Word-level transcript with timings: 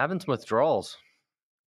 Having 0.00 0.20
some 0.20 0.32
withdrawals. 0.32 0.96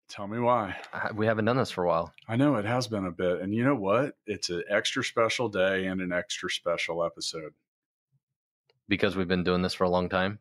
Tell 0.07 0.27
me 0.27 0.38
why. 0.38 0.79
I- 0.93 1.11
We 1.13 1.25
haven't 1.25 1.45
done 1.45 1.57
this 1.57 1.71
for 1.71 1.83
a 1.83 1.88
while. 1.88 2.13
I 2.27 2.35
know 2.35 2.57
it 2.57 2.65
has 2.65 2.88
been 2.88 3.07
a 3.07 3.11
bit. 3.11 3.41
And 3.41 3.55
you 3.55 3.63
know 3.63 3.73
what? 3.73 4.17
It's 4.27 4.52
an 4.52 4.63
extra 4.69 5.03
special 5.03 5.49
day 5.49 5.88
and 5.88 5.99
an 5.99 6.11
extra 6.13 6.47
special 6.52 7.03
episode. 7.03 7.55
because 8.88 9.15
we've 9.15 9.27
been 9.27 9.43
doing 9.43 9.63
this 9.63 9.73
for 9.73 9.83
a 9.83 9.89
long 9.89 10.09
time. 10.09 10.38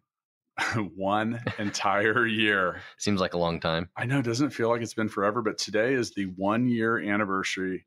One 0.97 1.41
entire 1.59 2.27
year. 2.27 2.80
Seems 2.98 3.20
like 3.23 3.33
a 3.33 3.38
long 3.38 3.59
time. 3.59 3.89
I 3.97 4.05
know, 4.05 4.19
It 4.19 4.25
doesn't 4.27 4.48
it 4.48 4.52
feel 4.52 4.69
like 4.69 4.83
it's 4.83 4.92
been 4.95 5.09
forever? 5.09 5.41
But 5.41 5.56
today 5.56 5.95
is 5.95 6.11
the 6.12 6.27
one 6.36 6.69
year 6.69 6.98
anniversary 6.98 7.86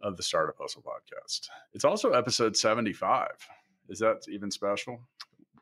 of 0.00 0.16
the 0.16 0.22
Startup 0.22 0.56
Hustle 0.58 0.82
podcast. 0.82 1.48
It's 1.74 1.84
also 1.84 2.12
episode 2.12 2.56
75. 2.56 3.28
Is 3.90 3.98
that 3.98 4.26
even 4.28 4.50
special? 4.50 5.00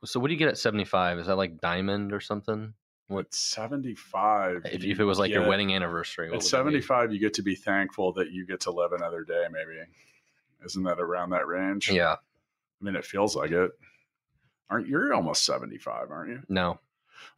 So, 0.05 0.21
what 0.21 0.29
do 0.29 0.35
you 0.35 0.39
get 0.39 0.49
at 0.49 0.59
75? 0.59 1.19
Is 1.19 1.27
that 1.27 1.37
like 1.37 1.61
diamond 1.61 2.13
or 2.13 2.21
something? 2.21 2.75
What- 3.09 3.33
75. 3.35 4.63
If, 4.65 4.85
if 4.85 5.01
it 5.01 5.05
was 5.05 5.19
like 5.19 5.31
your 5.31 5.47
wedding 5.49 5.75
anniversary, 5.75 6.29
what 6.29 6.37
At 6.37 6.43
would 6.43 6.43
that 6.43 6.47
be? 6.47 6.81
75, 6.81 7.13
you 7.13 7.19
get 7.19 7.35
to 7.35 7.43
be 7.43 7.55
thankful 7.55 8.13
that 8.15 8.31
you 8.31 8.47
get 8.47 8.61
to 8.63 8.71
live 8.71 8.93
another 8.93 9.23
day, 9.23 9.47
maybe. 9.51 9.81
Isn't 10.65 10.83
that 10.85 10.99
around 10.99 11.31
that 11.31 11.47
range? 11.47 11.91
Yeah, 11.91 12.15
I 12.15 12.85
mean, 12.85 12.97
it 12.97 13.05
feels 13.05 13.37
like 13.37 13.53
it. 13.53 13.71
Aren't 14.69 14.89
you're 14.89 15.15
almost 15.15 15.45
75, 15.45 16.11
aren't 16.11 16.31
you? 16.31 16.43
no. 16.49 16.81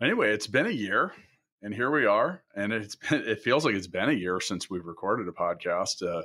Anyway, 0.00 0.30
it's 0.32 0.48
been 0.48 0.66
a 0.66 0.70
year 0.70 1.12
and 1.62 1.74
here 1.74 1.90
we 1.90 2.06
are. 2.06 2.42
And 2.54 2.72
it's 2.72 2.94
been, 3.10 3.22
it 3.26 3.42
feels 3.42 3.64
like 3.64 3.74
it's 3.74 3.86
been 3.86 4.08
a 4.08 4.12
year 4.12 4.40
since 4.40 4.70
we've 4.70 4.86
recorded 4.86 5.28
a 5.28 5.32
podcast. 5.32 6.02
Uh, 6.02 6.22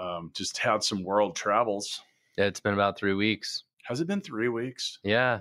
um, 0.00 0.30
just 0.34 0.58
had 0.58 0.82
some 0.84 1.02
world 1.02 1.34
travels. 1.34 2.00
Yeah, 2.36 2.44
it's 2.44 2.60
been 2.60 2.74
about 2.74 2.96
three 2.98 3.14
weeks. 3.14 3.64
Has 3.84 4.00
it 4.00 4.06
been 4.06 4.20
three 4.20 4.48
weeks? 4.48 4.98
Yeah, 5.02 5.40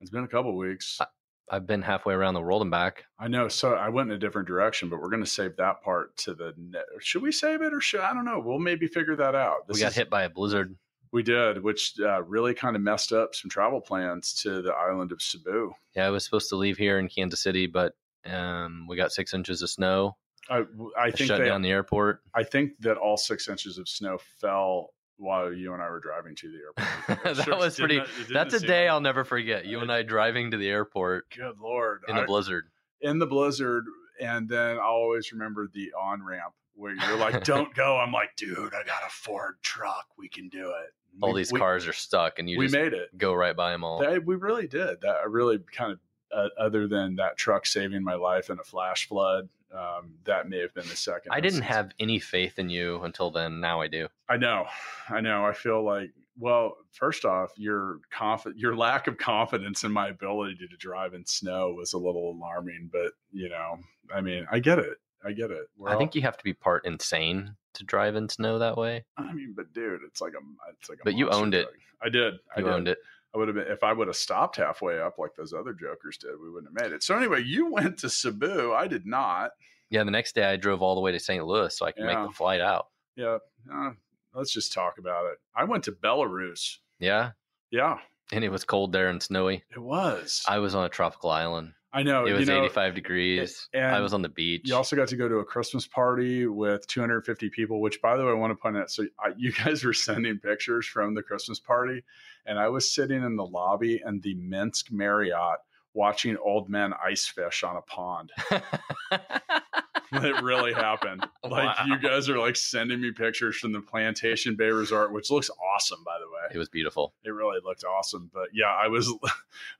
It's 0.00 0.10
been 0.10 0.24
a 0.24 0.28
couple 0.28 0.56
weeks. 0.56 1.00
I've 1.50 1.66
been 1.66 1.82
halfway 1.82 2.14
around 2.14 2.34
the 2.34 2.40
world 2.40 2.62
and 2.62 2.70
back. 2.70 3.04
I 3.18 3.28
know. 3.28 3.48
So 3.48 3.74
I 3.74 3.88
went 3.90 4.10
in 4.10 4.16
a 4.16 4.18
different 4.18 4.48
direction, 4.48 4.88
but 4.88 5.00
we're 5.00 5.10
going 5.10 5.24
to 5.24 5.30
save 5.30 5.56
that 5.56 5.82
part 5.82 6.16
to 6.18 6.34
the. 6.34 6.54
Ne- 6.56 6.78
should 7.00 7.22
we 7.22 7.32
save 7.32 7.62
it 7.62 7.74
or 7.74 7.80
should 7.80 8.00
I 8.00 8.14
don't 8.14 8.24
know? 8.24 8.40
We'll 8.44 8.58
maybe 8.58 8.86
figure 8.86 9.16
that 9.16 9.34
out. 9.34 9.68
we 9.68 9.78
got 9.80 9.88
is- 9.88 9.96
hit 9.96 10.10
by 10.10 10.24
a 10.24 10.30
blizzard. 10.30 10.76
We 11.12 11.22
did, 11.22 11.62
which 11.62 11.94
uh, 12.00 12.24
really 12.24 12.54
kind 12.54 12.74
of 12.74 12.82
messed 12.82 13.12
up 13.12 13.36
some 13.36 13.48
travel 13.48 13.80
plans 13.80 14.34
to 14.42 14.62
the 14.62 14.72
island 14.72 15.12
of 15.12 15.22
Cebu. 15.22 15.72
Yeah, 15.94 16.08
I 16.08 16.10
was 16.10 16.24
supposed 16.24 16.48
to 16.48 16.56
leave 16.56 16.76
here 16.76 16.98
in 16.98 17.08
Kansas 17.08 17.40
City, 17.40 17.68
but 17.68 17.94
um, 18.26 18.86
we 18.88 18.96
got 18.96 19.12
six 19.12 19.32
inches 19.32 19.62
of 19.62 19.70
snow. 19.70 20.16
I, 20.50 20.64
I 20.98 21.12
think 21.12 21.28
Shut 21.28 21.38
they, 21.38 21.46
down 21.46 21.62
the 21.62 21.70
airport. 21.70 22.22
I 22.34 22.42
think 22.42 22.72
that 22.80 22.96
all 22.96 23.16
six 23.16 23.48
inches 23.48 23.78
of 23.78 23.88
snow 23.88 24.18
fell 24.40 24.90
while 25.16 25.52
you 25.52 25.72
and 25.74 25.82
I 25.82 25.88
were 25.90 26.00
driving 26.00 26.34
to 26.36 26.48
the 26.50 26.58
airport. 27.08 27.36
that 27.36 27.36
Sure, 27.44 27.56
was 27.56 27.76
pretty. 27.78 27.98
it- 27.98 28.02
it 28.02 28.16
didn't 28.28 28.32
That's 28.34 28.54
a 28.54 28.60
day 28.60 28.88
I'll 28.88 29.00
never 29.00 29.24
forget. 29.24 29.64
You 29.66 29.80
and 29.80 29.90
I 29.92 30.02
driving 30.02 30.50
to 30.52 30.56
the 30.56 30.68
airport 30.68 31.30
Good 31.36 31.58
lord! 31.60 32.02
in 32.08 32.16
the 32.16 32.22
I- 32.22 32.26
blizzard. 32.26 32.64
in 33.00 33.18
the 33.18 33.26
blizzard, 33.26 33.84
and 34.20 34.48
then 34.48 34.76
I'll 34.78 34.84
always 34.92 35.32
remember 35.32 35.68
the 35.72 35.92
on 36.00 36.22
ramp 36.24 36.54
where 36.74 36.94
you're 36.94 37.16
like, 37.16 37.44
"Don't 37.52 37.72
go." 37.74 37.96
I'm 37.98 38.12
like, 38.12 38.34
"Dude, 38.36 38.56
I 38.74 38.82
got 38.84 39.02
a 39.06 39.10
Ford 39.10 39.56
truck. 39.62 40.06
We 40.18 40.28
can 40.28 40.48
do 40.48 40.70
it." 40.70 40.92
All 41.22 41.32
We- 41.32 41.40
these 41.42 41.52
we- 41.52 41.60
cars 41.60 41.86
are 41.86 41.92
stuck, 41.92 42.38
and 42.40 42.50
you 42.50 42.58
we 42.58 42.64
just 42.66 42.74
made 42.74 42.92
it. 42.92 43.16
go 43.16 43.32
right 43.34 43.54
by 43.54 43.70
them 43.70 43.84
all. 43.84 44.00
That, 44.00 44.24
we 44.24 44.34
really 44.34 44.66
did. 44.66 45.00
That 45.02 45.16
I 45.22 45.26
really 45.26 45.58
kind 45.76 45.92
of, 45.92 46.00
uh, 46.32 46.48
other 46.58 46.88
than 46.88 47.14
that 47.16 47.36
truck 47.36 47.66
saving 47.66 48.02
my 48.02 48.14
life 48.14 48.50
in 48.50 48.58
a 48.58 48.64
flash 48.64 49.06
flood, 49.06 49.48
um, 49.74 50.14
that 50.24 50.48
may 50.48 50.58
have 50.60 50.72
been 50.74 50.88
the 50.88 50.96
second. 50.96 51.32
I 51.32 51.40
didn't 51.40 51.62
have 51.62 51.92
any 51.98 52.18
faith 52.18 52.58
in 52.58 52.68
you 52.70 53.02
until 53.02 53.30
then. 53.30 53.60
Now 53.60 53.80
I 53.80 53.88
do. 53.88 54.08
I 54.28 54.36
know, 54.36 54.66
I 55.08 55.20
know. 55.20 55.44
I 55.44 55.52
feel 55.52 55.84
like, 55.84 56.10
well, 56.38 56.76
first 56.92 57.24
off, 57.24 57.50
your 57.56 57.98
confi- 58.12 58.54
your 58.56 58.76
lack 58.76 59.06
of 59.06 59.18
confidence 59.18 59.84
in 59.84 59.92
my 59.92 60.08
ability 60.08 60.56
to 60.68 60.76
drive 60.76 61.14
in 61.14 61.24
snow 61.26 61.72
was 61.76 61.92
a 61.92 61.98
little 61.98 62.30
alarming. 62.32 62.90
But 62.92 63.12
you 63.32 63.48
know, 63.48 63.78
I 64.14 64.20
mean, 64.20 64.46
I 64.50 64.58
get 64.60 64.78
it. 64.78 64.98
I 65.24 65.32
get 65.32 65.50
it. 65.50 65.66
We're 65.76 65.88
I 65.90 65.92
all- 65.94 65.98
think 65.98 66.14
you 66.14 66.22
have 66.22 66.36
to 66.36 66.44
be 66.44 66.52
part 66.54 66.84
insane 66.84 67.54
to 67.74 67.84
drive 67.84 68.14
in 68.14 68.28
snow 68.28 68.58
that 68.58 68.76
way. 68.76 69.04
I 69.16 69.32
mean, 69.32 69.54
but 69.56 69.72
dude, 69.72 70.00
it's 70.06 70.20
like 70.20 70.32
a, 70.34 70.70
it's 70.78 70.88
like 70.88 70.98
a. 71.00 71.04
But 71.04 71.14
you 71.14 71.30
owned 71.30 71.54
it. 71.54 71.66
I 72.02 72.08
did. 72.08 72.34
I 72.54 72.60
You 72.60 72.66
did. 72.66 72.72
owned 72.74 72.88
it. 72.88 72.98
I 73.34 73.38
would 73.38 73.48
have 73.48 73.56
been 73.56 73.66
if 73.66 73.82
I 73.82 73.92
would 73.92 74.06
have 74.06 74.16
stopped 74.16 74.56
halfway 74.56 75.00
up 75.00 75.18
like 75.18 75.34
those 75.36 75.52
other 75.52 75.72
jokers 75.72 76.16
did. 76.18 76.30
We 76.40 76.50
wouldn't 76.50 76.72
have 76.76 76.82
made 76.88 76.94
it. 76.94 77.02
So 77.02 77.16
anyway, 77.16 77.42
you 77.42 77.70
went 77.72 77.98
to 77.98 78.08
Cebu. 78.10 78.72
I 78.72 78.86
did 78.86 79.06
not. 79.06 79.50
Yeah, 79.90 80.04
the 80.04 80.10
next 80.10 80.34
day 80.34 80.44
I 80.44 80.56
drove 80.56 80.82
all 80.82 80.94
the 80.94 81.00
way 81.00 81.12
to 81.12 81.18
St. 81.20 81.44
Louis 81.44 81.76
so 81.76 81.84
I 81.86 81.92
could 81.92 82.04
Yeah. 82.04 82.14
make 82.20 82.28
the 82.30 82.34
flight 82.34 82.60
out. 82.60 82.88
Yeah. 83.16 83.38
Uh, 83.72 83.90
let's 84.34 84.52
just 84.52 84.72
talk 84.72 84.98
about 84.98 85.26
it. 85.26 85.38
I 85.54 85.64
went 85.64 85.84
to 85.84 85.92
Belarus. 85.92 86.78
Yeah, 87.00 87.32
Yeah, 87.70 87.98
and 88.32 88.44
it 88.44 88.48
was 88.50 88.64
cold 88.64 88.92
there 88.92 89.08
and 89.08 89.22
snowy. 89.22 89.64
it 89.70 89.78
was. 89.80 90.42
I 90.48 90.58
was 90.58 90.74
on 90.74 90.84
a 90.84 90.88
tropical 90.88 91.30
island. 91.30 91.74
I 91.94 92.02
know. 92.02 92.26
It 92.26 92.32
was 92.32 92.48
know, 92.48 92.64
85 92.64 92.94
degrees. 92.96 93.68
I 93.72 94.00
was 94.00 94.12
on 94.12 94.20
the 94.20 94.28
beach. 94.28 94.62
You 94.64 94.74
also 94.74 94.96
got 94.96 95.06
to 95.08 95.16
go 95.16 95.28
to 95.28 95.36
a 95.36 95.44
Christmas 95.44 95.86
party 95.86 96.44
with 96.46 96.84
250 96.88 97.50
people, 97.50 97.80
which, 97.80 98.02
by 98.02 98.16
the 98.16 98.24
way, 98.24 98.30
I 98.30 98.34
want 98.34 98.50
to 98.50 98.56
point 98.56 98.76
out. 98.76 98.90
So, 98.90 99.04
I, 99.20 99.30
you 99.36 99.52
guys 99.64 99.84
were 99.84 99.92
sending 99.92 100.38
pictures 100.38 100.86
from 100.86 101.14
the 101.14 101.22
Christmas 101.22 101.60
party, 101.60 102.02
and 102.46 102.58
I 102.58 102.68
was 102.68 102.92
sitting 102.92 103.22
in 103.22 103.36
the 103.36 103.46
lobby 103.46 104.02
in 104.04 104.20
the 104.20 104.34
Minsk 104.34 104.90
Marriott 104.90 105.60
watching 105.94 106.36
old 106.36 106.68
men 106.68 106.92
ice 107.02 107.26
fish 107.26 107.62
on 107.62 107.76
a 107.76 107.82
pond. 107.82 108.32
it 110.12 110.42
really 110.42 110.72
happened. 110.72 111.26
Like, 111.44 111.78
Wow. 111.78 111.84
you 111.86 111.98
guys 111.98 112.28
are 112.30 112.38
like 112.38 112.56
sending 112.56 113.00
me 113.02 113.12
pictures 113.12 113.56
from 113.56 113.72
the 113.72 113.80
Plantation 113.80 114.56
Bay 114.56 114.70
Resort, 114.70 115.12
which 115.12 115.30
looks 115.30 115.50
awesome, 115.74 116.02
by 116.04 116.16
the 116.18 116.26
way 116.26 116.54
it 116.54 116.58
was 116.58 116.70
beautiful. 116.70 117.12
it 117.22 117.30
really 117.30 117.58
looked 117.62 117.84
awesome. 117.84 118.30
But 118.32 118.48
yeah, 118.54 118.74
I 118.74 118.88
was 118.88 119.12
I 119.24 119.30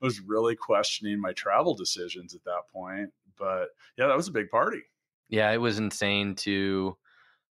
was 0.01 0.19
really 0.19 0.55
questioning 0.55 1.19
my 1.19 1.33
travel 1.33 1.73
decisions 1.73 2.35
at 2.35 2.43
that 2.43 2.67
point. 2.71 3.11
But 3.37 3.69
yeah, 3.97 4.05
that 4.07 4.15
was 4.15 4.27
a 4.27 4.31
big 4.31 4.49
party. 4.51 4.81
Yeah, 5.27 5.51
it 5.51 5.57
was 5.57 5.79
insane 5.79 6.35
to 6.35 6.95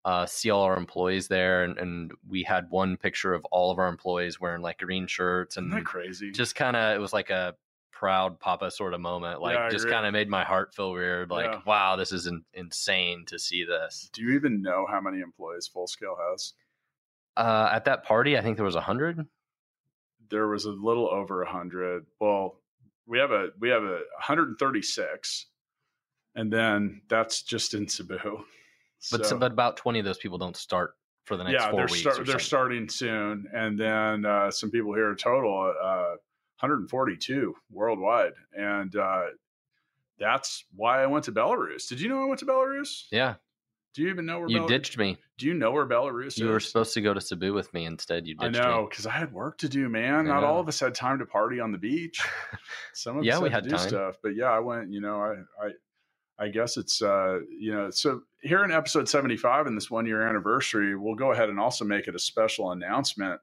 uh, 0.07 0.25
see 0.25 0.49
all 0.49 0.63
our 0.63 0.77
employees 0.79 1.29
there, 1.29 1.65
and, 1.65 1.77
and 1.77 2.13
we 2.27 2.43
had 2.43 2.71
one 2.71 2.97
picture 2.97 3.35
of 3.35 3.45
all 3.53 3.71
of 3.71 3.79
our 3.79 3.89
employees 3.89 4.41
wearing 4.41 4.63
like 4.63 4.79
green 4.79 5.07
shirts, 5.07 5.59
and 5.59 5.85
crazy? 5.85 6.31
just 6.33 6.55
kind 6.55 6.77
of 6.77 6.97
it 6.97 6.99
was 6.99 7.13
like 7.13 7.29
a 7.29 7.55
proud 7.99 8.39
papa 8.39 8.71
sort 8.71 8.95
of 8.95 9.01
moment. 9.01 9.41
Like 9.41 9.57
Yeah, 9.57 9.69
just 9.71 9.89
kind 9.89 10.07
of 10.07 10.13
made 10.13 10.29
my 10.29 10.45
heart 10.45 10.73
feel 10.73 10.93
weird. 10.93 11.31
Like 11.31 11.47
Yeah. 11.47 11.61
wow, 11.67 11.97
this 11.97 12.13
is 12.13 12.27
in, 12.29 12.45
insane 12.55 13.25
to 13.27 13.39
see 13.41 13.65
this. 13.65 14.09
Do 14.13 14.23
you 14.23 14.37
even 14.37 14.63
know 14.63 14.87
how 14.89 15.01
many 15.01 15.21
employees 15.21 15.67
Full 15.67 15.89
Scale 15.89 16.17
has? 16.31 16.53
Uh, 17.37 17.69
at 17.73 17.85
that 17.87 18.05
party, 18.05 18.39
I 18.39 18.41
think 18.41 18.57
there 18.57 18.65
was 18.65 18.77
a 18.77 18.81
hundred. 18.81 19.27
There 20.31 20.47
was 20.47 20.65
a 20.65 20.71
little 20.71 21.09
over 21.09 21.43
a 21.43 21.51
hundred. 21.51 22.07
Well, 22.21 22.61
we 23.07 23.19
have 23.19 23.33
a 23.33 23.49
we 23.59 23.69
have 23.71 23.83
a 23.83 24.01
136, 24.19 25.47
and 26.37 26.53
then 26.53 27.03
that's 27.09 27.43
just 27.43 27.75
in 27.75 27.89
Cebu. 27.89 28.19
But 29.13 29.27
So- 29.27 29.39
but 29.39 29.53
about 29.53 29.77
twenty 29.77 30.01
of 30.01 30.05
those 30.05 30.19
people 30.19 30.39
don't 30.39 30.57
start 30.57 30.95
for 31.25 31.37
the 31.37 31.45
next 31.45 31.55
yeah, 31.63 31.71
four 31.71 31.81
they're 31.81 31.87
weeks. 31.87 32.01
start, 32.01 32.19
or 32.19 32.25
they're 32.25 32.33
something. 32.41 32.45
starting 32.45 32.89
soon, 32.89 33.47
and 33.55 33.79
then 33.79 34.25
uh, 34.27 34.51
some 34.51 34.71
people 34.73 34.93
here 34.93 35.15
total 35.15 35.73
uh, 35.81 36.17
142 36.61 37.55
worldwide, 37.71 38.33
and 38.57 38.95
uh, 38.97 39.27
that's 40.19 40.65
why 40.75 41.03
I 41.03 41.07
went 41.07 41.25
to 41.27 41.33
Belarus. 41.33 41.89
Did 41.89 42.01
you 42.01 42.09
know 42.09 42.23
I 42.23 42.27
went 42.27 42.41
to 42.41 42.47
Belarus? 42.47 43.05
Yeah, 43.13 43.35
Do 43.95 44.03
you 44.03 44.09
even 44.09 44.27
know 44.27 44.41
where 44.41 44.49
you 44.49 44.61
Belarus? 44.61 44.69
ditched 44.69 44.99
me. 44.99 45.17
Do 45.39 45.47
you 45.47 45.55
know 45.55 45.71
where 45.71 45.87
Belarus 45.87 46.37
You 46.37 46.49
were 46.49 46.59
supposed 46.59 46.95
to 46.95 47.01
go 47.01 47.15
to 47.15 47.21
Cebu 47.21 47.53
with 47.55 47.73
me 47.73 47.85
instead. 47.85 48.27
You 48.27 48.35
I 48.41 48.49
ditched 48.49 48.61
know 48.61 48.83
me. 48.83 48.89
because 48.91 49.07
I 49.07 49.13
had 49.13 49.33
work 49.33 49.59
to 49.59 49.69
do, 49.69 49.89
man. 49.89 50.15
I 50.15 50.23
Not 50.23 50.41
know. 50.41 50.47
all 50.49 50.61
of 50.61 50.67
us 50.67 50.81
had 50.81 50.95
time 50.97 51.19
to 51.21 51.27
party 51.27 51.61
on 51.61 51.71
the 51.71 51.79
beach. 51.79 52.21
Some 52.95 53.19
of 53.19 53.25
Yeah, 53.25 53.37
us 53.37 53.43
we 53.43 53.49
had, 53.51 53.55
had 53.57 53.65
to 53.65 53.71
do 53.71 53.77
time. 53.77 53.89
stuff, 53.89 54.17
but 54.23 54.35
yeah, 54.35 54.47
I 54.51 54.59
went. 54.59 54.91
You 54.93 55.01
know, 55.01 55.21
I, 55.21 55.65
I, 55.65 55.71
I 56.41 56.49
guess 56.49 56.77
it's 56.77 57.01
uh, 57.03 57.39
you 57.57 57.73
know, 57.73 57.91
so 57.91 58.23
here 58.43 58.65
in 58.65 58.73
episode 58.73 59.09
seventy 59.09 59.37
five 59.37 59.69
in 59.69 59.77
this 59.77 59.91
one 59.93 60.07
year 60.07 60.27
anniversary, 60.27 60.97
we'll 60.97 61.15
go 61.15 61.31
ahead 61.31 61.49
and 61.49 61.61
also 61.61 61.85
make 61.85 62.09
it 62.09 62.17
a 62.17 62.19
special 62.19 62.73
announcement 62.73 63.41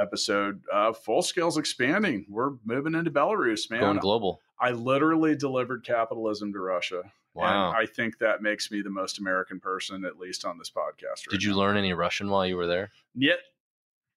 episode. 0.00 0.62
Uh, 0.72 0.92
Full 0.92 1.22
Scale's 1.22 1.58
expanding. 1.58 2.26
We're 2.28 2.52
moving 2.64 2.94
into 2.94 3.10
Belarus, 3.10 3.70
man. 3.70 3.80
Going 3.80 3.98
global. 3.98 4.40
I 4.60 4.70
literally 4.70 5.36
delivered 5.36 5.84
capitalism 5.84 6.52
to 6.52 6.58
Russia. 6.58 7.02
Wow. 7.34 7.68
And 7.68 7.76
I 7.76 7.86
think 7.86 8.18
that 8.18 8.42
makes 8.42 8.70
me 8.70 8.82
the 8.82 8.90
most 8.90 9.18
American 9.18 9.60
person, 9.60 10.04
at 10.04 10.18
least 10.18 10.44
on 10.44 10.58
this 10.58 10.70
podcast. 10.70 11.26
Right 11.26 11.30
Did 11.30 11.42
you 11.42 11.50
now. 11.50 11.58
learn 11.58 11.76
any 11.76 11.92
Russian 11.92 12.30
while 12.30 12.46
you 12.46 12.56
were 12.56 12.66
there? 12.66 12.90
Yet? 13.14 13.38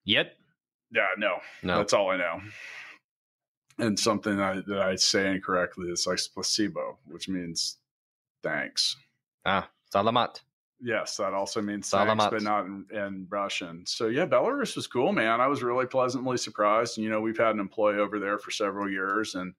Yet? 0.06 0.34
Yeah, 0.92 1.08
no. 1.18 1.38
No. 1.62 1.78
That's 1.78 1.94
all 1.94 2.10
I 2.10 2.18
know. 2.18 2.42
and 3.78 4.00
something 4.00 4.40
I, 4.40 4.62
that 4.68 4.80
I 4.80 4.96
say 4.96 5.32
incorrectly 5.32 5.90
is 5.90 6.08
like 6.08 6.20
placebo, 6.34 6.98
which 7.06 7.30
means 7.30 7.78
thanks. 8.44 8.96
Ah, 9.46 9.70
salamat. 9.94 10.42
Yes, 10.84 11.18
that 11.18 11.34
also 11.34 11.62
means 11.62 11.90
thanks, 11.90 12.26
but 12.26 12.42
not 12.42 12.66
in, 12.66 12.86
in 12.92 13.28
Russian. 13.30 13.86
So 13.86 14.08
yeah, 14.08 14.26
Belarus 14.26 14.76
was 14.76 14.88
cool, 14.88 15.12
man. 15.12 15.40
I 15.40 15.48
was 15.48 15.62
really 15.62 15.86
pleasantly 15.86 16.38
surprised. 16.38 16.98
You 16.98 17.10
know, 17.10 17.22
we've 17.22 17.38
had 17.38 17.54
an 17.54 17.60
employee 17.60 18.00
over 18.00 18.20
there 18.20 18.40
for 18.40 18.50
several 18.52 18.90
years 18.90 19.36
and 19.36 19.54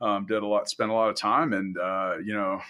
um, 0.00 0.26
did 0.26 0.42
a 0.42 0.46
lot, 0.46 0.68
spent 0.68 0.90
a 0.90 0.94
lot 0.94 1.08
of 1.08 1.16
time, 1.16 1.52
and 1.52 1.76
uh, 1.78 2.14
you 2.22 2.34
know, 2.34 2.60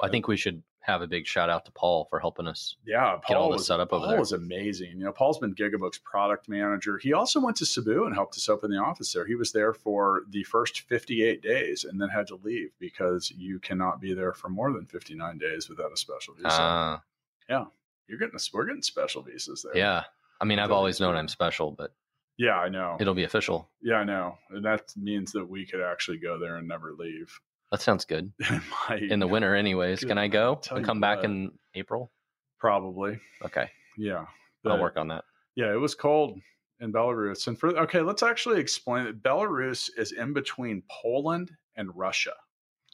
I 0.00 0.08
think 0.08 0.28
we 0.28 0.36
should 0.36 0.62
have 0.86 1.02
a 1.02 1.06
big 1.06 1.26
shout 1.26 1.50
out 1.50 1.64
to 1.64 1.72
Paul 1.72 2.06
for 2.08 2.20
helping 2.20 2.46
us. 2.46 2.76
yeah, 2.86 3.18
Get 3.26 3.36
all 3.36 3.44
Paul 3.44 3.52
this 3.52 3.58
was 3.60 3.66
set 3.66 3.80
up 3.80 3.92
over 3.92 4.02
Paul 4.02 4.10
there. 4.10 4.20
was 4.20 4.30
amazing. 4.30 4.98
You 4.98 5.06
know, 5.06 5.12
Paul's 5.12 5.38
been 5.38 5.52
Gigabook's 5.52 5.98
product 5.98 6.48
manager. 6.48 6.96
He 6.96 7.12
also 7.12 7.40
went 7.40 7.56
to 7.56 7.66
Cebu 7.66 8.04
and 8.04 8.14
helped 8.14 8.36
us 8.36 8.48
open 8.48 8.70
the 8.70 8.76
office 8.76 9.12
there. 9.12 9.26
He 9.26 9.34
was 9.34 9.50
there 9.50 9.74
for 9.74 10.22
the 10.30 10.44
first 10.44 10.82
58 10.82 11.42
days 11.42 11.82
and 11.82 12.00
then 12.00 12.08
had 12.08 12.28
to 12.28 12.38
leave 12.44 12.70
because 12.78 13.32
you 13.36 13.58
cannot 13.58 14.00
be 14.00 14.14
there 14.14 14.32
for 14.32 14.48
more 14.48 14.72
than 14.72 14.86
59 14.86 15.38
days 15.38 15.68
without 15.68 15.92
a 15.92 15.96
special 15.96 16.34
visa. 16.34 16.48
Ah, 16.50 17.02
Yeah, 17.48 17.64
you're 18.08 18.18
getting 18.18 18.36
a, 18.36 18.40
we're 18.52 18.64
getting 18.66 18.82
special 18.82 19.22
visas 19.22 19.62
there. 19.62 19.76
yeah. 19.80 20.04
I 20.40 20.44
mean, 20.44 20.58
I've 20.58 20.64
Totally 20.64 20.76
always 20.78 21.00
known. 21.00 21.16
I'm 21.16 21.28
special, 21.28 21.70
but 21.70 21.94
Yeah, 22.36 22.56
I 22.58 22.68
know. 22.68 22.96
it'll 23.00 23.14
be 23.14 23.24
official. 23.24 23.70
Yeah, 23.80 23.94
I 23.96 24.04
know. 24.04 24.36
And 24.50 24.64
that 24.66 24.92
means 24.96 25.32
that 25.32 25.46
we 25.48 25.64
could 25.64 25.80
actually 25.80 26.18
go 26.18 26.38
there 26.38 26.56
and 26.56 26.68
never 26.68 26.92
leave. 26.92 27.32
That 27.70 27.80
sounds 27.80 28.04
good. 28.04 28.32
My- 28.88 28.96
In 28.98 29.18
the 29.18 29.26
winter, 29.26 29.54
anyways. 29.54 30.00
Can 30.04 30.18
I 30.18 30.28
go 30.28 30.60
and 30.70 30.84
come 30.84 31.00
back 31.00 31.18
what. 31.18 31.24
in 31.24 31.52
April? 31.74 32.12
Probably. 32.58 33.18
Okay, 33.44 33.70
Yeah. 33.96 34.26
I'll 34.66 34.80
work 34.80 34.96
on 34.96 35.08
that. 35.08 35.24
Yeah, 35.54 35.72
it 35.72 35.76
was 35.80 35.94
cold 35.94 36.38
in 36.80 36.92
Belarus. 36.92 37.46
And 37.46 37.58
for 37.58 37.68
okay, 37.78 38.00
let's 38.00 38.22
actually 38.22 38.60
explain 38.60 39.04
that 39.04 39.22
Belarus 39.22 39.88
is 39.96 40.12
in 40.12 40.32
between 40.34 40.82
Poland 40.90 41.50
and 41.76 41.88
Russia. 41.96 42.34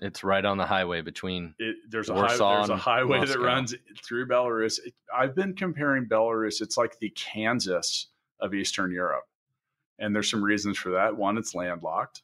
It's 0.04 0.24
right 0.24 0.44
on 0.44 0.58
the 0.58 0.66
highway 0.66 1.00
between. 1.00 1.54
It, 1.58 1.76
there's 1.88 2.08
a 2.08 2.14
Warsaw 2.14 2.50
high, 2.50 2.56
there's 2.58 2.68
a 2.70 2.76
highway 2.76 3.24
that 3.24 3.38
runs 3.38 3.74
through 4.04 4.26
Belarus. 4.26 4.78
It- 4.84 4.94
I've 5.14 5.34
been 5.36 5.54
comparing 5.54 6.06
Belarus. 6.06 6.60
It's 6.60 6.76
like 6.76 6.98
the 6.98 7.10
Kansas 7.10 8.08
of 8.40 8.52
Eastern 8.52 8.90
Europe, 8.92 9.24
and 10.00 10.14
there's 10.14 10.28
some 10.28 10.42
reasons 10.42 10.76
for 10.76 10.90
that. 10.90 11.16
One, 11.16 11.38
it's 11.38 11.54
landlocked. 11.54 12.22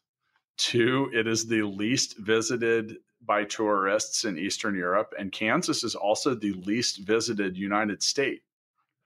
Two, 0.57 1.09
it 1.15 1.29
is 1.29 1.47
the 1.47 1.63
least 1.63 2.19
visited 2.19 2.97
by 3.25 3.45
tourists 3.45 4.25
in 4.25 4.37
Eastern 4.39 4.75
Europe, 4.75 5.15
and 5.19 5.31
Kansas 5.31 5.85
is 5.85 5.95
also 5.95 6.35
the 6.35 6.53
least 6.55 6.99
visited 7.07 7.57
United 7.57 8.03
State. 8.03 8.43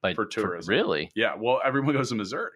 Like, 0.02 0.16
For 0.16 0.24
tourism. 0.26 0.70
really? 0.72 1.10
Yeah, 1.14 1.34
well, 1.38 1.60
everyone 1.64 1.92
goes 1.94 2.08
to 2.08 2.14
Missouri 2.16 2.50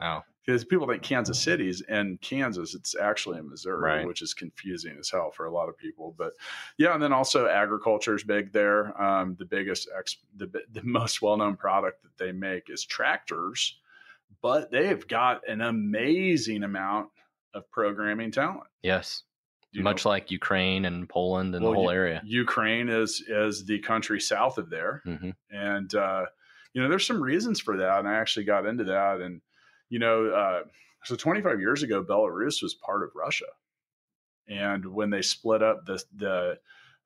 Oh, 0.00 0.22
because 0.46 0.64
people 0.64 0.86
think 0.86 1.02
Kansas 1.02 1.40
City's 1.40 1.80
in 1.82 2.18
Kansas. 2.22 2.74
It's 2.74 2.94
actually 2.94 3.38
in 3.38 3.48
Missouri, 3.50 3.80
Right. 3.98 4.06
which 4.06 4.22
is 4.22 4.32
confusing 4.32 4.96
as 4.98 5.10
hell 5.10 5.30
for 5.32 5.46
a 5.46 5.50
lot 5.50 5.68
of 5.68 5.76
people. 5.76 6.14
But 6.16 6.34
yeah, 6.78 6.94
and 6.94 7.02
then 7.02 7.12
also 7.12 7.48
agriculture 7.48 8.14
is 8.14 8.22
big 8.22 8.52
there. 8.52 9.00
Um, 9.02 9.34
the 9.38 9.44
biggest, 9.44 9.88
ex- 9.98 10.18
the, 10.36 10.46
the 10.72 10.82
most 10.84 11.20
well 11.20 11.36
known 11.36 11.56
product 11.56 12.02
that 12.04 12.16
they 12.16 12.30
make 12.32 12.70
is 12.70 12.84
tractors, 12.84 13.78
but 14.40 14.70
they've 14.70 15.06
got 15.08 15.46
an 15.48 15.60
amazing 15.62 16.62
amount 16.62 17.08
of 17.54 17.68
programming 17.70 18.30
talent. 18.30 18.68
yes. 18.82 19.22
You 19.72 19.82
Much 19.82 20.06
know, 20.06 20.10
like 20.12 20.30
Ukraine 20.30 20.86
and 20.86 21.06
Poland 21.06 21.54
and 21.54 21.62
Well, 21.62 21.72
the 21.72 21.78
whole 21.78 21.90
area. 21.90 22.22
Ukraine 22.24 22.88
is 22.88 23.22
is 23.28 23.66
the 23.66 23.78
country 23.80 24.20
south 24.20 24.56
of 24.56 24.70
there. 24.70 25.02
hmm 25.04 25.30
and 25.50 25.94
uh, 25.94 26.24
you 26.72 26.80
know 26.80 26.88
there's 26.88 27.06
some 27.06 27.20
reasons 27.22 27.60
for 27.60 27.76
that 27.76 27.98
and 27.98 28.08
i 28.08 28.14
actually 28.14 28.44
got 28.44 28.64
into 28.64 28.84
that 28.84 29.20
and 29.20 29.40
you 29.88 29.98
know 29.98 30.26
uh, 30.28 30.62
so 31.04 31.16
25 31.16 31.60
years 31.60 31.82
ago 31.82 32.02
belarus 32.02 32.62
was 32.62 32.74
part 32.74 33.02
of 33.02 33.10
russia. 33.14 33.46
And 34.48 34.86
when 34.86 35.10
they 35.10 35.22
split 35.22 35.62
up 35.62 35.86
the 35.86 36.02
the 36.16 36.58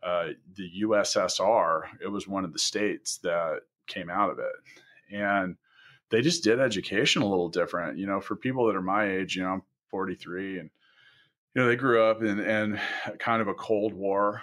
uh, 0.03 0.29
the 0.55 0.71
ussr 0.83 1.83
it 2.03 2.09
was 2.09 2.29
one 2.29 2.45
of 2.45 2.53
the 2.53 2.59
states 2.59 3.19
that 3.19 3.61
came 3.87 4.11
out 4.11 4.31
of 4.31 4.39
it. 4.39 5.15
And 5.15 5.57
they 6.11 6.21
just 6.21 6.45
did 6.45 6.61
education 6.61 7.23
a 7.23 7.29
little 7.29 7.49
different 7.49 7.99
you 7.99 8.07
know 8.07 8.21
for 8.21 8.37
people 8.37 8.67
that 8.67 8.77
are 8.77 8.83
my 8.83 9.11
age 9.11 9.37
you 9.37 9.43
know 9.43 9.51
i'm 9.51 9.63
43 9.91 10.59
and 10.61 10.71
you 11.55 11.63
know 11.63 11.69
they 11.69 11.77
grew 11.77 12.03
up 12.03 12.23
in, 12.23 12.39
in 12.39 12.81
kind 13.19 13.43
of 13.43 13.49
a 13.49 13.55
cold 13.55 13.93
war 13.93 14.43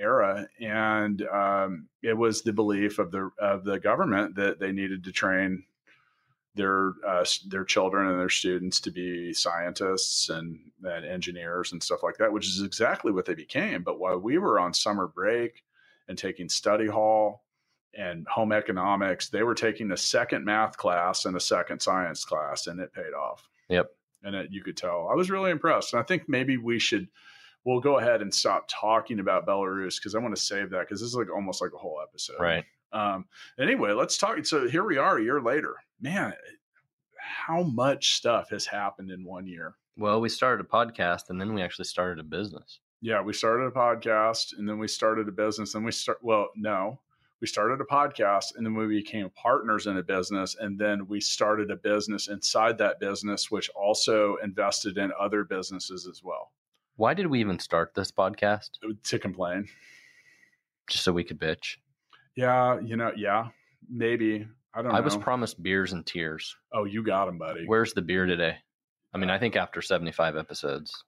era, 0.00 0.48
and 0.58 1.22
um, 1.28 1.86
it 2.02 2.16
was 2.16 2.42
the 2.42 2.52
belief 2.52 2.98
of 2.98 3.10
the 3.10 3.30
of 3.38 3.64
the 3.64 3.78
government 3.78 4.34
that 4.36 4.58
they 4.58 4.72
needed 4.72 5.04
to 5.04 5.12
train 5.12 5.62
their 6.54 6.94
uh, 7.06 7.24
their 7.46 7.64
children 7.64 8.08
and 8.08 8.18
their 8.18 8.28
students 8.28 8.80
to 8.80 8.90
be 8.90 9.32
scientists 9.32 10.28
and, 10.28 10.58
and 10.82 11.04
engineers 11.04 11.72
and 11.72 11.82
stuff 11.82 12.02
like 12.02 12.16
that, 12.18 12.32
which 12.32 12.46
is 12.46 12.62
exactly 12.62 13.12
what 13.12 13.24
they 13.24 13.34
became. 13.34 13.82
But 13.82 14.00
while 14.00 14.18
we 14.18 14.38
were 14.38 14.58
on 14.58 14.74
summer 14.74 15.06
break 15.06 15.62
and 16.08 16.18
taking 16.18 16.48
study 16.48 16.88
hall 16.88 17.44
and 17.96 18.26
home 18.26 18.52
economics, 18.52 19.28
they 19.28 19.42
were 19.42 19.54
taking 19.54 19.92
a 19.92 19.96
second 19.96 20.44
math 20.44 20.76
class 20.76 21.24
and 21.24 21.36
a 21.36 21.40
second 21.40 21.80
science 21.80 22.24
class, 22.24 22.66
and 22.66 22.80
it 22.80 22.92
paid 22.92 23.12
off. 23.12 23.48
Yep. 23.68 23.88
And 24.22 24.34
it, 24.34 24.48
you 24.50 24.62
could 24.62 24.76
tell. 24.76 25.08
I 25.10 25.14
was 25.14 25.30
really 25.30 25.50
impressed. 25.50 25.92
And 25.92 26.00
I 26.00 26.04
think 26.04 26.28
maybe 26.28 26.56
we 26.56 26.78
should 26.78 27.08
we'll 27.64 27.80
go 27.80 27.98
ahead 27.98 28.22
and 28.22 28.34
stop 28.34 28.66
talking 28.68 29.20
about 29.20 29.46
Belarus 29.46 29.96
because 29.96 30.14
I 30.14 30.18
want 30.18 30.34
to 30.34 30.40
save 30.40 30.70
that 30.70 30.80
because 30.80 31.00
this 31.00 31.08
is 31.10 31.14
like 31.14 31.30
almost 31.30 31.62
like 31.62 31.72
a 31.74 31.78
whole 31.78 32.00
episode. 32.02 32.40
Right. 32.40 32.64
Um, 32.92 33.26
anyway, 33.58 33.92
let's 33.92 34.16
talk. 34.18 34.44
So 34.46 34.68
here 34.68 34.84
we 34.84 34.96
are 34.96 35.18
a 35.18 35.22
year 35.22 35.40
later. 35.40 35.76
Man, 36.00 36.32
how 37.18 37.62
much 37.62 38.14
stuff 38.16 38.50
has 38.50 38.66
happened 38.66 39.10
in 39.10 39.24
one 39.24 39.46
year? 39.46 39.74
Well, 39.96 40.20
we 40.20 40.28
started 40.28 40.64
a 40.64 40.68
podcast 40.68 41.30
and 41.30 41.40
then 41.40 41.54
we 41.54 41.62
actually 41.62 41.84
started 41.84 42.18
a 42.18 42.24
business. 42.24 42.80
Yeah, 43.02 43.22
we 43.22 43.32
started 43.32 43.64
a 43.64 43.70
podcast 43.70 44.58
and 44.58 44.68
then 44.68 44.78
we 44.78 44.88
started 44.88 45.28
a 45.28 45.32
business. 45.32 45.74
And 45.74 45.84
we 45.84 45.92
start, 45.92 46.18
well, 46.22 46.48
no, 46.56 47.00
we 47.40 47.46
started 47.46 47.80
a 47.80 47.84
podcast 47.84 48.56
and 48.56 48.64
then 48.66 48.74
we 48.74 48.86
became 48.86 49.30
partners 49.30 49.86
in 49.86 49.96
a 49.96 50.02
business. 50.02 50.56
And 50.58 50.78
then 50.78 51.06
we 51.06 51.20
started 51.20 51.70
a 51.70 51.76
business 51.76 52.28
inside 52.28 52.78
that 52.78 53.00
business, 53.00 53.50
which 53.50 53.70
also 53.70 54.36
invested 54.42 54.98
in 54.98 55.12
other 55.18 55.44
businesses 55.44 56.06
as 56.06 56.22
well 56.22 56.52
Why 56.96 57.14
did 57.14 57.26
we 57.28 57.40
even 57.40 57.58
start 57.58 57.94
this 57.94 58.12
podcast? 58.12 58.70
to 59.04 59.18
complain. 59.18 59.68
Just 60.88 61.04
so 61.04 61.12
we 61.12 61.24
could 61.24 61.38
bitch. 61.40 61.76
Yeah, 62.40 62.80
you 62.80 62.96
know, 62.96 63.12
yeah, 63.16 63.48
maybe. 63.88 64.46
I 64.72 64.82
don't 64.82 64.92
know. 64.92 64.96
I 64.96 65.00
was 65.00 65.16
promised 65.16 65.62
beers 65.62 65.92
and 65.92 66.06
tears. 66.06 66.56
oh, 66.72 66.84
you 66.84 67.02
got 67.02 67.28
him, 67.28 67.38
buddy. 67.38 67.64
Where's 67.66 67.92
the 67.92 68.02
beer 68.02 68.24
today? 68.26 68.56
I 69.12 69.18
mean, 69.18 69.28
I 69.28 69.38
think 69.38 69.56
after 69.56 69.82
75 69.82 70.36
episodes. 70.36 71.04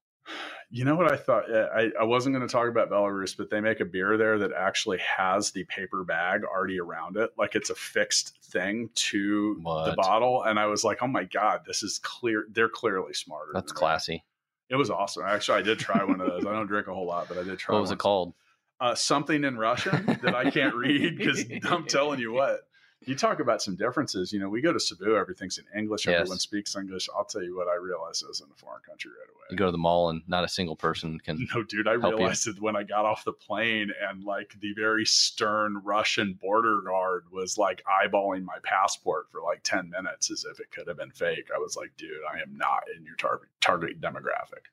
You 0.70 0.84
know 0.84 0.94
what 0.96 1.10
I 1.12 1.16
thought? 1.16 1.50
Uh, 1.50 1.68
I, 1.74 1.90
I 2.00 2.04
wasn't 2.04 2.34
going 2.34 2.46
to 2.46 2.52
talk 2.52 2.68
about 2.68 2.90
Belarus, 2.90 3.36
but 3.36 3.50
they 3.50 3.60
make 3.60 3.80
a 3.80 3.84
beer 3.84 4.16
there 4.16 4.38
that 4.38 4.50
actually 4.52 4.98
has 4.98 5.50
the 5.52 5.64
paper 5.64 6.02
bag 6.04 6.42
already 6.44 6.80
around 6.80 7.16
it. 7.16 7.30
Like 7.38 7.54
it's 7.54 7.70
a 7.70 7.74
fixed 7.74 8.36
thing 8.44 8.90
to 8.94 9.54
the 9.56 9.94
bottle. 9.96 10.42
And 10.44 10.58
I 10.58 10.66
was 10.66 10.82
like, 10.84 10.98
oh 11.02 11.06
my 11.06 11.24
God, 11.24 11.62
this 11.66 11.82
is 11.82 11.98
clear. 11.98 12.46
They're 12.50 12.68
clearly 12.68 13.14
smarter. 13.14 13.52
That's 13.54 13.72
than 13.72 13.76
me. 13.76 13.78
classy. 13.78 14.24
It 14.70 14.76
was 14.76 14.90
awesome. 14.90 15.24
Actually, 15.26 15.58
I 15.58 15.62
did 15.62 15.78
try 15.78 16.02
one 16.02 16.20
of 16.20 16.26
those. 16.26 16.46
I 16.46 16.52
don't 16.52 16.66
drink 16.66 16.86
a 16.88 16.94
whole 16.94 17.06
lot, 17.06 17.28
but 17.28 17.36
I 17.38 17.42
did 17.42 17.58
try 17.58 17.74
What 17.74 17.82
was 17.82 17.90
one. 17.90 17.96
it 17.96 18.00
called? 18.00 18.34
Uh, 18.82 18.96
something 18.96 19.44
in 19.44 19.56
Russian 19.56 20.04
that 20.24 20.34
I 20.34 20.50
can't 20.50 20.74
read 20.74 21.16
because 21.16 21.44
I'm 21.70 21.86
telling 21.86 22.18
you 22.18 22.32
what. 22.32 22.62
You 23.04 23.14
talk 23.16 23.38
about 23.40 23.60
some 23.62 23.74
differences. 23.76 24.32
You 24.32 24.38
know, 24.40 24.48
we 24.48 24.60
go 24.60 24.72
to 24.72 24.78
Cebu, 24.80 25.16
everything's 25.16 25.58
in 25.58 25.64
English, 25.76 26.06
Yes. 26.06 26.20
everyone 26.20 26.38
speaks 26.38 26.74
English. 26.76 27.08
I'll 27.16 27.24
tell 27.24 27.42
you 27.42 27.56
what, 27.56 27.66
I 27.68 27.74
realized 27.74 28.24
I 28.24 28.28
was 28.28 28.40
in 28.40 28.46
a 28.52 28.54
foreign 28.56 28.82
country 28.88 29.10
right 29.10 29.28
away. 29.28 29.46
You 29.50 29.56
go 29.56 29.66
to 29.66 29.72
the 29.72 29.78
mall 29.78 30.10
and 30.10 30.22
not 30.28 30.44
a 30.44 30.48
single 30.48 30.76
person 30.76 31.18
can. 31.18 31.46
No, 31.54 31.62
dude, 31.64 31.86
I 31.88 31.92
help 31.92 32.02
you. 32.04 32.16
realized 32.18 32.46
it 32.48 32.60
when 32.60 32.74
I 32.76 32.82
got 32.84 33.04
off 33.04 33.24
the 33.24 33.32
plane 33.32 33.90
and 34.08 34.24
like 34.24 34.52
the 34.60 34.72
very 34.74 35.04
stern 35.04 35.80
Russian 35.84 36.38
border 36.40 36.80
guard 36.80 37.24
was 37.32 37.58
like 37.58 37.82
eyeballing 37.86 38.44
my 38.44 38.58
passport 38.64 39.26
for 39.32 39.42
like 39.42 39.62
10 39.64 39.90
minutes 39.90 40.30
as 40.30 40.44
if 40.44 40.60
it 40.60 40.70
could 40.72 40.86
have 40.88 40.96
been 40.96 41.10
fake. 41.10 41.48
I 41.54 41.58
was 41.58 41.76
like, 41.76 41.90
dude, 41.96 42.10
I 42.32 42.40
am 42.40 42.56
not 42.56 42.84
in 42.96 43.04
your 43.04 43.16
target 43.16 43.48
target 43.60 44.00
demographic. 44.00 44.66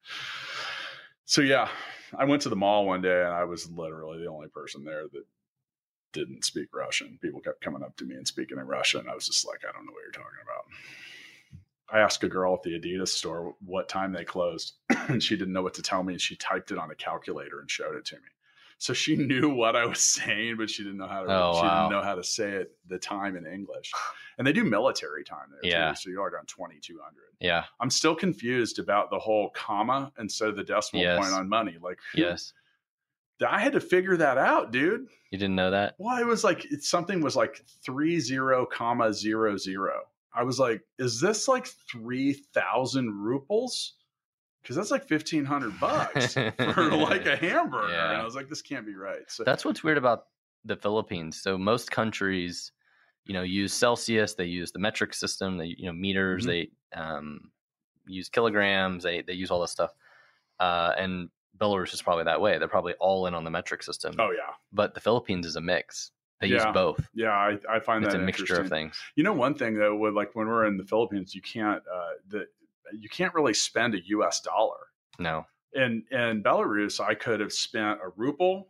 So 1.30 1.42
yeah, 1.42 1.70
I 2.18 2.26
went 2.26 2.42
to 2.42 2.50
the 2.50 2.56
mall 2.56 2.88
one 2.88 3.04
day 3.04 3.22
and 3.22 3.32
I 3.32 3.44
was 3.44 3.70
literally 3.70 4.18
the 4.18 4.32
only 4.32 4.48
person 4.48 4.84
there 4.84 5.04
that 5.04 5.26
didn't 6.12 6.44
speak 6.44 6.70
Russian. 6.74 7.20
People 7.22 7.40
kept 7.40 7.62
coming 7.62 7.84
up 7.84 7.96
to 7.98 8.04
me 8.04 8.16
and 8.16 8.28
speaking 8.28 8.58
in 8.58 8.66
Russian. 8.66 9.08
I 9.08 9.14
was 9.14 9.28
just 9.28 9.46
like, 9.46 9.60
I 9.64 9.72
don't 9.72 9.86
know 9.86 9.92
what 9.92 10.02
you're 10.02 10.12
talking 10.12 10.40
about. 10.42 10.64
I 11.88 12.00
asked 12.00 12.24
a 12.24 12.30
girl 12.30 12.56
at 12.56 12.64
the 12.64 12.80
Adidas 12.80 13.10
store 13.10 13.54
what 13.64 13.88
time 13.88 14.12
they 14.12 14.26
closed, 14.26 14.74
and 14.90 15.22
she 15.22 15.38
didn't 15.38 15.54
know 15.54 15.62
what 15.62 15.76
to 15.76 15.84
tell 15.84 16.02
me. 16.02 16.14
And 16.14 16.22
she 16.22 16.36
typed 16.36 16.72
it 16.72 16.80
on 16.80 16.90
a 16.90 16.96
calculator 16.96 17.60
and 17.60 17.70
showed 17.70 17.96
it 17.96 18.06
to 18.06 18.16
me. 18.16 18.22
So 18.80 18.94
she 18.94 19.16
knew 19.30 19.50
what 19.50 19.76
I 19.76 19.86
was 19.86 20.00
saying, 20.00 20.56
but 20.58 20.70
she 20.70 20.84
didn't 20.84 20.98
know 20.98 21.08
how 21.08 21.24
to. 21.24 21.28
Oh, 21.30 21.54
she 21.56 21.62
wow. 21.62 21.88
didn't 21.88 21.98
know 22.00 22.04
how 22.04 22.16
to 22.16 22.24
say 22.24 22.50
it 22.52 22.72
the 22.88 22.98
time 22.98 23.36
in 23.38 23.46
English. 23.46 23.92
And 24.38 24.48
they 24.48 24.54
do 24.54 24.64
military 24.64 25.24
time 25.24 25.48
there 25.52 25.70
Yeah. 25.70 25.90
too, 25.90 25.96
so 25.98 26.10
you're 26.10 26.24
like 26.24 26.40
on 26.40 26.46
twenty 26.48 26.80
two 26.82 26.98
hundred. 27.04 27.26
Yeah. 27.40 27.66
I'm 27.80 27.90
still 27.90 28.16
confused 28.16 28.80
about 28.80 29.10
the 29.12 29.20
whole 29.20 29.50
comma 29.52 30.12
instead 30.18 30.50
of 30.50 30.56
the 30.56 30.64
decimal 30.64 31.04
Yes. 31.04 31.20
point 31.20 31.34
on 31.34 31.48
money. 31.48 31.78
Like, 31.82 32.00
Yes. 32.16 32.54
I 33.46 33.60
had 33.62 33.72
to 33.74 33.80
figure 33.80 34.18
that 34.18 34.38
out, 34.38 34.72
dude. 34.72 35.08
You 35.32 35.38
didn't 35.38 35.56
know 35.56 35.72
that? 35.72 35.96
Well, 35.98 36.18
it 36.18 36.26
was 36.26 36.44
like 36.44 36.66
it's 36.72 36.90
something 36.90 37.22
was 37.22 37.36
like 37.36 37.64
three 37.86 38.20
zero 38.20 38.66
comma 38.66 39.14
zero 39.14 39.56
zero. 39.58 40.02
I 40.34 40.44
was 40.44 40.60
like, 40.60 40.82
is 40.98 41.20
this 41.22 41.48
like 41.48 41.68
three 41.92 42.34
thousand 42.54 43.14
rubles? 43.14 43.96
Because 44.62 44.76
that's 44.76 44.92
like 44.92 45.08
fifteen 45.08 45.46
hundred 45.46 45.80
bucks 45.80 46.34
for 46.74 46.92
like 46.92 47.26
a 47.26 47.36
hamburger. 47.36 47.92
Yeah. 47.92 48.12
And 48.14 48.22
I 48.22 48.26
was 48.26 48.36
like, 48.36 48.50
this 48.50 48.62
can't 48.62 48.86
be 48.86 48.96
right. 48.96 49.22
So 49.28 49.44
That's 49.44 49.64
what's 49.66 49.84
weird 49.84 49.98
about 49.98 50.26
the 50.66 50.76
Philippines. 50.76 51.42
So 51.42 51.58
most 51.58 51.92
countries, 51.92 52.72
you 53.26 53.34
know, 53.34 53.44
use 53.44 53.74
Celsius. 53.74 54.34
They 54.36 54.46
use 54.46 54.72
the 54.72 54.80
metric 54.80 55.14
system. 55.14 55.58
They 55.58 55.76
you 55.78 55.86
know 55.86 55.94
meters. 55.94 56.46
Mhm. 56.46 56.48
They 56.48 57.00
um, 57.00 57.52
use 58.08 58.30
kilograms. 58.30 59.04
They 59.04 59.22
they 59.22 59.34
use 59.34 59.52
all 59.52 59.62
this 59.62 59.72
stuff. 59.72 59.92
Uh, 60.60 60.94
and 60.98 61.30
Belarus 61.58 61.94
is 61.94 62.02
probably 62.02 62.26
that 62.26 62.42
way. 62.42 62.58
They're 62.58 62.68
probably 62.68 62.94
all 63.00 63.28
in 63.28 63.34
on 63.34 63.44
the 63.44 63.52
metric 63.52 63.84
system. 63.84 64.16
oh 64.20 64.32
yeah, 64.32 64.54
But 64.74 64.94
the 64.94 65.00
Philippines 65.02 65.46
is 65.46 65.56
a 65.56 65.62
mix. 65.62 66.12
They 66.42 66.48
use 66.48 66.64
both. 66.74 67.06
yeah, 67.14 67.32
I, 67.32 67.58
I 67.70 67.80
find 67.82 68.04
It's 68.06 68.14
that 68.14 68.22
a 68.22 68.26
mixture 68.26 68.62
of 68.62 68.70
things. 68.70 68.98
You 69.18 69.24
know, 69.26 69.34
one 69.34 69.54
thing 69.56 69.74
though, 69.78 69.96
with 69.98 70.14
like 70.14 70.36
when 70.36 70.48
we're 70.48 70.66
in 70.68 70.78
the 70.78 70.86
Philippines, 70.86 71.36
you 71.36 71.42
can't 71.42 71.84
uh, 71.94 72.12
the 72.30 72.48
you 72.98 73.10
can't 73.10 73.34
really 73.34 73.54
spend 73.54 73.96
a 73.96 74.06
U.S. 74.08 74.42
dollar. 74.42 74.78
No. 75.20 75.46
In 75.74 76.04
in 76.12 76.42
Belarus, 76.44 77.00
I 77.00 77.14
could 77.14 77.40
have 77.40 77.54
spent 77.54 78.00
a 78.04 78.10
ruble, 78.16 78.70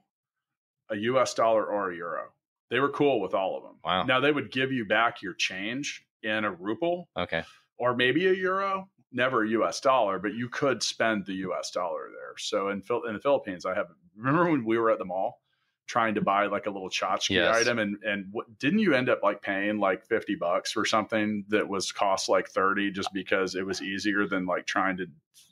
a 0.89 0.95
U.S. 0.97 1.33
dollar, 1.33 1.65
or 1.65 1.91
a 1.91 1.95
euro. 1.95 2.29
They 2.69 2.79
were 2.79 2.89
cool 2.89 3.19
with 3.21 3.33
all 3.33 3.57
of 3.57 3.63
them. 3.63 3.75
Wow. 3.83 4.03
Now 4.03 4.19
they 4.19 4.31
would 4.31 4.51
give 4.51 4.71
you 4.71 4.85
back 4.85 5.21
your 5.21 5.33
change 5.33 6.05
in 6.23 6.43
a 6.45 6.51
ruble 6.51 7.09
Okay. 7.17 7.43
or 7.77 7.95
maybe 7.95 8.27
a 8.27 8.33
euro, 8.33 8.89
never 9.11 9.43
a 9.43 9.49
U.S. 9.49 9.79
dollar, 9.79 10.19
but 10.19 10.33
you 10.33 10.49
could 10.49 10.83
spend 10.83 11.25
the 11.25 11.33
U.S. 11.35 11.71
dollar 11.71 12.09
there. 12.11 12.33
So 12.37 12.69
in 12.69 12.81
Phil- 12.81 13.05
in 13.05 13.13
the 13.13 13.19
Philippines, 13.21 13.65
I 13.65 13.73
have 13.73 13.87
remember 14.17 14.51
when 14.51 14.65
we 14.65 14.77
were 14.77 14.91
at 14.91 14.99
the 14.99 15.05
mall 15.05 15.41
trying 15.89 16.13
to 16.13 16.21
buy 16.21 16.45
like 16.45 16.67
a 16.67 16.69
little 16.69 16.89
tchotchke 16.89 17.31
Yes. 17.31 17.55
item, 17.57 17.79
and 17.79 17.97
and 18.03 18.27
what, 18.31 18.45
didn't 18.59 18.79
you 18.79 18.93
end 18.93 19.09
up 19.09 19.19
like 19.23 19.41
paying 19.41 19.79
like 19.79 20.05
fifty 20.05 20.35
bucks 20.35 20.71
for 20.71 20.85
something 20.85 21.43
that 21.49 21.67
was 21.67 21.91
cost 21.91 22.29
like 22.29 22.47
thirty 22.47 22.91
just 22.91 23.11
because 23.11 23.55
it 23.55 23.65
was 23.65 23.81
easier 23.81 24.27
than 24.27 24.45
like 24.45 24.65
trying 24.67 24.95
to 24.97 25.07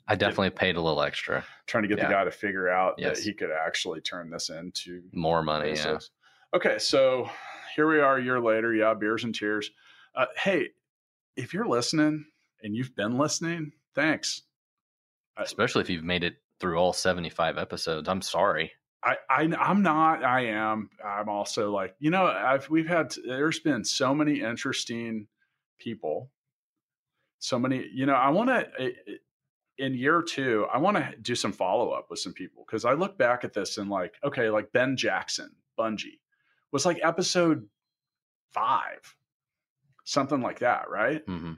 I 0.06 0.14
definitely 0.14 0.50
paid 0.50 0.76
a 0.76 0.80
little 0.80 1.02
extra. 1.02 1.44
trying 1.66 1.82
to 1.82 1.88
get 1.88 1.98
Yeah. 1.98 2.06
the 2.06 2.12
guy 2.14 2.24
to 2.24 2.30
figure 2.30 2.68
out 2.70 2.94
Yes. 2.98 3.18
that 3.18 3.24
he 3.24 3.34
could 3.34 3.50
actually 3.50 4.00
turn 4.00 4.30
this 4.30 4.48
into 4.48 5.02
More 5.12 5.42
money. 5.42 5.72
Yeah. 5.74 5.98
Okay, 6.54 6.78
so 6.78 7.28
here 7.76 7.86
we 7.88 8.00
are 8.00 8.16
a 8.16 8.22
year 8.22 8.40
later. 8.40 8.72
Yeah, 8.72 8.94
beers 8.94 9.24
and 9.24 9.34
tears. 9.34 9.70
Uh, 10.14 10.26
hey, 10.36 10.68
if 11.36 11.52
you're 11.52 11.66
listening 11.68 12.24
and 12.62 12.74
you've 12.74 12.94
been 12.96 13.18
listening, 13.18 13.72
thanks. 13.94 14.42
Especially 15.36 15.82
if 15.82 15.90
you've 15.90 16.04
made 16.04 16.24
it 16.24 16.36
through 16.58 16.78
all 16.78 16.92
75 16.92 17.58
episodes. 17.58 18.08
I'm 18.08 18.22
sorry. 18.22 18.72
I, 19.02 19.16
I 19.30 19.42
I'm 19.42 19.82
not. 19.82 20.24
I 20.24 20.46
am. 20.46 20.90
I'm 21.04 21.28
also 21.28 21.70
like 21.70 21.94
you 21.98 22.10
know. 22.10 22.26
I've 22.26 22.68
we've 22.68 22.88
had. 22.88 23.14
There's 23.24 23.60
been 23.60 23.84
so 23.84 24.14
many 24.14 24.40
interesting 24.40 25.28
people. 25.78 26.30
So 27.38 27.58
many. 27.58 27.88
You 27.92 28.06
know. 28.06 28.14
I 28.14 28.30
want 28.30 28.50
to. 28.50 28.68
In 29.78 29.94
year 29.94 30.22
two, 30.22 30.66
I 30.72 30.78
want 30.78 30.96
to 30.96 31.14
do 31.22 31.36
some 31.36 31.52
follow 31.52 31.90
up 31.90 32.08
with 32.10 32.18
some 32.18 32.32
people 32.32 32.64
because 32.66 32.84
I 32.84 32.94
look 32.94 33.16
back 33.16 33.44
at 33.44 33.52
this 33.52 33.78
and 33.78 33.88
like, 33.88 34.14
okay, 34.24 34.50
like 34.50 34.72
Ben 34.72 34.96
Jackson, 34.96 35.50
Bungie, 35.78 36.18
was 36.72 36.84
like 36.84 36.98
episode 37.00 37.68
five, 38.50 39.14
something 40.04 40.40
like 40.40 40.58
that, 40.58 40.90
right? 40.90 41.22
hmm 41.26 41.52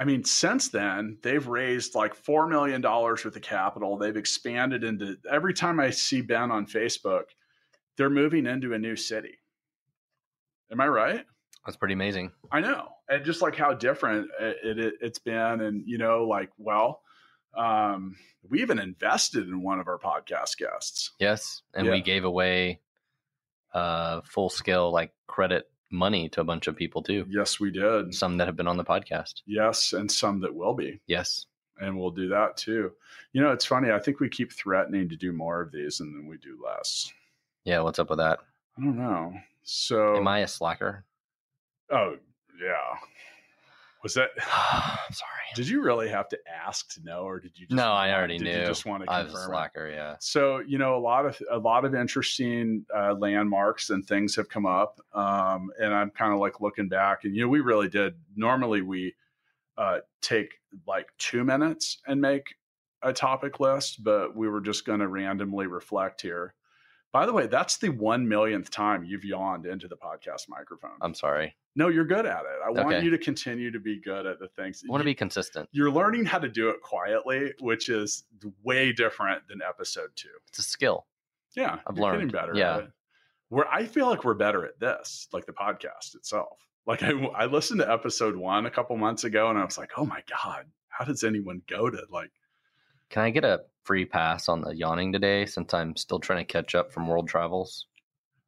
I 0.00 0.04
mean, 0.04 0.24
since 0.24 0.70
then, 0.70 1.18
they've 1.22 1.46
raised 1.46 1.94
like 1.94 2.16
$4 2.16 2.48
million 2.48 2.80
worth 2.80 3.26
of 3.26 3.42
capital. 3.42 3.98
They've 3.98 4.16
expanded 4.16 4.82
into 4.82 5.18
every 5.30 5.52
time 5.52 5.78
I 5.78 5.90
see 5.90 6.22
Ben 6.22 6.50
on 6.50 6.64
Facebook, 6.64 7.24
they're 7.98 8.08
moving 8.08 8.46
into 8.46 8.72
a 8.72 8.78
new 8.78 8.96
city. 8.96 9.38
Am 10.72 10.80
I 10.80 10.88
right? 10.88 11.26
That's 11.66 11.76
pretty 11.76 11.92
amazing. 11.92 12.32
I 12.50 12.60
know. 12.60 12.88
And 13.10 13.26
just 13.26 13.42
like 13.42 13.56
how 13.56 13.74
different 13.74 14.30
it, 14.40 14.78
it, 14.78 14.94
it's 15.02 15.18
been. 15.18 15.60
And, 15.60 15.82
you 15.86 15.98
know, 15.98 16.24
like, 16.24 16.48
well, 16.56 17.02
um, 17.54 18.16
we 18.48 18.62
even 18.62 18.78
invested 18.78 19.48
in 19.48 19.62
one 19.62 19.80
of 19.80 19.88
our 19.88 19.98
podcast 19.98 20.56
guests. 20.56 21.10
Yes. 21.18 21.60
And 21.74 21.84
Yeah. 21.86 21.92
we 21.92 22.00
gave 22.00 22.24
away 22.24 22.80
uh, 23.74 24.22
full 24.22 24.48
scale 24.48 24.90
like 24.90 25.12
credit 25.26 25.69
money 25.90 26.28
to 26.30 26.40
a 26.40 26.44
bunch 26.44 26.66
of 26.66 26.76
people 26.76 27.02
too. 27.02 27.26
Yes, 27.28 27.60
we 27.60 27.70
did. 27.70 28.14
Some 28.14 28.36
that 28.38 28.46
have 28.46 28.56
been 28.56 28.68
on 28.68 28.76
the 28.76 28.84
podcast. 28.84 29.42
Yes. 29.46 29.92
And 29.92 30.10
some 30.10 30.40
that 30.40 30.54
will 30.54 30.74
be. 30.74 31.00
Yes. 31.06 31.46
And 31.80 31.98
we'll 31.98 32.10
do 32.10 32.28
that 32.28 32.56
too. 32.56 32.92
You 33.32 33.42
know, 33.42 33.50
it's 33.52 33.64
funny. 33.64 33.90
I 33.90 33.98
think 33.98 34.20
we 34.20 34.28
keep 34.28 34.52
threatening 34.52 35.08
to 35.08 35.16
do 35.16 35.32
more 35.32 35.60
of 35.60 35.72
these 35.72 36.00
and 36.00 36.14
then 36.14 36.28
we 36.28 36.36
do 36.38 36.58
less. 36.64 37.12
Yeah. 37.64 37.80
What's 37.80 37.98
up 37.98 38.10
with 38.10 38.18
that? 38.18 38.40
I 38.78 38.82
don't 38.82 38.98
know. 38.98 39.34
So, 39.62 40.16
Am 40.16 40.28
I 40.28 40.40
a 40.40 40.48
slacker? 40.48 41.04
Oh, 41.90 42.16
yeah. 42.62 42.98
Was 44.02 44.14
that? 44.14 44.30
I'm 44.52 45.12
sorry. 45.12 45.30
Did 45.56 45.68
you 45.68 45.82
really 45.82 46.08
have 46.08 46.28
to 46.28 46.38
ask 46.48 46.94
to 46.94 47.02
know, 47.02 47.22
or 47.22 47.40
did 47.40 47.58
you? 47.58 47.66
Just 47.66 47.76
No, 47.76 47.84
I 47.90 48.06
want- 48.08 48.18
already 48.18 48.38
did 48.38 48.44
knew. 48.44 48.60
You 48.60 48.66
just 48.66 48.86
want 48.86 49.02
to 49.02 49.06
confirm. 49.06 49.20
I 49.20 49.24
was 49.24 49.34
a 49.34 49.36
it? 49.36 49.46
slacker. 49.46 49.90
Yeah. 49.90 50.16
So 50.20 50.58
you 50.60 50.78
know, 50.78 50.96
a 50.96 51.00
lot 51.00 51.26
of 51.26 51.40
a 51.50 51.58
lot 51.58 51.84
of 51.84 51.94
interesting 51.94 52.84
uh, 52.96 53.14
landmarks 53.14 53.90
and 53.90 54.06
things 54.06 54.36
have 54.36 54.48
come 54.48 54.66
up, 54.66 55.00
um, 55.12 55.70
and 55.80 55.92
I'm 55.92 56.10
kind 56.10 56.32
of 56.32 56.38
like 56.40 56.60
looking 56.60 56.88
back, 56.88 57.24
and 57.24 57.34
you 57.34 57.42
know, 57.42 57.48
we 57.48 57.60
really 57.60 57.88
did. 57.88 58.14
Normally, 58.36 58.80
we 58.82 59.14
uh, 59.76 59.98
take 60.20 60.54
like 60.86 61.08
two 61.18 61.44
minutes 61.44 61.98
and 62.06 62.20
make 62.20 62.54
a 63.02 63.12
topic 63.12 63.60
list, 63.60 64.04
but 64.04 64.36
we 64.36 64.46
were 64.48 64.60
just 64.60 64.84
going 64.84 65.00
to 65.00 65.08
randomly 65.08 65.66
reflect 65.66 66.20
here. 66.20 66.54
By 67.12 67.26
the 67.26 67.32
way, 67.32 67.46
that's 67.48 67.78
the 67.78 67.88
one 67.88 68.28
millionth 68.28 68.70
time 68.70 69.04
you've 69.04 69.24
yawned 69.24 69.66
into 69.66 69.88
the 69.88 69.96
podcast 69.96 70.48
microphone. 70.48 70.96
I'm 71.00 71.14
sorry. 71.14 71.56
no, 71.74 71.88
you're 71.88 72.04
good 72.04 72.24
at 72.26 72.42
it. 72.42 72.58
I 72.64 72.70
want 72.70 72.94
Okay. 72.94 73.04
you 73.04 73.10
to 73.10 73.18
continue 73.18 73.70
to 73.72 73.80
be 73.80 74.00
good 74.00 74.26
at 74.26 74.38
the 74.38 74.48
things. 74.48 74.82
I 74.86 74.90
want 74.90 75.00
to 75.00 75.04
be 75.04 75.14
consistent. 75.14 75.68
You're 75.72 75.90
learning 75.90 76.24
how 76.26 76.38
to 76.38 76.48
do 76.48 76.68
it 76.70 76.80
quietly, 76.82 77.52
which 77.60 77.88
is 77.88 78.24
way 78.62 78.92
different 78.92 79.46
than 79.48 79.60
episode 79.66 80.10
two. 80.14 80.28
It's 80.48 80.58
a 80.58 80.62
skill. 80.62 81.06
Yeah, 81.56 81.78
I've 81.86 81.96
you're 81.96 82.06
getting 82.12 82.20
learned. 82.28 82.32
better. 82.32 82.54
Yeah. 82.54 82.76
at 82.76 82.82
it. 82.84 82.90
Where 83.48 83.68
I 83.68 83.84
feel 83.86 84.06
like 84.08 84.22
we're 84.24 84.34
better 84.34 84.64
at 84.64 84.78
this, 84.78 85.26
like 85.32 85.46
the 85.46 85.52
podcast 85.52 86.14
itself. 86.14 86.58
Like 86.86 87.02
I, 87.02 87.10
I 87.10 87.46
listened 87.46 87.80
to 87.80 87.90
episode 87.92 88.36
one 88.36 88.66
a 88.66 88.70
couple 88.70 88.96
months 88.96 89.24
ago, 89.24 89.50
and 89.50 89.58
I 89.58 89.64
was 89.64 89.76
like, 89.78 89.90
oh 89.96 90.04
my 90.06 90.22
god, 90.28 90.66
how 90.88 91.04
does 91.04 91.24
anyone 91.24 91.62
go 91.68 91.90
to 91.90 92.02
like? 92.10 92.30
Can 93.10 93.22
I 93.22 93.30
get 93.30 93.44
a 93.44 93.62
free 93.84 94.04
pass 94.04 94.48
on 94.48 94.60
the 94.60 94.74
yawning 94.76 95.12
today 95.12 95.46
since 95.46 95.72
I'm 95.74 95.96
still 95.96 96.18
trying 96.20 96.44
to 96.44 96.52
catch 96.52 96.74
up 96.74 96.92
from 96.92 97.08
world 97.08 97.28
travels? 97.28 97.86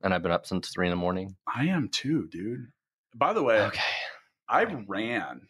And 0.02 0.12
I've 0.12 0.22
been 0.22 0.32
up 0.32 0.46
since 0.46 0.68
three 0.70 0.86
in 0.86 0.90
the 0.90 0.96
morning. 0.96 1.36
I 1.46 1.66
am 1.66 1.88
too, 1.88 2.28
dude. 2.28 2.66
By 3.14 3.32
the 3.32 3.42
way, 3.42 3.60
Okay. 3.62 3.80
I 4.48 4.64
ran 4.64 5.42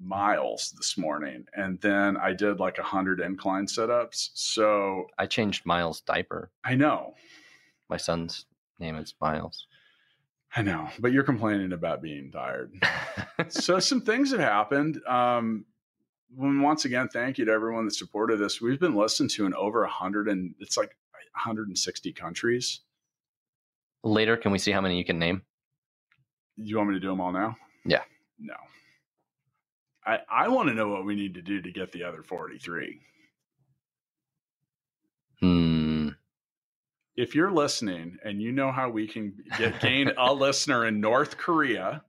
miles 0.00 0.72
this 0.76 0.96
morning, 0.96 1.44
and 1.54 1.80
then 1.80 2.16
I 2.16 2.32
did 2.32 2.60
like 2.60 2.78
a 2.78 2.82
hundred 2.84 3.20
incline 3.20 3.66
sit-ups. 3.66 4.30
So 4.34 5.06
I 5.18 5.26
changed 5.26 5.66
Miles' 5.66 6.00
diaper. 6.02 6.50
I 6.64 6.74
know, 6.76 7.14
My 7.90 7.96
son's 7.96 8.46
name 8.78 8.96
is 8.96 9.14
Miles. 9.20 9.66
I 10.54 10.62
know, 10.62 10.88
but 11.00 11.12
you're 11.12 11.24
complaining 11.24 11.72
about 11.72 12.00
being 12.00 12.30
tired. 12.30 12.72
so 13.48 13.80
some 13.80 14.00
things 14.00 14.30
have 14.30 14.40
happened. 14.40 15.04
Um, 15.06 15.64
once 16.36 16.84
again, 16.84 17.08
thank 17.08 17.38
you 17.38 17.44
to 17.44 17.52
everyone 17.52 17.84
that 17.86 17.94
supported 17.94 18.38
this. 18.38 18.60
We've 18.60 18.80
been 18.80 18.94
listened 18.94 19.30
to 19.30 19.46
in 19.46 19.54
over 19.54 19.84
a 19.84 19.88
hundred 19.88 20.28
and 20.28 20.54
it's 20.60 20.76
like 20.76 20.96
160 21.34 22.12
countries. 22.12 22.80
Later, 24.04 24.36
can 24.36 24.52
we 24.52 24.58
see 24.58 24.72
how 24.72 24.80
many 24.80 24.98
you 24.98 25.04
can 25.04 25.18
name? 25.18 25.42
You 26.56 26.76
want 26.76 26.90
me 26.90 26.96
to 26.96 27.00
do 27.00 27.08
them 27.08 27.20
all 27.20 27.32
now? 27.32 27.56
Yeah. 27.84 28.02
No. 28.38 28.54
I 30.04 30.18
I 30.30 30.48
want 30.48 30.68
to 30.68 30.74
know 30.74 30.88
what 30.88 31.04
we 31.04 31.14
need 31.14 31.34
to 31.34 31.42
do 31.42 31.60
to 31.60 31.70
get 31.70 31.92
the 31.92 32.04
other 32.04 32.22
43. 32.22 33.00
Hmm. 35.40 36.08
If 37.16 37.34
you're 37.34 37.50
listening 37.50 38.18
and 38.24 38.40
you 38.40 38.52
know 38.52 38.70
how 38.70 38.90
we 38.90 39.06
can 39.06 39.34
get 39.56 39.80
gain 39.80 40.10
a 40.16 40.32
listener 40.32 40.86
in 40.86 41.00
North 41.00 41.36
Korea, 41.36 42.02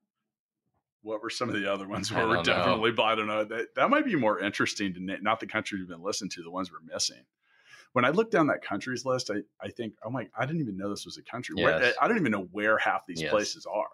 what 1.01 1.21
were 1.21 1.29
some 1.29 1.49
of 1.49 1.55
the 1.55 1.71
other 1.71 1.87
ones 1.87 2.11
where 2.13 2.27
we're 2.27 2.35
know. 2.37 2.43
definitely? 2.43 2.91
But 2.91 3.03
I 3.03 3.15
don't 3.15 3.27
know. 3.27 3.43
That 3.43 3.75
that 3.75 3.89
might 3.89 4.05
be 4.05 4.15
more 4.15 4.39
interesting 4.39 4.93
to 4.93 4.99
not 5.21 5.39
the 5.39 5.47
countries 5.47 5.79
we've 5.79 5.89
been 5.89 6.03
listening 6.03 6.29
to, 6.31 6.43
the 6.43 6.51
ones 6.51 6.71
we're 6.71 6.93
missing. 6.93 7.23
When 7.93 8.05
I 8.05 8.09
look 8.09 8.29
down 8.29 8.47
that 8.47 8.61
countries 8.61 9.03
list, 9.03 9.31
I, 9.31 9.37
I 9.59 9.69
think, 9.69 9.95
oh 10.03 10.11
my, 10.11 10.27
I 10.37 10.45
didn't 10.45 10.61
even 10.61 10.77
know 10.77 10.89
this 10.89 11.05
was 11.05 11.17
a 11.17 11.23
country. 11.23 11.55
Where, 11.55 11.93
I 11.99 12.07
don't 12.07 12.17
even 12.17 12.31
know 12.31 12.47
where 12.51 12.77
half 12.77 13.07
these 13.07 13.21
Yes. 13.21 13.31
places 13.31 13.65
are. 13.65 13.87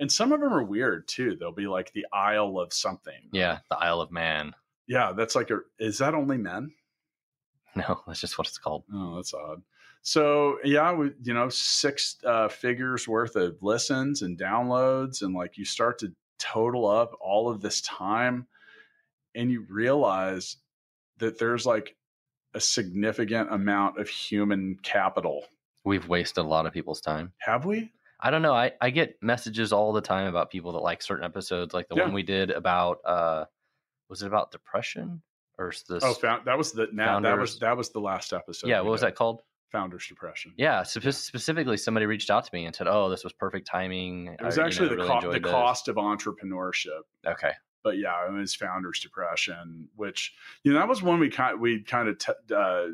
And 0.00 0.10
some 0.10 0.32
of 0.32 0.40
them 0.40 0.52
are 0.52 0.64
weird 0.64 1.06
too. 1.06 1.36
They'll 1.36 1.52
be 1.52 1.68
like 1.68 1.92
the 1.92 2.06
Isle 2.12 2.58
of 2.58 2.72
something. 2.72 3.28
Yeah, 3.30 3.58
the 3.70 3.78
Isle 3.78 4.00
of 4.00 4.10
Man. 4.10 4.54
Yeah, 4.88 5.12
that's 5.12 5.36
like 5.36 5.50
a. 5.50 5.60
Is 5.78 5.98
that 5.98 6.14
only 6.14 6.38
men? 6.38 6.72
No, 7.74 8.02
that's 8.06 8.20
just 8.20 8.36
what 8.36 8.46
it's 8.46 8.58
called. 8.58 8.84
Oh, 8.92 9.16
that's 9.16 9.32
odd. 9.32 9.62
So 10.02 10.58
yeah, 10.64 10.92
we, 10.92 11.12
you 11.22 11.32
know, 11.32 11.48
six 11.48 12.18
uh, 12.24 12.48
figures 12.48 13.08
worth 13.08 13.34
of 13.36 13.62
listens 13.62 14.20
and 14.20 14.38
downloads, 14.38 15.22
and 15.22 15.34
like 15.34 15.56
you 15.56 15.64
start 15.64 15.98
to 16.00 16.12
total 16.42 16.86
up 16.86 17.16
all 17.20 17.48
of 17.48 17.60
this 17.60 17.80
time, 17.82 18.46
and 19.34 19.50
you 19.50 19.64
realize 19.68 20.56
that 21.18 21.38
there's 21.38 21.64
like 21.64 21.96
a 22.54 22.60
significant 22.60 23.52
amount 23.52 23.98
of 23.98 24.08
human 24.08 24.76
capital. 24.82 25.44
We've 25.84 26.06
wasted 26.08 26.44
a 26.44 26.48
lot 26.48 26.66
of 26.66 26.72
people's 26.72 27.00
time. 27.00 27.32
Have 27.38 27.64
we? 27.64 27.92
I 28.20 28.30
don't 28.30 28.42
know. 28.42 28.54
I, 28.54 28.72
I 28.80 28.90
get 28.90 29.20
messages 29.22 29.72
all 29.72 29.92
the 29.92 30.00
time 30.00 30.26
about 30.26 30.50
people 30.50 30.72
that 30.72 30.78
like 30.78 31.02
certain 31.02 31.24
episodes, 31.24 31.74
like 31.74 31.88
the 31.88 31.96
Yeah. 31.96 32.04
one 32.04 32.12
we 32.12 32.22
did 32.22 32.50
about 32.50 32.98
uh 33.04 33.44
was 34.08 34.22
it 34.22 34.26
about 34.26 34.50
depression 34.52 35.22
or 35.58 35.72
this. 35.88 36.04
Oh, 36.04 36.12
found, 36.14 36.44
that 36.44 36.56
was 36.58 36.72
the 36.72 36.88
now 36.92 37.18
that 37.20 37.38
was 37.38 37.58
that 37.60 37.76
was 37.76 37.90
the 37.90 38.00
last 38.00 38.32
episode. 38.32 38.68
yeah, 38.68 38.80
what 38.80 38.92
was 38.92 39.00
that 39.00 39.14
called? 39.16 39.42
Founders 39.72 40.06
depression. 40.06 40.52
Yeah, 40.56 40.82
spe- 40.82 41.10
specifically, 41.10 41.76
somebody 41.78 42.06
reached 42.06 42.30
out 42.30 42.44
to 42.44 42.50
me 42.52 42.66
and 42.66 42.76
said, 42.76 42.86
"Oh, 42.86 43.08
this 43.08 43.24
was 43.24 43.32
perfect 43.32 43.66
timing." 43.66 44.28
It 44.38 44.42
was 44.42 44.58
I, 44.58 44.62
you 44.62 44.66
actually 44.66 44.90
know, 44.90 44.96
the, 44.96 45.02
really 45.02 45.20
co- 45.20 45.32
the 45.32 45.40
this." 45.40 45.50
cost 45.50 45.88
of 45.88 45.96
entrepreneurship. 45.96 47.00
Okay, 47.26 47.52
But 47.82 47.98
yeah, 47.98 48.26
it 48.28 48.32
was 48.32 48.54
founders 48.54 49.00
depression, 49.00 49.88
which 49.96 50.34
you 50.62 50.72
know 50.72 50.78
that 50.78 50.88
was 50.88 51.02
one 51.02 51.18
we 51.20 51.30
kind 51.30 51.58
we 51.60 51.82
kind 51.82 52.08
of 52.08 52.18
t- 52.18 52.32
uh, 52.54 52.56
uh, 52.56 52.88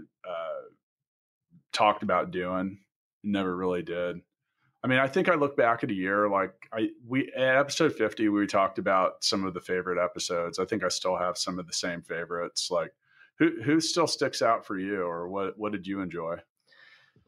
talked 1.73 2.03
about 2.03 2.31
doing, 2.31 2.79
never 3.25 3.55
really 3.57 3.83
did. 3.83 4.21
I 4.85 4.87
mean, 4.87 5.01
I 5.01 5.09
think 5.09 5.29
I 5.29 5.35
look 5.35 5.57
back 5.57 5.83
at 5.83 5.91
a 5.91 5.95
year 5.95 6.29
like 6.29 6.53
I 6.73 6.91
we 7.05 7.33
at 7.37 7.57
episode 7.57 7.93
fifty 7.95 8.29
we 8.29 8.47
talked 8.47 8.79
about 8.79 9.25
some 9.25 9.45
of 9.45 9.53
the 9.53 9.61
favorite 9.61 10.03
episodes. 10.03 10.61
I 10.61 10.65
think 10.65 10.85
I 10.85 10.89
still 10.89 11.17
have 11.17 11.37
some 11.37 11.59
of 11.59 11.67
the 11.67 11.73
same 11.73 12.03
favorites. 12.03 12.71
Like 12.71 12.93
who 13.41 13.61
who 13.63 13.81
still 13.81 14.07
sticks 14.07 14.43
out 14.43 14.65
for 14.65 14.79
you, 14.79 15.03
or 15.03 15.29
what 15.29 15.59
what 15.59 15.73
did 15.73 15.87
you 15.87 16.01
enjoy? 16.01 16.37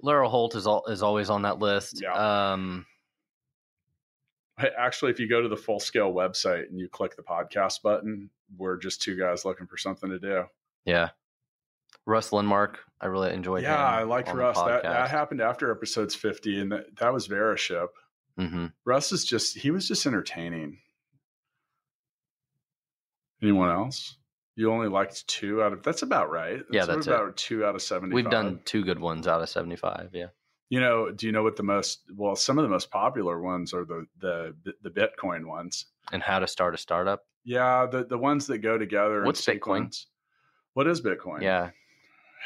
Laura 0.02 0.28
Holt 0.28 0.54
is 0.54 0.66
all, 0.66 0.84
is 0.86 1.02
always 1.02 1.30
on 1.30 1.42
that 1.42 1.58
list. 1.58 2.00
Yeah. 2.02 2.52
Um, 2.52 2.86
Actually, 4.78 5.10
if 5.10 5.18
you 5.18 5.26
go 5.26 5.40
to 5.40 5.48
the 5.48 5.56
Full 5.56 5.80
Scale 5.80 6.12
website 6.12 6.68
and 6.68 6.78
you 6.78 6.86
click 6.88 7.16
the 7.16 7.22
podcast 7.22 7.80
button, 7.82 8.28
we're 8.58 8.76
just 8.76 9.00
two 9.00 9.16
guys 9.16 9.46
looking 9.46 9.66
for 9.66 9.78
something 9.78 10.10
to 10.10 10.18
do. 10.18 10.44
yeah, 10.84 11.08
Russ 12.04 12.28
Lindmark, 12.30 12.76
I 13.00 13.06
really 13.06 13.32
enjoyed. 13.32 13.62
yeah, 13.62 13.82
I 13.82 14.02
liked 14.02 14.30
Russ. 14.34 14.58
That 14.58 14.82
that 14.82 15.08
happened 15.08 15.40
after 15.40 15.70
episodes 15.70 16.14
fifty, 16.14 16.60
and 16.60 16.72
that, 16.72 16.94
that 16.96 17.10
was 17.12 17.26
Veriship. 17.26 17.88
hmm 18.36 18.66
Russ 18.84 19.12
is 19.12 19.24
just 19.24 19.56
he 19.56 19.70
was 19.70 19.88
just 19.88 20.04
entertaining. 20.04 20.78
Anyone 23.42 23.70
else? 23.70 24.16
You 24.60 24.70
only 24.70 24.88
liked 24.88 25.26
two 25.26 25.62
out 25.62 25.72
of 25.72 25.82
that's 25.82 26.02
about 26.02 26.30
right. 26.30 26.60
Yeah, 26.70 26.84
that's 26.84 27.06
it. 27.06 27.10
about 27.10 27.34
two 27.38 27.64
out 27.64 27.74
of 27.74 27.80
seventy. 27.80 28.14
We've 28.14 28.28
done 28.28 28.60
two 28.66 28.84
good 28.84 28.98
ones 28.98 29.26
out 29.26 29.40
of 29.40 29.48
seventy-five. 29.48 30.10
Yeah, 30.12 30.26
You 30.68 30.80
know, 30.80 31.10
do 31.10 31.24
you 31.24 31.32
know 31.32 31.42
what 31.42 31.56
the 31.56 31.62
most 31.62 32.02
well? 32.14 32.36
Some 32.36 32.58
of 32.58 32.62
the 32.64 32.68
most 32.68 32.90
popular 32.90 33.40
ones 33.40 33.72
are 33.72 33.86
the 33.86 34.06
the 34.18 34.54
the 34.82 34.90
Bitcoin 34.90 35.46
ones. 35.46 35.86
and 36.12 36.22
how 36.22 36.40
to 36.40 36.46
start 36.46 36.74
a 36.74 36.76
startup. 36.76 37.22
Yeah, 37.42 37.86
the 37.86 38.04
the 38.04 38.18
ones 38.18 38.46
that 38.48 38.58
go 38.58 38.76
together. 38.76 39.24
What's 39.24 39.40
Bitcoin? 39.40 39.54
sequence. 39.54 40.06
What 40.74 40.86
is 40.86 41.00
Bitcoin? 41.00 41.40
Yeah, 41.40 41.70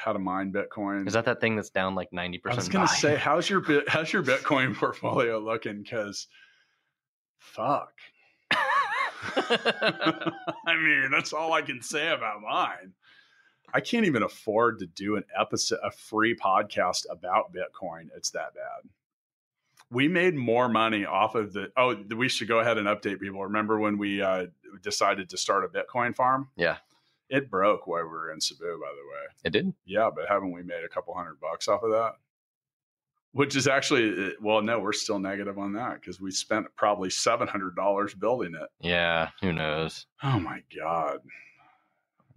how 0.01 0.13
to 0.13 0.21
mine 0.21 0.53
Bitcoin. 0.53 1.09
is 1.09 1.15
that 1.15 1.25
that 1.25 1.41
thing 1.41 1.57
that's 1.57 1.71
down 1.71 1.97
like 1.97 2.13
ninety 2.13 2.39
percent? 2.39 2.59
I 2.59 2.63
was 2.63 2.69
gonna 2.69 2.87
say, 2.87 3.17
how's 3.17 3.51
your? 3.51 3.61
How's 3.89 4.13
your 4.13 4.23
Bitcoin 4.23 4.77
portfolio 4.77 5.41
looking? 5.41 5.83
Because, 5.83 6.29
fuck. 7.41 7.91
I 9.37 10.77
mean, 10.77 11.11
that's 11.11 11.33
all 11.33 11.53
I 11.53 11.63
can 11.63 11.83
say 11.83 12.09
about 12.09 12.41
mine. 12.43 12.93
I 13.73 13.81
can't 13.81 14.07
even 14.07 14.23
afford 14.23 14.79
to 14.81 14.87
do 14.87 15.17
an 15.17 15.25
episode, 15.39 15.81
a 15.83 15.91
free 15.91 16.37
podcast 16.37 17.07
about 17.11 17.53
Bitcoin. 17.53 18.09
It's 18.17 18.31
that 18.31 18.55
bad. 18.55 18.91
We 19.91 20.07
made 20.09 20.35
more 20.35 20.69
money 20.69 21.05
off 21.05 21.35
of 21.35 21.53
the. 21.53 21.71
Oh, 21.77 21.97
we 22.17 22.29
should 22.29 22.49
go 22.49 22.61
ahead 22.61 22.79
and 22.79 22.87
update 22.87 23.21
people. 23.21 23.43
Remember 23.43 23.79
when 23.79 23.99
we 23.99 24.23
uh, 24.23 24.47
decided 24.83 25.29
to 25.31 25.37
start 25.37 25.65
a 25.65 25.69
Bitcoin 25.69 26.15
farm? 26.15 26.49
Yeah. 26.57 26.77
It 27.29 27.51
broke 27.51 27.87
while 27.87 28.03
we 28.03 28.09
were 28.09 28.33
in 28.33 28.41
Cebu, 28.41 28.79
by 28.81 28.91
the 28.91 29.09
way. 29.09 29.29
it 29.45 29.51
did. 29.51 29.73
Yeah, 29.85 30.11
but 30.15 30.29
haven't 30.29 30.53
we 30.53 30.63
made 30.63 30.85
a 30.85 30.89
couple 30.89 31.15
hundred 31.15 31.41
bucks 31.41 31.69
off 31.69 31.83
of 31.83 31.91
that? 31.91 32.13
Which 33.35 33.57
is 33.57 33.67
actually, 33.67 34.27
uh, 34.27 34.31
well, 34.41 34.63
no, 34.63 34.79
we're 34.79 34.93
still 34.93 35.19
negative 35.19 35.59
on 35.59 35.73
that 35.73 36.01
because 36.01 36.21
we 36.21 36.31
spent 36.31 36.67
probably 36.77 37.11
seven 37.11 37.49
hundred 37.49 37.75
dollars 37.75 38.15
building 38.15 38.55
it. 38.55 38.69
Yeah, 38.81 39.31
who 39.43 39.53
knows? 39.53 40.07
Oh 40.23 40.39
my 40.39 40.63
god! 40.75 41.19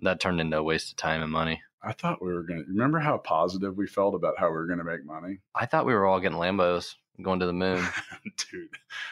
That 0.01 0.19
turned 0.19 0.41
into 0.41 0.57
a 0.57 0.63
waste 0.63 0.91
of 0.91 0.97
time 0.97 1.21
and 1.21 1.31
money. 1.31 1.61
I 1.83 1.93
thought 1.93 2.21
we 2.21 2.33
were 2.33 2.41
gonna. 2.41 2.63
Remember 2.67 2.97
how 2.97 3.19
positive 3.19 3.77
we 3.77 3.85
felt 3.85 4.15
about 4.15 4.39
how 4.39 4.47
we 4.47 4.53
were 4.53 4.65
gonna 4.65 4.83
make 4.83 5.05
money, 5.05 5.37
I 5.53 5.67
thought 5.67 5.85
we 5.85 5.93
were 5.93 6.07
all 6.07 6.19
getting 6.19 6.39
Lambos 6.39 6.95
going 7.21 7.39
to 7.39 7.45
the 7.45 7.53
moon. 7.53 7.85
dude? 8.51 8.69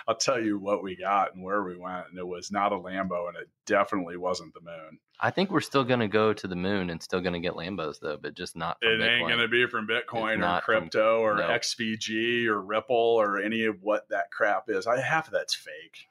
I'll 0.08 0.16
tell 0.16 0.40
you 0.40 0.58
what 0.60 0.84
we 0.84 0.96
got 0.96 1.34
and 1.36 1.44
where 1.44 1.64
we 1.64 1.76
went, 1.78 2.08
and 2.10 2.18
it 2.18 2.28
was 2.28 2.52
not 2.52 2.72
a 2.72 2.78
Lambo, 2.78 3.28
and 3.28 3.38
it 3.38 3.50
definitely 3.66 4.18
wasn't 4.18 4.54
the 4.54 4.62
moon. 4.62 5.00
I 5.20 5.32
think 5.32 5.50
we're 5.50 5.62
still 5.62 5.84
going 5.86 6.02
to 6.02 6.08
go 6.08 6.34
to 6.34 6.48
the 6.48 6.56
moon 6.56 6.90
and 6.90 7.02
still 7.02 7.22
going 7.22 7.34
to 7.34 7.40
get 7.40 7.54
Lambos 7.54 8.00
though, 8.02 8.18
but 8.22 8.36
just 8.36 8.56
not. 8.56 8.78
It 8.82 9.02
ain't 9.02 9.30
gonna 9.30 9.48
be 9.48 9.66
from 9.66 9.88
Bitcoin 9.88 10.34
It's 10.34 10.38
or 10.38 10.38
not 10.38 10.64
from- 10.66 10.82
crypto 10.82 11.20
or 11.22 11.36
no. 11.38 11.48
XVG 11.48 12.48
or 12.48 12.62
Ripple 12.62 12.96
or 12.96 13.40
any 13.42 13.66
of 13.66 13.78
what 13.82 14.10
that 14.10 14.30
crap 14.32 14.66
is. 14.68 14.88
I 14.88 15.00
half 15.00 15.28
of 15.28 15.34
that's 15.34 15.56
fake. 15.56 16.08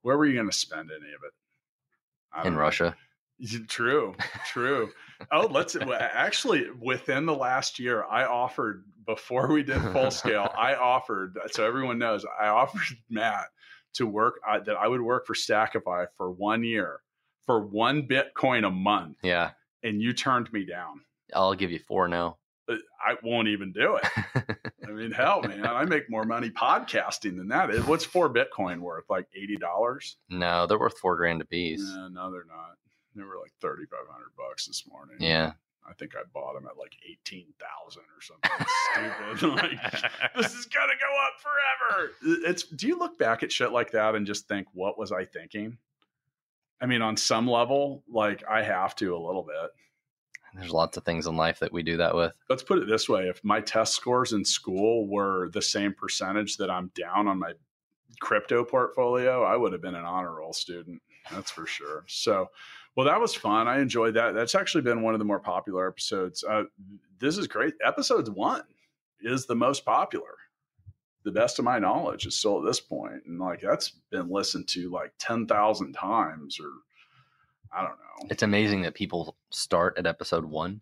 Where 0.00 0.16
were 0.16 0.26
you 0.26 0.36
gonna 0.36 0.52
spend 0.52 0.90
any 0.90 1.12
of 1.12 1.20
it? 1.24 2.46
In 2.46 2.54
know. 2.54 2.60
Russia. 2.60 2.96
True, 3.68 4.14
true. 4.46 4.90
oh, 5.30 5.46
let's 5.50 5.76
actually 5.76 6.66
within 6.80 7.26
the 7.26 7.34
last 7.34 7.78
year, 7.78 8.04
I 8.04 8.24
offered 8.24 8.84
before 9.06 9.52
we 9.52 9.62
did 9.62 9.80
full 9.92 10.10
scale. 10.10 10.50
I 10.58 10.74
offered 10.74 11.38
so 11.50 11.64
everyone 11.66 11.98
knows 11.98 12.24
I 12.40 12.48
offered 12.48 12.82
Matt 13.10 13.46
to 13.94 14.06
work 14.06 14.40
uh, 14.48 14.60
that 14.60 14.76
I 14.76 14.88
would 14.88 15.02
work 15.02 15.26
for 15.26 15.34
Stackify 15.34 16.06
for 16.16 16.30
one 16.30 16.64
year 16.64 17.00
for 17.46 17.60
one 17.60 18.06
Bitcoin 18.06 18.66
a 18.66 18.70
month, 18.70 19.18
Yeah, 19.22 19.50
and 19.82 20.00
you 20.00 20.12
turned 20.12 20.52
me 20.52 20.64
down. 20.64 21.00
I'll 21.34 21.54
give 21.54 21.72
you 21.72 21.80
four 21.80 22.08
now. 22.08 22.38
Uh, 22.68 22.76
I 23.04 23.16
won't 23.24 23.48
even 23.48 23.72
do 23.72 23.96
it. 23.96 24.04
I 24.86 24.92
mean, 24.92 25.10
hell, 25.10 25.42
man, 25.42 25.66
I 25.66 25.84
make 25.84 26.08
more 26.08 26.24
money 26.24 26.50
podcasting 26.50 27.36
than 27.36 27.48
that. 27.48 27.70
What's 27.86 28.04
four 28.04 28.32
Bitcoin 28.32 28.78
worth? 28.80 29.04
Like 29.10 29.26
eighty 29.34 29.56
dollars? 29.56 30.16
no, 30.28 30.66
they're 30.66 30.78
worth 30.78 30.98
four 30.98 31.16
grand 31.16 31.42
a 31.42 31.44
piece. 31.44 31.82
No, 31.82 32.08
no, 32.08 32.32
they're 32.32 32.44
not. 32.44 32.76
They 33.14 33.22
were 33.22 33.38
like 33.40 33.52
thirty 33.60 33.84
five 33.86 34.06
hundred 34.10 34.30
bucks 34.36 34.66
this 34.66 34.84
morning. 34.88 35.16
Yeah. 35.20 35.52
I 35.88 35.92
think 35.94 36.12
I 36.14 36.22
bought 36.32 36.54
them 36.54 36.66
at 36.66 36.78
like 36.78 36.94
eighteen 37.08 37.46
thousand 37.58 38.02
or 38.02 38.22
something 38.22 38.66
stupid. 38.92 39.56
Like 39.62 40.36
this 40.36 40.54
is 40.54 40.66
gonna 40.74 40.92
go 41.00 41.12
up 41.26 41.34
forever. 41.40 42.12
It's. 42.46 42.62
Do 42.64 42.86
you 42.86 42.98
look 42.98 43.18
back 43.18 43.42
at 43.42 43.50
shit 43.50 43.72
like 43.72 43.90
that 43.92 44.14
and 44.14 44.26
just 44.26 44.46
think, 44.46 44.68
what 44.72 44.98
was 44.98 45.12
I 45.12 45.24
thinking? 45.24 45.78
I 46.80 46.86
mean, 46.86 47.02
on 47.02 47.16
some 47.16 47.48
level, 47.48 48.02
like 48.08 48.42
I 48.48 48.62
have 48.62 48.94
to 48.96 49.16
a 49.16 49.18
little 49.18 49.42
bit. 49.42 49.70
There's 50.54 50.70
lots 50.70 50.96
of 50.96 51.04
things 51.04 51.26
in 51.26 51.36
life 51.36 51.58
that 51.60 51.72
we 51.72 51.82
do 51.82 51.96
that 51.96 52.14
with. 52.14 52.32
Let's 52.50 52.62
put 52.62 52.78
it 52.78 52.88
this 52.88 53.08
way: 53.08 53.28
if 53.28 53.42
my 53.42 53.60
test 53.60 53.94
scores 53.94 54.32
in 54.32 54.44
school 54.44 55.08
were 55.08 55.48
the 55.50 55.62
same 55.62 55.94
percentage 55.94 56.56
that 56.58 56.70
I'm 56.70 56.90
down 56.94 57.26
on 57.26 57.38
my 57.38 57.52
crypto 58.20 58.64
portfolio, 58.64 59.42
I 59.42 59.56
would 59.56 59.72
have 59.72 59.82
been 59.82 59.94
an 59.94 60.04
honor 60.04 60.34
roll 60.36 60.52
student. 60.52 61.00
That's 61.30 61.50
for 61.50 61.66
sure. 61.66 62.04
So, 62.08 62.48
well, 62.96 63.06
that 63.06 63.20
was 63.20 63.34
fun. 63.34 63.68
I 63.68 63.80
enjoyed 63.80 64.14
that. 64.14 64.34
That's 64.34 64.54
actually 64.54 64.82
been 64.82 65.02
one 65.02 65.14
of 65.14 65.18
the 65.18 65.24
more 65.24 65.40
popular 65.40 65.88
episodes. 65.88 66.44
Uh, 66.44 66.64
this 67.18 67.38
is 67.38 67.46
great. 67.46 67.74
Episode 67.84 68.28
one 68.28 68.64
is 69.22 69.46
the 69.46 69.54
most 69.54 69.84
popular. 69.84 70.36
The 71.24 71.32
best 71.32 71.58
of 71.58 71.64
my 71.64 71.78
knowledge 71.78 72.26
is 72.26 72.36
still 72.36 72.58
at 72.58 72.64
this 72.66 72.80
point, 72.80 73.22
and 73.26 73.38
like 73.38 73.60
that's 73.60 73.92
been 74.10 74.28
listened 74.28 74.68
to 74.68 74.90
like 74.90 75.12
ten 75.18 75.46
thousand 75.46 75.92
times, 75.92 76.58
or 76.60 76.70
I 77.72 77.82
don't 77.82 77.90
know. 77.90 78.28
It's 78.28 78.42
amazing 78.42 78.82
that 78.82 78.94
people 78.94 79.36
start 79.50 79.96
at 79.98 80.06
episode 80.06 80.44
one 80.44 80.80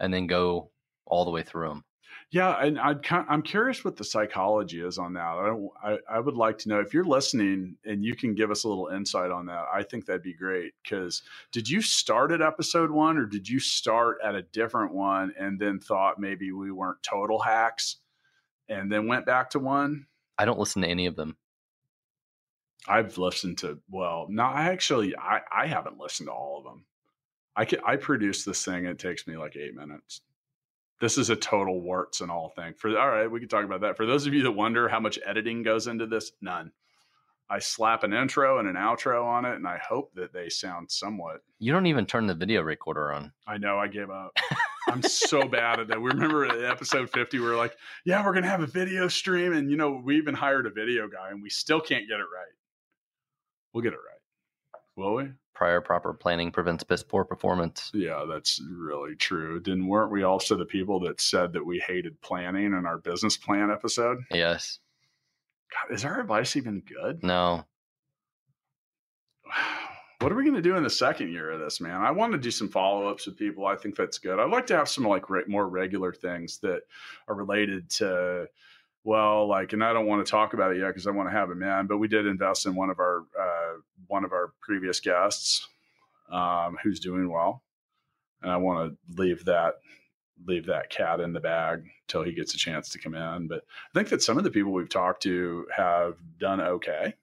and 0.00 0.12
then 0.12 0.26
go 0.26 0.70
all 1.06 1.24
the 1.24 1.30
way 1.30 1.42
through 1.42 1.68
them. 1.68 1.84
Yeah, 2.30 2.62
and 2.62 2.78
I'd, 2.78 3.00
I'm 3.10 3.40
curious 3.40 3.84
what 3.84 3.96
the 3.96 4.04
psychology 4.04 4.82
is 4.82 4.98
on 4.98 5.14
that. 5.14 5.22
I, 5.22 5.46
don't, 5.46 5.70
I 5.82 5.98
I 6.16 6.20
would 6.20 6.36
like 6.36 6.58
to 6.58 6.68
know 6.68 6.78
if 6.78 6.92
you're 6.92 7.04
listening 7.04 7.76
and 7.86 8.04
you 8.04 8.14
can 8.14 8.34
give 8.34 8.50
us 8.50 8.64
a 8.64 8.68
little 8.68 8.88
insight 8.88 9.30
on 9.30 9.46
that. 9.46 9.64
I 9.72 9.82
think 9.82 10.04
that'd 10.04 10.22
be 10.22 10.34
great. 10.34 10.74
Because 10.82 11.22
did 11.52 11.70
you 11.70 11.80
start 11.80 12.30
at 12.30 12.42
episode 12.42 12.90
one, 12.90 13.16
or 13.16 13.24
did 13.24 13.48
you 13.48 13.58
start 13.58 14.18
at 14.22 14.34
a 14.34 14.42
different 14.42 14.92
one 14.92 15.32
and 15.38 15.58
then 15.58 15.80
thought 15.80 16.20
maybe 16.20 16.52
we 16.52 16.70
weren't 16.70 17.02
total 17.02 17.38
hacks, 17.38 17.96
and 18.68 18.92
then 18.92 19.06
went 19.06 19.24
back 19.24 19.48
to 19.50 19.58
one? 19.58 20.06
I 20.36 20.44
don't 20.44 20.58
listen 20.58 20.82
to 20.82 20.88
any 20.88 21.06
of 21.06 21.16
them. 21.16 21.38
I've 22.86 23.16
listened 23.16 23.56
to 23.58 23.80
well, 23.90 24.26
no, 24.28 24.42
I 24.42 24.64
actually 24.66 25.16
I 25.16 25.40
I 25.50 25.66
haven't 25.66 25.98
listened 25.98 26.28
to 26.28 26.32
all 26.32 26.58
of 26.58 26.64
them. 26.64 26.84
I 27.56 27.64
can, 27.64 27.80
I 27.86 27.96
produce 27.96 28.44
this 28.44 28.62
thing. 28.64 28.84
It 28.84 28.98
takes 28.98 29.26
me 29.26 29.38
like 29.38 29.56
eight 29.56 29.74
minutes. 29.74 30.20
This 31.00 31.16
is 31.16 31.30
a 31.30 31.36
total 31.36 31.80
warts 31.80 32.20
and 32.20 32.30
all 32.30 32.48
thing. 32.50 32.74
For 32.74 32.98
all 32.98 33.08
right, 33.08 33.30
we 33.30 33.40
can 33.40 33.48
talk 33.48 33.64
about 33.64 33.82
that. 33.82 33.96
For 33.96 34.06
those 34.06 34.26
of 34.26 34.34
you 34.34 34.42
that 34.42 34.52
wonder 34.52 34.88
how 34.88 35.00
much 35.00 35.18
editing 35.24 35.62
goes 35.62 35.86
into 35.86 36.06
this, 36.06 36.32
none. 36.40 36.72
I 37.50 37.60
slap 37.60 38.02
an 38.02 38.12
intro 38.12 38.58
and 38.58 38.68
an 38.68 38.74
outro 38.74 39.24
on 39.24 39.44
it, 39.46 39.54
and 39.54 39.66
I 39.66 39.78
hope 39.78 40.12
that 40.14 40.34
they 40.34 40.50
sound 40.50 40.90
somewhat. 40.90 41.40
You 41.58 41.72
don't 41.72 41.86
even 41.86 42.04
turn 42.04 42.26
the 42.26 42.34
video 42.34 42.62
recorder 42.62 43.12
on. 43.12 43.32
I 43.46 43.56
know 43.56 43.78
I 43.78 43.88
gave 43.88 44.10
up. 44.10 44.36
I'm 44.88 45.02
so 45.02 45.48
bad 45.48 45.80
at 45.80 45.88
that. 45.88 46.02
We 46.02 46.10
remember 46.10 46.44
at 46.44 46.62
episode 46.62 47.08
50, 47.10 47.38
we 47.38 47.44
were 47.46 47.56
like, 47.56 47.74
yeah, 48.04 48.22
we're 48.24 48.34
gonna 48.34 48.48
have 48.48 48.60
a 48.62 48.66
video 48.66 49.08
stream, 49.08 49.54
and 49.54 49.70
you 49.70 49.76
know, 49.76 50.02
we 50.04 50.18
even 50.18 50.34
hired 50.34 50.66
a 50.66 50.70
video 50.70 51.08
guy, 51.08 51.30
and 51.30 51.42
we 51.42 51.48
still 51.48 51.80
can't 51.80 52.06
get 52.06 52.20
it 52.20 52.24
right. 52.24 52.54
We'll 53.72 53.82
get 53.82 53.94
it 53.94 53.96
right. 53.96 54.82
Will 54.96 55.14
we? 55.14 55.30
Prior 55.58 55.80
proper 55.80 56.12
planning 56.12 56.52
prevents 56.52 56.84
piss 56.84 57.02
poor 57.02 57.24
performance. 57.24 57.90
Yeah, 57.92 58.24
that's 58.30 58.62
really 58.70 59.16
true. 59.16 59.58
Didn't 59.58 59.88
weren't 59.88 60.12
we 60.12 60.22
also 60.22 60.56
the 60.56 60.64
people 60.64 61.00
that 61.00 61.20
said 61.20 61.52
that 61.54 61.66
we 61.66 61.80
hated 61.84 62.20
planning 62.20 62.66
in 62.66 62.86
our 62.86 62.98
business 62.98 63.36
plan 63.36 63.68
episode? 63.68 64.18
Yes. 64.30 64.78
God, 65.72 65.92
is 65.92 66.04
our 66.04 66.20
advice 66.20 66.54
even 66.54 66.80
good? 66.86 67.24
No. 67.24 67.64
what 70.20 70.30
are 70.30 70.36
we 70.36 70.44
going 70.44 70.54
to 70.54 70.62
do 70.62 70.76
in 70.76 70.84
the 70.84 70.90
second 70.90 71.32
year 71.32 71.50
of 71.50 71.58
this, 71.58 71.80
man? 71.80 72.02
I 72.02 72.12
want 72.12 72.30
to 72.34 72.38
do 72.38 72.52
some 72.52 72.68
follow 72.68 73.08
ups 73.08 73.26
with 73.26 73.36
people. 73.36 73.66
I 73.66 73.74
think 73.74 73.96
that's 73.96 74.18
good. 74.18 74.38
I'd 74.38 74.50
like 74.50 74.68
to 74.68 74.76
have 74.76 74.88
some 74.88 75.08
like 75.08 75.28
re- 75.28 75.42
more 75.48 75.68
regular 75.68 76.12
things 76.12 76.58
that 76.58 76.82
are 77.26 77.34
related 77.34 77.90
to, 77.96 78.46
well, 79.02 79.48
like, 79.48 79.72
and 79.72 79.82
I 79.82 79.92
don't 79.92 80.06
want 80.06 80.24
to 80.24 80.30
talk 80.30 80.54
about 80.54 80.70
it 80.70 80.78
yet 80.78 80.86
because 80.86 81.08
I 81.08 81.10
want 81.10 81.28
to 81.28 81.36
have 81.36 81.50
him 81.50 81.64
in. 81.64 81.88
But 81.88 81.98
we 81.98 82.06
did 82.06 82.26
invest 82.26 82.64
in 82.66 82.76
one 82.76 82.90
of 82.90 83.00
our 83.00 83.24
uh, 83.36 83.78
one 84.08 84.24
of 84.24 84.32
our 84.32 84.52
previous 84.60 85.00
guests, 85.00 85.66
um, 86.30 86.76
who's 86.82 87.00
doing 87.00 87.30
well, 87.30 87.62
and 88.42 88.50
I 88.50 88.56
want 88.56 88.92
to 88.92 89.22
leave 89.22 89.44
that 89.46 89.74
leave 90.46 90.66
that 90.66 90.90
cat 90.90 91.20
in 91.20 91.32
the 91.32 91.40
bag 91.40 91.84
till 92.06 92.22
he 92.22 92.32
gets 92.32 92.54
a 92.54 92.58
chance 92.58 92.88
to 92.90 92.98
come 92.98 93.14
in. 93.14 93.48
But 93.48 93.64
I 93.90 93.98
think 93.98 94.08
that 94.10 94.22
some 94.22 94.38
of 94.38 94.44
the 94.44 94.50
people 94.50 94.72
we've 94.72 94.88
talked 94.88 95.22
to 95.24 95.66
have 95.76 96.14
done 96.38 96.60
okay. 96.60 97.14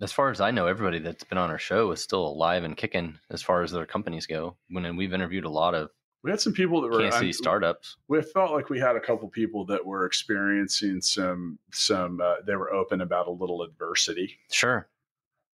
As 0.00 0.12
far 0.12 0.30
as 0.30 0.40
I 0.42 0.50
know, 0.50 0.66
everybody 0.66 0.98
that's 0.98 1.24
been 1.24 1.38
on 1.38 1.50
our 1.50 1.58
show 1.58 1.90
is 1.90 2.02
still 2.02 2.26
alive 2.26 2.64
and 2.64 2.76
kicking 2.76 3.18
as 3.30 3.42
far 3.42 3.62
as 3.62 3.72
their 3.72 3.86
companies 3.86 4.26
go. 4.26 4.56
When 4.68 4.96
we've 4.96 5.14
interviewed 5.14 5.46
a 5.46 5.50
lot 5.50 5.74
of 5.74 5.88
We 6.22 6.30
had 6.30 6.40
some 6.40 6.52
people 6.52 6.82
that 6.82 6.90
were 6.90 7.00
Kansas 7.00 7.20
City 7.20 7.32
startups. 7.32 7.96
we 8.08 8.20
felt 8.20 8.52
like 8.52 8.68
we 8.68 8.78
had 8.78 8.96
a 8.96 9.00
couple 9.00 9.28
people 9.28 9.64
that 9.66 9.84
were 9.84 10.04
experiencing 10.04 11.00
some 11.00 11.58
some 11.72 12.20
uh, 12.22 12.36
they 12.46 12.56
were 12.56 12.72
open 12.72 13.00
about 13.00 13.26
a 13.26 13.30
little 13.30 13.62
adversity 13.62 14.36
Sure, 14.50 14.86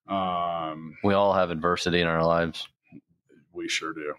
um 0.10 0.96
we 1.04 1.14
all 1.14 1.34
have 1.34 1.52
adversity 1.52 2.02
in 2.02 2.08
our 2.08 2.24
lives 2.24 2.68
we 3.54 3.68
sure 3.68 3.94
do 3.94 4.14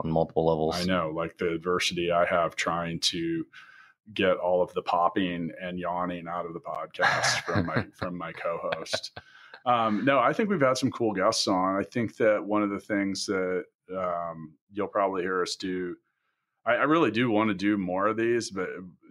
on 0.00 0.10
multiple 0.10 0.46
levels. 0.46 0.76
i 0.76 0.84
know 0.84 1.10
like 1.14 1.36
the 1.38 1.48
adversity 1.52 2.10
i 2.10 2.24
have 2.24 2.56
trying 2.56 2.98
to 3.00 3.44
get 4.12 4.36
all 4.36 4.62
of 4.62 4.72
the 4.74 4.82
popping 4.82 5.50
and 5.62 5.78
yawning 5.78 6.26
out 6.28 6.46
of 6.46 6.52
the 6.52 6.60
podcast 6.60 7.40
from 7.44 7.66
my 7.66 7.84
from 7.94 8.16
my 8.16 8.32
co-host 8.32 9.18
um 9.66 10.04
no 10.04 10.18
i 10.18 10.32
think 10.32 10.48
we've 10.48 10.60
had 10.60 10.76
some 10.76 10.90
cool 10.90 11.12
guests 11.12 11.46
on 11.46 11.76
i 11.76 11.82
think 11.82 12.16
that 12.16 12.42
one 12.44 12.62
of 12.62 12.70
the 12.70 12.80
things 12.80 13.26
that 13.26 13.64
um 13.96 14.54
you'll 14.72 14.88
probably 14.88 15.22
hear 15.22 15.42
us 15.42 15.56
do 15.56 15.96
I, 16.66 16.72
I 16.72 16.82
really 16.84 17.10
do 17.10 17.30
want 17.30 17.48
to 17.48 17.54
do 17.54 17.76
more 17.76 18.06
of 18.06 18.16
these, 18.16 18.50
but 18.50 18.68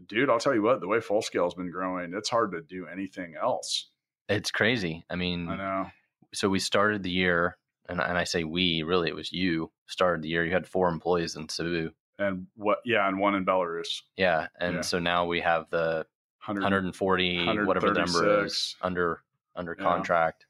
dude, 0.08 0.30
I'll 0.30 0.40
tell 0.40 0.54
you 0.54 0.62
what, 0.62 0.80
the 0.80 0.88
way 0.88 1.00
full 1.00 1.22
scale 1.22 1.44
has 1.44 1.54
been 1.54 1.72
growing, 1.72 2.14
it's 2.14 2.30
hard 2.30 2.52
to 2.54 2.62
do 2.62 2.88
anything 2.88 3.36
else. 3.40 3.90
It's 4.30 4.52
crazy. 4.52 5.04
I 5.10 5.16
mean, 5.16 5.50
I 5.50 5.58
know. 5.58 5.86
So 6.34 6.50
we 6.50 6.60
started 6.60 7.04
the 7.04 7.12
year, 7.12 7.58
and, 7.90 8.02
and 8.02 8.18
I 8.18 8.24
say 8.24 8.44
we, 8.44 8.84
really, 8.84 9.10
it 9.10 9.16
was 9.16 9.32
you 9.32 9.72
started 9.88 10.22
the 10.22 10.30
year. 10.30 10.46
You 10.46 10.54
had 10.54 10.68
four 10.68 10.90
employees 10.90 11.36
in 11.36 11.48
Cebu. 11.50 11.92
And 12.20 12.48
what, 12.56 12.80
yeah, 12.86 13.08
and 13.08 13.20
one 13.20 13.36
in 13.36 13.46
Belarus. 13.46 14.02
Yeah. 14.18 14.48
And 14.60 14.76
Yeah. 14.76 14.82
so 14.82 15.00
now 15.00 15.26
we 15.26 15.42
have 15.42 15.70
the 15.70 16.06
100, 16.46 16.62
140, 16.62 17.46
whatever 17.66 17.88
the 17.92 18.00
number 18.00 18.46
is, 18.46 18.76
136. 18.76 18.76
under 18.82 19.24
under 19.56 19.76
Yeah. 19.78 19.84
contract. 19.84 20.46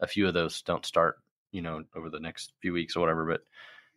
A 0.00 0.06
few 0.06 0.26
of 0.26 0.34
those 0.34 0.62
don't 0.62 0.84
start, 0.84 1.18
you 1.52 1.62
know, 1.62 1.84
over 1.94 2.10
the 2.10 2.20
next 2.20 2.54
few 2.60 2.72
weeks 2.72 2.96
or 2.96 3.00
whatever. 3.00 3.26
But 3.26 3.42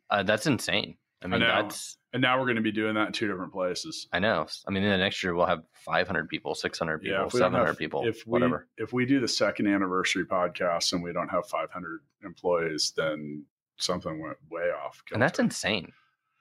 uh, 0.09 0.23
that's 0.23 0.45
insane. 0.45 0.97
I 1.23 1.27
mean, 1.27 1.39
know. 1.39 1.47
that's 1.47 1.97
And 2.15 2.21
now 2.21 2.39
we're 2.39 2.45
going 2.45 2.55
to 2.55 2.61
be 2.61 2.71
doing 2.71 2.95
that 2.95 3.07
in 3.07 3.11
two 3.11 3.27
different 3.27 3.51
places. 3.51 4.07
I 4.13 4.19
know. 4.19 4.47
I 4.65 4.71
mean, 4.71 4.83
in 4.83 4.89
the 4.89 4.97
next 4.97 5.21
year 5.21 5.35
we'll 5.35 5.47
have 5.47 5.63
500 5.73 6.29
people, 6.29 6.55
600 6.55 7.01
people, 7.01 7.25
if 7.25 7.33
700 7.33 7.65
have- 7.67 7.77
people, 7.77 8.07
If 8.07 8.25
we, 8.25 8.31
whatever. 8.31 8.69
if 8.77 8.93
we 8.93 9.05
do 9.05 9.19
the 9.19 9.27
second 9.27 9.67
anniversary 9.67 10.23
podcast 10.25 10.93
and 10.93 11.03
we 11.03 11.11
don't 11.11 11.27
have 11.27 11.45
500 11.47 11.99
employees, 12.23 12.93
then 12.95 13.43
something 13.75 14.21
went 14.21 14.37
way 14.49 14.71
off. 14.71 15.03
And 15.11 15.21
that's 15.21 15.39
insane. 15.39 15.91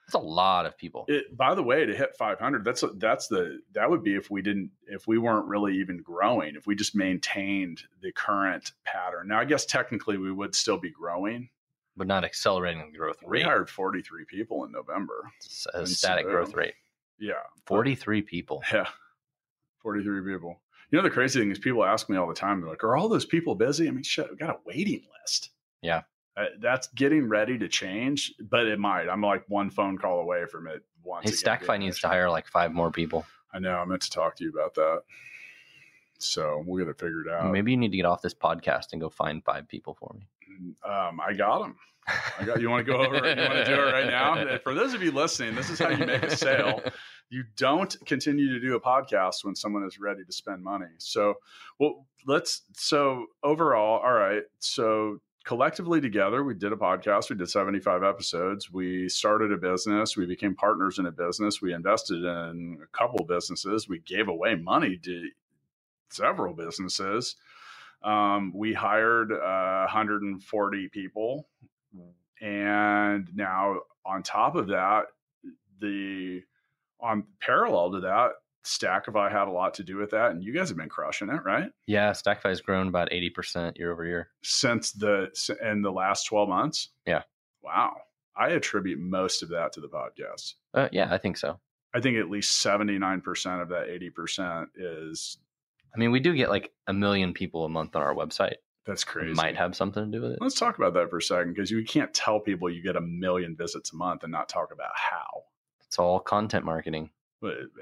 That's 0.06 0.14
a 0.14 0.18
lot 0.18 0.64
of 0.64 0.78
people. 0.78 1.06
it, 1.08 1.37
by 1.37 1.56
the 1.56 1.62
way, 1.64 1.84
to 1.84 1.92
hit 1.92 2.14
500, 2.16 2.64
that's 2.64 2.84
that's 2.98 3.26
the 3.26 3.58
that 3.72 3.90
would 3.90 4.04
be 4.04 4.14
if 4.14 4.30
we 4.30 4.42
didn't 4.42 4.70
if 4.87 5.08
we 5.08 5.18
weren't 5.18 5.46
really 5.46 5.76
even 5.78 6.02
growing, 6.02 6.54
if 6.54 6.68
we 6.68 6.76
just 6.76 6.94
maintained 6.94 7.82
the 8.00 8.12
current 8.12 8.70
pattern. 8.84 9.26
Now, 9.26 9.40
I 9.40 9.44
guess 9.44 9.66
technically 9.66 10.18
we 10.18 10.30
would 10.30 10.54
still 10.54 10.78
be 10.78 10.90
growing. 10.90 11.48
But 11.96 12.07
not 12.07 12.24
accelerating 12.24 12.90
the 12.90 12.98
growth 12.98 13.16
rate. 13.22 13.30
We 13.30 13.42
hired 13.42 13.70
43 13.70 14.24
people 14.24 14.64
in 14.64 14.72
November. 14.72 15.30
It's 15.38 15.66
a 15.72 15.87
static 15.87 16.24
Cebu. 16.24 16.30
growth 16.30 16.54
rate. 16.54 16.74
Yeah, 17.18 17.35
43 17.66 18.22
people. 18.22 18.62
yeah, 18.72 18.87
43 19.83 20.33
people. 20.33 20.61
You 20.90 20.98
know 20.98 21.02
the 21.02 21.11
crazy 21.11 21.40
thing 21.40 21.50
is 21.50 21.59
people 21.59 21.85
ask 21.85 22.09
me 22.09 22.16
all 22.16 22.28
the 22.28 22.35
time. 22.35 22.61
They're 22.61 22.70
like, 22.70 22.85
"Are 22.85 22.96
all 22.96 23.09
those 23.09 23.24
people 23.24 23.54
busy?" 23.54 23.88
I 23.88 23.90
mean, 23.90 24.02
shit, 24.02 24.30
we 24.30 24.37
got 24.37 24.50
a 24.50 24.59
waiting 24.64 25.02
list. 25.20 25.50
Yeah. 25.83 26.02
Uh, 26.37 26.46
that's 26.61 26.88
getting 26.88 27.28
ready 27.28 27.57
to 27.59 27.68
change, 27.68 28.35
but 28.50 28.66
it 28.66 28.78
might. 28.78 29.09
I'm 29.09 29.20
like 29.20 29.44
one 29.48 29.70
phone 29.70 29.96
call 29.98 30.20
away 30.20 30.46
from 30.46 30.66
it. 30.66 30.83
Once 31.04 31.26
Hey, 31.26 31.33
Stackify 31.33 31.78
needs 31.78 32.00
to 32.00 32.09
hire 32.09 32.28
like 32.28 32.48
five 32.48 32.72
more 32.72 32.90
people. 32.90 33.24
I 33.52 33.61
know. 33.61 33.76
I 33.76 33.85
meant 33.85 34.02
to 34.02 34.11
talk 34.11 34.35
to 34.37 34.44
you 34.44 34.50
about 34.50 34.74
that. 34.74 35.02
So 36.18 36.62
we'll 36.66 36.85
get 36.85 36.90
it 36.90 36.98
figured 36.98 37.28
out. 37.28 37.52
Maybe 37.52 37.70
you 37.70 37.76
need 37.76 37.90
to 37.90 37.96
get 37.96 38.07
off 38.07 38.22
this 38.22 38.35
podcast 38.35 38.92
and 38.92 39.00
go 39.00 39.09
find 39.09 39.44
five 39.44 39.68
people 39.68 39.94
for 39.94 40.12
me. 40.18 40.26
Um, 40.85 41.21
I 41.21 41.33
got 41.33 41.61
them. 41.61 41.77
I 42.38 42.45
got. 42.45 42.61
You 42.61 42.69
want 42.69 42.87
to 42.87 42.93
go 42.93 42.99
over? 42.99 43.17
it? 43.17 43.38
You 43.38 43.45
want 43.45 43.55
to 43.55 43.64
do 43.64 43.81
it 43.81 43.93
right 43.93 44.07
now? 44.07 44.59
For 44.62 44.75
those 44.75 44.95
of 44.95 45.03
you 45.03 45.11
listening, 45.11 45.55
this 45.55 45.71
is 45.71 45.79
how 45.79 45.88
you 45.88 46.05
make 46.05 46.23
a 46.23 46.37
sale. 46.37 46.83
You 47.31 47.45
don't 47.57 47.97
continue 48.05 48.53
to 48.53 48.61
do 48.61 48.77
a 48.77 48.81
podcast 48.81 49.45
when 49.45 49.57
someone 49.57 49.85
is 49.85 49.99
ready 49.99 50.25
to 50.25 50.33
spend 50.33 50.62
money. 50.62 50.90
So, 50.99 51.35
well, 51.81 52.07
let's. 52.27 52.62
So 52.75 53.27
overall, 53.43 54.01
all 54.05 54.12
right. 54.12 54.43
So 54.59 55.21
collectively 55.45 56.01
together, 56.01 56.45
we 56.45 56.55
did 56.55 56.73
a 56.73 56.77
podcast. 56.77 57.31
We 57.31 57.37
did 57.37 57.49
seventy-five 57.49 58.03
episodes. 58.03 58.71
We 58.71 59.09
started 59.09 59.53
a 59.53 59.57
business. 59.57 60.17
We 60.17 60.27
became 60.27 60.55
partners 60.55 60.99
in 60.99 61.07
a 61.07 61.11
business. 61.11 61.62
We 61.62 61.73
invested 61.73 62.23
in 62.23 62.79
a 62.83 62.97
couple 62.97 63.25
businesses. 63.25 63.88
We 63.88 64.01
gave 64.01 64.29
away 64.29 64.57
money 64.57 64.99
to 64.99 65.31
several 66.11 66.53
businesses. 66.53 67.37
Um, 68.05 68.53
we 68.55 68.75
hired 68.75 69.33
uh, 69.33 69.87
140 69.87 70.88
people, 70.88 71.49
and 72.40 73.29
now 73.35 73.81
on 74.05 74.23
top 74.23 74.57
of 74.57 74.69
that, 74.69 75.05
the 75.81 76.43
on 77.01 77.25
parallel 77.40 77.93
to 77.93 78.01
that, 78.01 78.33
Stackify 78.64 79.31
had 79.31 79.49
a 79.49 79.51
lot 79.51 79.75
to 79.75 79.83
do 79.83 79.97
with 79.97 80.11
that, 80.11 80.31
and 80.31 80.43
you 80.43 80.53
guys 80.55 80.69
have 80.69 80.79
been 80.79 80.88
crushing 80.88 81.29
it, 81.29 81.45
right? 81.45 81.71
Yeah, 81.87 82.11
Stackify 82.11 82.49
has 82.49 82.61
grown 82.61 82.88
about 82.88 83.11
80% 83.11 83.79
year 83.79 83.93
over 83.93 84.05
year. 84.05 84.29
Since 84.43 84.93
the 84.93 85.29
in 85.62 85.83
the 85.83 85.93
last 85.93 86.25
12 86.25 86.49
months. 86.49 86.88
Yeah. 87.07 87.23
Wow. 87.62 87.97
I 88.37 88.51
attribute 88.51 88.99
most 88.99 89.43
of 89.43 89.51
that 89.51 89.73
to 89.75 89.81
the 89.81 89.88
podcast. 89.88 90.55
Uh, 90.73 90.88
yeah, 90.93 91.09
I 91.11 91.19
think 91.19 91.37
so. 91.37 91.61
I 91.95 92.01
think 92.01 92.17
at 92.19 92.31
least 92.31 92.64
79% 92.64 93.62
of 93.62 93.69
that 93.69 93.87
80% 93.87 94.67
is 94.77 95.38
I 95.94 95.98
mean, 95.98 96.11
we 96.11 96.20
do 96.20 96.35
get 96.35 96.50
like 96.50 96.72
a 96.87 96.92
million 96.92 97.33
people 97.33 97.64
a 97.64 97.68
month 97.68 97.94
on 97.94 98.02
our 98.02 98.14
website. 98.14 98.57
that's 98.85 99.04
crazy. 99.04 99.30
It 99.30 99.37
Might 99.37 99.57
have 99.57 99.76
something 99.76 100.04
to 100.04 100.11
do 100.11 100.22
with 100.22 100.33
it. 100.33 100.38
Let's 100.40 100.59
talk 100.59 100.76
about 100.76 100.94
that 100.94 101.09
for 101.11 101.18
a 101.18 101.22
second 101.22 101.54
because 101.54 101.70
you 101.70 101.85
can't 101.85 102.12
tell 102.12 102.40
people 102.40 102.68
you 102.68 102.83
get 102.83 102.96
a 102.96 103.00
million 103.00 103.57
visits 103.57 103.92
a 103.92 103.96
month 103.96 104.22
and 104.24 104.33
not 104.33 104.48
talk 104.48 104.72
about 104.72 104.90
how. 104.94 105.44
It's 105.87 105.98
all 105.98 106.18
content 106.18 106.64
marketing. 106.64 107.11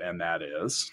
And 0.03 0.21
that 0.21 0.43
is 0.43 0.91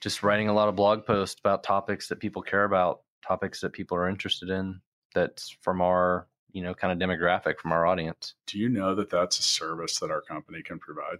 Just 0.00 0.22
writing 0.22 0.48
a 0.48 0.52
lot 0.54 0.68
of 0.68 0.74
blog 0.76 1.04
posts 1.04 1.38
about 1.38 1.62
topics 1.62 2.08
that 2.08 2.18
people 2.18 2.42
care 2.42 2.64
about, 2.64 3.02
topics 3.26 3.60
that 3.60 3.72
people 3.72 3.96
are 3.96 4.08
interested 4.08 4.48
in. 4.50 4.80
That's 5.14 5.56
from 5.62 5.80
our, 5.80 6.26
you 6.52 6.62
know, 6.62 6.74
kind 6.74 6.92
of 6.92 7.08
demographic 7.08 7.58
from 7.58 7.72
our 7.72 7.86
audience. 7.86 8.34
do 8.46 8.58
you 8.58 8.68
know 8.68 8.94
that 8.94 9.10
that's 9.10 9.38
a 9.38 9.42
service 9.42 9.98
that 10.00 10.10
our 10.10 10.22
company 10.22 10.62
can 10.62 10.78
provide? 10.78 11.18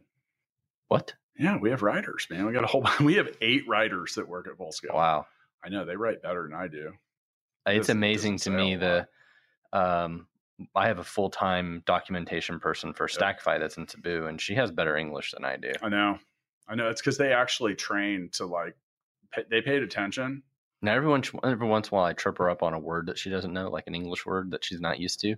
What? 0.89 1.15
Yeah, 1.39 1.59
we 1.59 1.71
have 1.71 1.83
writers, 1.83 2.27
man. 2.31 2.47
We 2.47 2.53
got 2.53 2.65
a 2.65 2.67
whole 2.67 2.87
we 3.01 3.15
have 3.15 3.29
eight 3.41 3.69
writers 3.69 4.15
that 4.15 4.29
work 4.29 4.49
at 4.49 4.57
Full 4.57 4.73
Scale. 4.73 4.93
Wow. 4.95 5.27
I 5.67 5.69
know 5.69 5.85
they 5.85 5.97
write 5.97 6.23
better 6.23 6.45
than 6.45 6.55
I 6.55 6.69
do. 6.69 6.93
It's 7.67 7.89
Doesn't- 7.89 7.97
amazing 7.97 8.37
to 8.39 8.51
me 8.51 8.77
the 8.77 9.09
um 9.73 10.29
I 10.75 10.87
have 10.87 11.01
a 11.01 11.05
full 11.05 11.29
time 11.29 11.83
documentation 11.85 12.61
person 12.61 12.95
for 12.95 13.09
Yep. 13.11 13.19
Stackify 13.19 13.59
that's 13.59 13.77
in 13.77 13.87
Cebu, 13.89 14.27
and 14.27 14.41
she 14.41 14.55
has 14.55 14.71
better 14.71 14.97
English 14.97 15.33
than 15.33 15.45
I 15.45 15.57
do. 15.57 15.73
I 15.83 15.89
know. 15.91 16.19
I 16.69 16.75
know. 16.77 16.89
It's 16.89 17.01
because 17.03 17.19
they 17.19 17.33
actually 17.33 17.75
trained 17.75 18.33
to 18.35 18.47
like 18.47 18.75
pay, 19.33 19.45
they 19.51 19.61
paid 19.61 19.83
attention. 19.83 20.43
Now, 20.83 20.95
every 20.95 21.09
once, 21.09 21.31
every 21.43 21.67
once 21.67 21.89
in 21.89 21.95
a 21.95 21.97
while, 21.97 22.05
I 22.07 22.13
trip 22.13 22.39
her 22.39 22.49
up 22.49 22.63
on 22.63 22.75
a 22.75 22.79
word 22.79 23.07
that 23.07 23.19
she 23.19 23.29
doesn't 23.29 23.53
know, 23.53 23.69
like 23.69 23.87
an 23.87 23.95
English 23.95 24.25
word 24.25 24.51
that 24.53 24.65
she's 24.65 24.81
not 24.81 24.99
used 25.01 25.21
to. 25.21 25.35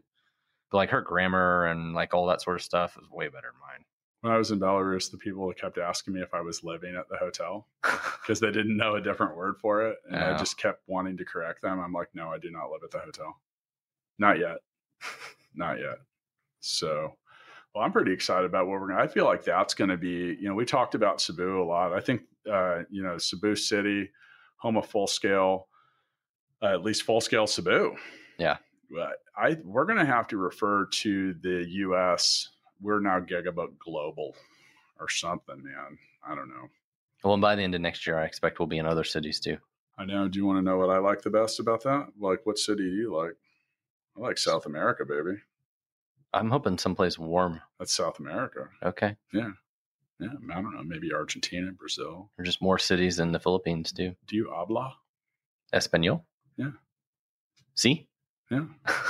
But 0.71 0.77
like 0.79 0.91
her 0.91 1.01
grammar 1.01 1.67
and 1.67 1.95
like 1.95 2.13
all 2.13 2.27
that 2.27 2.43
sort 2.43 2.57
of 2.57 2.63
stuff 2.63 2.97
is 3.01 3.09
way 3.11 3.29
better 3.29 3.51
than 3.53 3.61
mine. 3.61 3.85
When 4.21 4.33
I 4.33 4.39
was 4.39 4.51
in 4.51 4.59
Belarus, 4.59 5.11
the 5.11 5.17
people 5.17 5.53
kept 5.53 5.79
asking 5.79 6.15
me 6.15 6.23
if 6.23 6.35
I 6.35 6.41
was 6.41 6.65
living 6.65 6.97
at 6.97 7.09
the 7.09 7.17
hotel 7.17 7.69
because 7.83 8.41
they 8.41 8.51
didn't 8.51 8.77
know 8.77 8.97
a 8.97 9.01
different 9.01 9.37
word 9.37 9.57
for 9.61 9.87
it. 9.87 9.99
And 10.09 10.19
I 10.19 10.37
just 10.37 10.59
kept 10.59 10.83
wanting 10.89 11.17
to 11.19 11.25
correct 11.25 11.63
them. 11.63 11.79
I'm 11.79 11.93
like, 11.93 12.09
no, 12.15 12.29
I 12.29 12.39
do 12.39 12.51
not 12.51 12.71
live 12.71 12.83
at 12.83 12.91
the 12.91 12.99
hotel. 12.99 13.41
Not 14.19 14.39
yet. 14.39 14.59
not 15.55 15.79
yet. 15.79 15.99
So, 16.61 17.15
well, 17.75 17.85
I'm 17.85 17.93
pretty 17.93 18.13
excited 18.13 18.47
about 18.47 18.67
what 18.67 18.81
we're 18.81 18.89
going 18.89 18.99
to, 18.99 19.05
I 19.05 19.07
feel 19.07 19.25
like 19.25 19.45
that's 19.45 19.75
going 19.75 19.91
to 19.91 19.97
be, 19.97 20.37
you 20.41 20.49
know, 20.49 20.55
we 20.55 20.65
talked 20.65 20.97
about 20.97 21.21
Cebu 21.21 21.63
a 21.63 21.65
lot. 21.65 21.93
I 21.93 22.01
think, 22.01 22.23
uh, 22.51 22.81
you 22.91 23.03
know, 23.03 23.19
Cebu 23.19 23.55
City, 23.55 24.11
home 24.57 24.77
of 24.77 24.87
full 24.87 25.07
scale, 25.07 25.69
uh, 26.61 26.67
at 26.67 26.83
least 26.83 27.05
full 27.05 27.21
scale 27.21 27.47
Cebu. 27.47 27.95
Yeah. 28.39 28.57
But 28.91 29.19
I, 29.37 29.59
we're 29.65 29.85
going 29.85 29.99
to 29.99 30.05
have 30.05 30.27
to 30.29 30.37
refer 30.37 30.87
to 30.87 31.35
the 31.35 31.65
U.S. 31.69 32.49
We're 32.81 33.01
now 33.01 33.21
Gigabit 33.21 33.79
Global 33.79 34.35
or 35.01 35.09
something, 35.09 35.63
man. 35.63 35.99
I 36.27 36.35
don't 36.35 36.49
know. 36.49 36.69
Well, 37.25 37.35
and 37.35 37.41
by 37.41 37.57
the 37.57 37.63
end 37.63 37.75
of 37.75 37.81
next 37.81 38.07
year, 38.07 38.19
I 38.19 38.25
expect 38.25 38.59
we'll 38.59 38.67
be 38.67 38.79
in 38.79 38.87
other 38.87 39.05
cities 39.05 39.41
too. 39.41 39.59
I 39.97 40.05
know. 40.05 40.29
Do 40.29 40.39
you 40.39 40.47
want 40.47 40.59
to 40.59 40.63
know 40.63 40.79
what 40.79 40.91
I 40.91 40.99
like 40.99 41.23
the 41.23 41.31
best 41.31 41.59
about 41.59 41.83
that? 41.83 42.09
Like, 42.19 42.47
what 42.47 42.59
city 42.59 42.85
do 42.85 42.95
you 42.95 43.15
like? 43.15 43.35
I 44.17 44.21
like 44.21 44.39
South 44.39 44.67
America, 44.67 45.05
baby. 45.05 45.41
I'm 46.33 46.51
hoping 46.51 46.79
someplace 46.79 47.19
warm. 47.19 47.61
That's 47.79 47.93
South 47.93 48.21
America. 48.21 48.69
Okay. 48.83 49.17
Yeah. 49.33 49.51
Yeah. 50.21 50.29
I 50.53 50.61
don't 50.61 50.75
know. 50.75 50.83
Maybe 50.85 51.13
Argentina, 51.13 51.73
Brazil. 51.73 52.31
Or 52.39 52.45
just 52.45 52.63
more 52.63 52.79
cities 52.79 53.19
in 53.19 53.33
the 53.33 53.41
Philippines 53.41 53.93
too. 53.93 54.15
Do 54.27 54.37
you 54.37 54.51
habla? 54.53 54.95
Espanol? 55.73 56.25
Yeah. 56.57 56.71
See? 57.75 58.09
Yeah. 58.51 58.67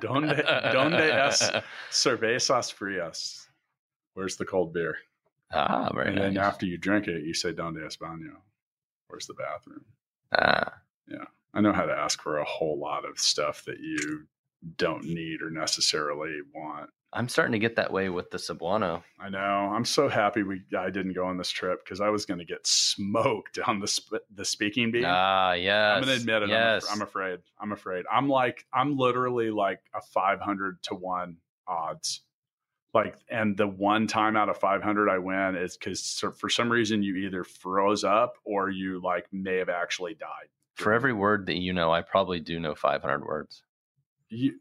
Donde, 0.00 0.42
donde 0.72 1.00
es 1.12 1.50
cervezas 1.90 2.72
frias? 2.72 3.46
Where's 4.14 4.36
the 4.36 4.44
cold 4.44 4.72
beer? 4.72 4.96
Ah, 5.52 5.90
very 5.94 6.08
and 6.08 6.16
nice. 6.16 6.24
then 6.34 6.38
after 6.38 6.66
you 6.66 6.76
drink 6.78 7.06
it, 7.08 7.24
you 7.24 7.34
say 7.34 7.52
donde 7.52 7.78
es 7.84 7.96
baño? 7.96 8.36
Where's 9.08 9.26
the 9.26 9.34
bathroom? 9.34 9.84
Ah, 10.36 10.74
Yeah. 11.06 11.24
I 11.54 11.60
know 11.62 11.72
how 11.72 11.86
to 11.86 11.92
ask 11.94 12.20
for 12.20 12.38
a 12.38 12.44
whole 12.44 12.78
lot 12.78 13.04
of 13.08 13.18
stuff 13.18 13.64
that 13.64 13.80
you 13.80 14.26
don't 14.76 15.04
need 15.04 15.40
or 15.40 15.50
necessarily 15.50 16.40
want. 16.54 16.90
I'm 17.12 17.28
starting 17.28 17.52
to 17.52 17.58
get 17.58 17.76
that 17.76 17.90
way 17.92 18.10
with 18.10 18.30
the 18.30 18.36
Cebuano. 18.36 19.02
I 19.18 19.30
know. 19.30 19.38
I'm 19.38 19.86
so 19.86 20.08
happy 20.08 20.42
we 20.42 20.60
I 20.78 20.90
didn't 20.90 21.14
go 21.14 21.24
on 21.26 21.38
this 21.38 21.48
trip 21.50 21.82
because 21.82 22.00
I 22.02 22.10
was 22.10 22.26
going 22.26 22.38
to 22.38 22.44
get 22.44 22.66
smoked 22.66 23.58
on 23.66 23.80
the 23.80 23.86
sp- 23.88 24.26
the 24.34 24.44
speaking 24.44 24.90
bee. 24.90 25.04
Ah, 25.06 25.52
yes. 25.52 25.96
I'm 25.96 26.02
going 26.04 26.14
to 26.14 26.20
admit 26.20 26.42
it. 26.42 26.44
I'm, 26.44 26.50
Yes. 26.50 26.84
af- 26.84 26.90
I'm 26.92 27.02
afraid. 27.02 27.38
I'm 27.58 27.72
afraid. 27.72 28.04
I'm 28.12 28.28
like 28.28 28.66
I'm 28.74 28.96
literally 28.98 29.50
like 29.50 29.80
a 29.94 30.02
500 30.02 30.82
to 30.84 30.94
one 30.94 31.36
odds. 31.66 32.22
Like, 32.94 33.16
and 33.30 33.56
the 33.56 33.66
one 33.68 34.06
time 34.06 34.34
out 34.36 34.48
of 34.48 34.56
500 34.58 35.08
I 35.10 35.18
win 35.18 35.56
is 35.56 35.76
because 35.76 36.22
for 36.38 36.48
some 36.48 36.70
reason 36.70 37.02
you 37.02 37.16
either 37.16 37.44
froze 37.44 38.02
up 38.02 38.34
or 38.44 38.70
you 38.70 39.00
like 39.02 39.26
may 39.32 39.56
have 39.56 39.68
actually 39.68 40.14
died. 40.14 40.48
For 40.74 40.92
every 40.92 41.12
word 41.12 41.46
that 41.46 41.56
you 41.56 41.72
know, 41.72 41.92
I 41.92 42.02
probably 42.02 42.40
do 42.40 42.58
know 42.60 42.74
500 42.74 43.24
words. 43.24 43.62
You, 44.30 44.54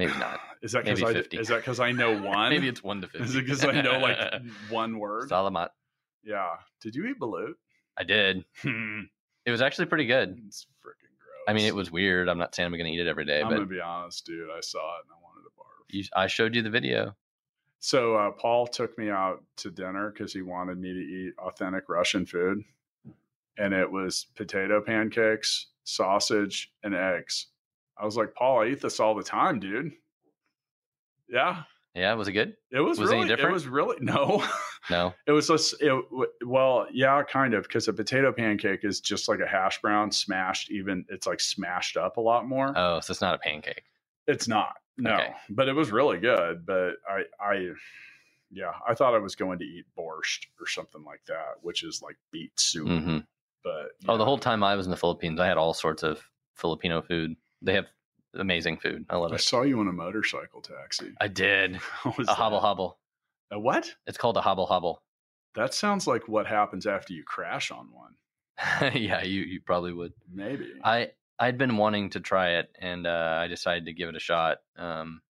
Maybe 0.00 0.18
not. 0.18 0.40
Is 0.62 0.72
that 0.72 0.84
because 0.84 1.02
I 1.02 1.12
50. 1.14 1.38
is 1.38 1.48
that 1.48 1.56
because 1.56 1.80
I 1.80 1.90
know 1.92 2.20
one? 2.22 2.50
Maybe 2.50 2.68
it's 2.68 2.82
one 2.82 3.00
to 3.00 3.06
50. 3.06 3.24
Is 3.24 3.34
it 3.34 3.44
because 3.46 3.64
I 3.64 3.80
know 3.80 3.98
like 3.98 4.18
one 4.68 4.98
word? 4.98 5.30
Salamat. 5.30 5.68
Yeah. 6.22 6.50
Did 6.82 6.94
you 6.94 7.06
eat 7.06 7.18
balut? 7.18 7.52
I 7.98 8.04
did. 8.04 8.44
Hmm. 8.62 9.00
It 9.46 9.50
was 9.52 9.62
actually 9.62 9.86
pretty 9.86 10.04
good. 10.04 10.38
it's 10.46 10.66
freaking 10.84 11.16
gross. 11.18 11.44
I 11.48 11.54
mean, 11.54 11.64
it 11.66 11.74
was 11.74 11.90
weird. 11.90 12.28
I'm 12.28 12.36
not 12.36 12.54
saying 12.54 12.66
I'm 12.66 12.72
going 12.72 12.84
to 12.84 12.92
eat 12.92 13.00
it 13.00 13.08
every 13.08 13.24
day, 13.24 13.40
I'm 13.40 13.48
but 13.48 13.54
gonna 13.54 13.66
be 13.66 13.80
honest, 13.80 14.26
dude. 14.26 14.50
I 14.50 14.60
saw 14.60 14.78
it 14.98 15.04
and 15.04 15.12
I 15.12 15.22
wanted 15.22 15.44
to 15.44 15.50
barf. 15.58 15.84
you, 15.88 16.04
I 16.14 16.26
showed 16.26 16.54
you 16.54 16.60
the 16.62 16.68
video. 16.70 17.16
So 17.78 18.16
uh, 18.16 18.30
Paul 18.32 18.66
took 18.66 18.98
me 18.98 19.08
out 19.08 19.42
to 19.58 19.70
dinner 19.70 20.10
because 20.10 20.34
he 20.34 20.42
wanted 20.42 20.78
me 20.78 20.92
to 20.92 20.98
eat 21.00 21.32
authentic 21.38 21.88
Russian 21.88 22.26
food, 22.26 22.62
and 23.56 23.72
it 23.72 23.90
was 23.90 24.26
potato 24.36 24.82
pancakes, 24.82 25.68
sausage, 25.84 26.70
and 26.82 26.94
eggs. 26.94 27.46
I 28.00 28.04
was 28.04 28.16
like, 28.16 28.34
Paul, 28.34 28.60
I 28.62 28.66
eat 28.68 28.80
this 28.80 28.98
all 29.00 29.14
the 29.14 29.22
time, 29.22 29.60
dude. 29.60 29.92
Yeah, 31.28 31.62
Yeah, 31.94 32.14
was 32.14 32.28
it 32.28 32.32
good? 32.32 32.56
it 32.72 32.80
was, 32.80 32.98
Was 32.98 33.10
really. 33.10 33.26
It 33.26 33.28
different? 33.28 33.50
It 33.50 33.54
was 33.54 33.66
really 33.68 33.96
no. 34.00 34.44
No. 34.88 35.12
It 35.26 35.32
was 35.32 35.46
just 35.46 35.74
it, 35.80 35.92
well, 36.44 36.86
yeah, 36.90 37.22
kind 37.22 37.52
of 37.54 37.64
because 37.64 37.86
a 37.86 37.92
potato 37.92 38.32
pancake 38.32 38.80
is 38.82 38.98
just 38.98 39.28
like 39.28 39.38
a 39.38 39.46
hash 39.46 39.80
brown 39.82 40.10
smashed. 40.10 40.70
Even 40.70 41.04
it's 41.10 41.26
like 41.26 41.38
smashed 41.38 41.96
up 41.98 42.16
a 42.16 42.20
lot 42.20 42.48
more. 42.48 42.72
Oh, 42.74 42.98
so 43.00 43.10
it's 43.12 43.20
not 43.20 43.34
a 43.34 43.38
pancake. 43.38 43.84
It's 44.26 44.48
not. 44.48 44.76
No, 44.96 45.12
Okay. 45.14 45.32
but 45.50 45.68
it 45.68 45.74
was 45.74 45.92
really 45.92 46.18
good. 46.18 46.64
But 46.66 46.94
I, 47.08 47.22
I, 47.38 47.68
yeah, 48.50 48.72
I 48.88 48.94
thought 48.94 49.14
I 49.14 49.18
was 49.18 49.36
going 49.36 49.58
to 49.60 49.64
eat 49.66 49.84
borscht 49.96 50.46
or 50.58 50.66
something 50.66 51.04
like 51.04 51.20
that, 51.28 51.56
which 51.60 51.84
is 51.84 52.00
like 52.02 52.16
beet 52.32 52.58
soup. 52.58 52.88
hmm 52.88 53.18
But 53.62 53.90
Oh, 54.08 54.16
the 54.16 54.24
whole 54.24 54.38
time 54.38 54.64
I 54.64 54.74
was 54.76 54.86
in 54.86 54.90
the 54.90 54.96
Philippines, 54.96 55.38
I 55.38 55.46
had 55.46 55.58
all 55.58 55.74
sorts 55.74 56.02
of 56.02 56.20
Filipino 56.54 57.02
food. 57.02 57.36
They 57.62 57.74
have 57.74 57.86
amazing 58.34 58.78
food. 58.78 59.06
I 59.10 59.16
love 59.16 59.32
I 59.32 59.36
it. 59.36 59.40
saw 59.40 59.62
you 59.62 59.80
on 59.80 59.88
a 59.88 59.92
motorcycle 59.92 60.60
taxi. 60.62 61.12
I 61.20 61.28
did. 61.28 61.76
What 62.02 62.16
was 62.18 62.28
A 62.28 62.34
hobble 62.34 62.58
that? 62.58 62.66
hobble. 62.66 62.98
A 63.50 63.58
what? 63.58 63.92
It's 64.06 64.16
called 64.18 64.36
a 64.36 64.40
habal-habal. 64.40 64.96
That 65.56 65.74
sounds 65.74 66.06
like 66.06 66.28
what 66.28 66.46
happens 66.46 66.86
after 66.86 67.12
you 67.12 67.24
crash 67.24 67.70
on 67.72 67.88
one. 67.92 68.14
yeah, 68.94 69.22
you 69.22 69.42
you 69.42 69.60
probably 69.60 69.92
would. 69.92 70.12
Maybe. 70.32 70.68
I 70.84 71.10
I'd 71.38 71.58
been 71.58 71.76
wanting 71.76 72.10
to 72.10 72.20
try 72.20 72.50
it, 72.58 72.70
and 72.78 73.06
uh, 73.06 73.38
I 73.42 73.48
decided 73.48 73.86
to 73.86 73.92
give 73.92 74.08
it 74.10 74.14
a 74.16 74.20
shot. 74.20 74.58
Um, 74.76 75.22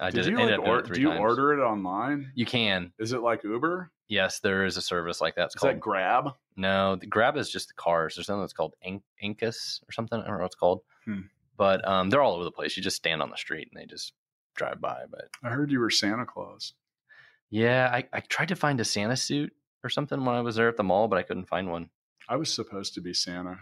I 0.00 0.10
Did 0.10 0.24
did. 0.24 0.30
you 0.32 0.36
like 0.38 0.58
or, 0.60 0.82
do 0.82 1.00
you 1.00 1.08
times. 1.08 1.20
order 1.20 1.54
it 1.58 1.62
online? 1.64 2.30
You 2.34 2.44
can. 2.46 2.92
Is 2.98 3.12
it 3.12 3.20
like 3.22 3.42
Uber? 3.44 3.90
Yes, 4.08 4.40
there 4.40 4.64
is 4.64 4.76
a 4.76 4.82
service 4.82 5.20
like 5.20 5.36
that. 5.36 5.46
It's 5.46 5.56
Is 5.56 5.60
called 5.60 5.74
that 5.74 5.80
Grab? 5.80 6.30
No, 6.56 6.96
the 6.96 7.06
Grab 7.06 7.36
is 7.36 7.48
just 7.50 7.68
the 7.68 7.74
cars. 7.74 8.14
There's 8.16 8.26
something 8.26 8.40
that's 8.42 8.52
called 8.52 8.74
An- 8.82 9.02
Angkas 9.22 9.80
or 9.88 9.92
something. 9.92 10.18
I 10.20 10.22
don't 10.26 10.34
know 10.34 10.40
what 10.40 10.46
it's 10.46 10.54
called. 10.56 10.80
Hmm. 11.04 11.20
But 11.58 11.86
um, 11.86 12.08
they're 12.08 12.22
all 12.22 12.34
over 12.34 12.44
the 12.44 12.52
place. 12.52 12.76
You 12.76 12.82
just 12.82 12.96
stand 12.96 13.20
on 13.20 13.30
the 13.30 13.36
street 13.36 13.68
and 13.70 13.78
they 13.78 13.84
just 13.84 14.14
drive 14.56 14.80
by. 14.80 15.02
But 15.10 15.28
I 15.42 15.50
heard 15.50 15.70
you 15.70 15.80
were 15.80 15.90
Santa 15.90 16.24
Claus. 16.24 16.72
yeah, 17.50 17.90
I, 17.92 18.04
I 18.12 18.20
tried 18.20 18.48
to 18.48 18.56
find 18.56 18.80
a 18.80 18.84
Santa 18.84 19.16
suit 19.16 19.52
or 19.84 19.90
something 19.90 20.24
when 20.24 20.36
I 20.36 20.40
was 20.40 20.56
there 20.56 20.68
at 20.68 20.76
the 20.76 20.84
mall, 20.84 21.08
but 21.08 21.18
I 21.18 21.22
couldn't 21.22 21.48
find 21.48 21.70
one. 21.70 21.90
I 22.28 22.36
was 22.36 22.52
supposed 22.52 22.94
to 22.94 23.00
be 23.00 23.12
Santa. 23.12 23.58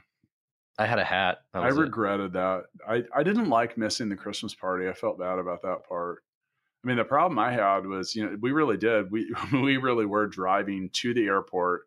I 0.78 0.87
had 0.87 0.98
a 0.98 1.04
hat. 1.04 1.38
I 1.54 1.66
was 1.66 1.78
it. 1.78 1.80
regretted 1.80 2.35
that. 2.35 2.64
I, 2.87 3.02
I 3.14 3.22
didn't 3.22 3.48
like 3.48 3.78
missing 3.78 4.11
the 4.11 4.16
Christmas 4.16 4.54
party. 4.54 4.88
I 4.88 4.92
felt 4.92 5.18
bad 5.18 5.38
about 5.38 5.62
that 5.62 5.88
part. 5.88 6.22
I 6.85 6.88
mean, 6.88 6.98
the 6.98 7.04
problem 7.04 7.38
I 7.38 7.52
had 7.52 7.87
was, 7.87 8.14
you 8.14 8.24
know, 8.24 8.37
we 8.40 8.52
really 8.52 8.76
did. 8.76 9.11
We 9.11 9.35
we 9.52 9.78
really 9.78 10.06
were 10.06 10.26
driving 10.26 10.90
to 10.94 11.14
the 11.14 11.24
airport 11.26 11.82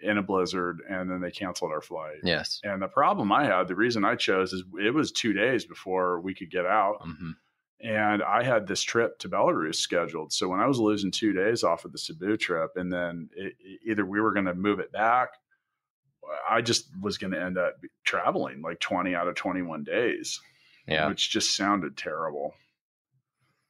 in 0.00 0.18
a 0.18 0.22
blizzard, 0.22 0.80
and 0.88 1.10
then 1.10 1.20
they 1.20 1.30
canceled 1.30 1.72
our 1.72 1.80
flight. 1.80 2.18
Yes. 2.22 2.60
And 2.64 2.80
the 2.80 2.88
problem 2.88 3.32
I 3.32 3.44
had, 3.44 3.66
the 3.68 3.74
reason 3.74 4.04
I 4.04 4.14
chose 4.14 4.52
is 4.52 4.62
it 4.80 4.94
was 4.94 5.10
two 5.12 5.32
days 5.32 5.64
before 5.64 6.20
we 6.20 6.34
could 6.34 6.50
get 6.50 6.66
out, 6.66 6.98
hmm 7.02 7.30
and 7.80 8.24
I 8.24 8.42
had 8.42 8.66
this 8.66 8.82
trip 8.82 9.20
to 9.20 9.28
Belarus 9.28 9.76
scheduled. 9.76 10.32
So 10.32 10.48
when 10.48 10.58
I 10.58 10.66
was 10.66 10.80
losing 10.80 11.12
two 11.12 11.32
days 11.32 11.62
off 11.62 11.84
of 11.84 11.92
the 11.92 11.98
Cebu 11.98 12.36
trip, 12.36 12.72
and 12.74 12.92
then 12.92 13.30
it, 13.36 13.54
it- 13.60 13.80
either 13.86 14.04
we 14.04 14.20
were 14.20 14.32
going 14.32 14.46
to 14.46 14.54
move 14.54 14.80
it 14.80 14.90
back, 14.90 15.28
I 16.50 16.60
just 16.60 16.88
was 17.00 17.18
going 17.18 17.30
to 17.34 17.40
end 17.40 17.56
up 17.56 17.74
traveling 18.04 18.62
like 18.62 18.80
20 18.80 19.14
out 19.14 19.28
of 19.28 19.36
21 19.36 19.84
days, 19.84 20.40
Yeah. 20.88 21.06
which 21.08 21.30
just 21.30 21.56
sounded 21.56 21.96
terrible. 21.96 22.52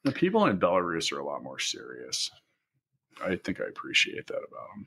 The 0.05 0.13
people 0.13 0.47
in 0.47 0.59
Belarus 0.59 1.13
are 1.13 1.19
a 1.21 1.27
lot 1.27 1.43
more 1.43 1.59
serious. 1.59 2.31
I 3.23 3.37
think 3.37 3.61
I 3.61 3.65
appreciate 3.65 4.27
that 4.29 4.37
about 4.39 4.69
them. 4.75 4.87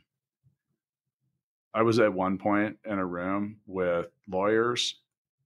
I 1.74 1.84
was 1.84 2.00
at 2.00 2.14
one 2.14 2.38
point 2.38 2.78
in 2.86 3.00
a 3.00 3.06
room 3.06 3.58
with 3.66 4.08
lawyers, 4.28 4.96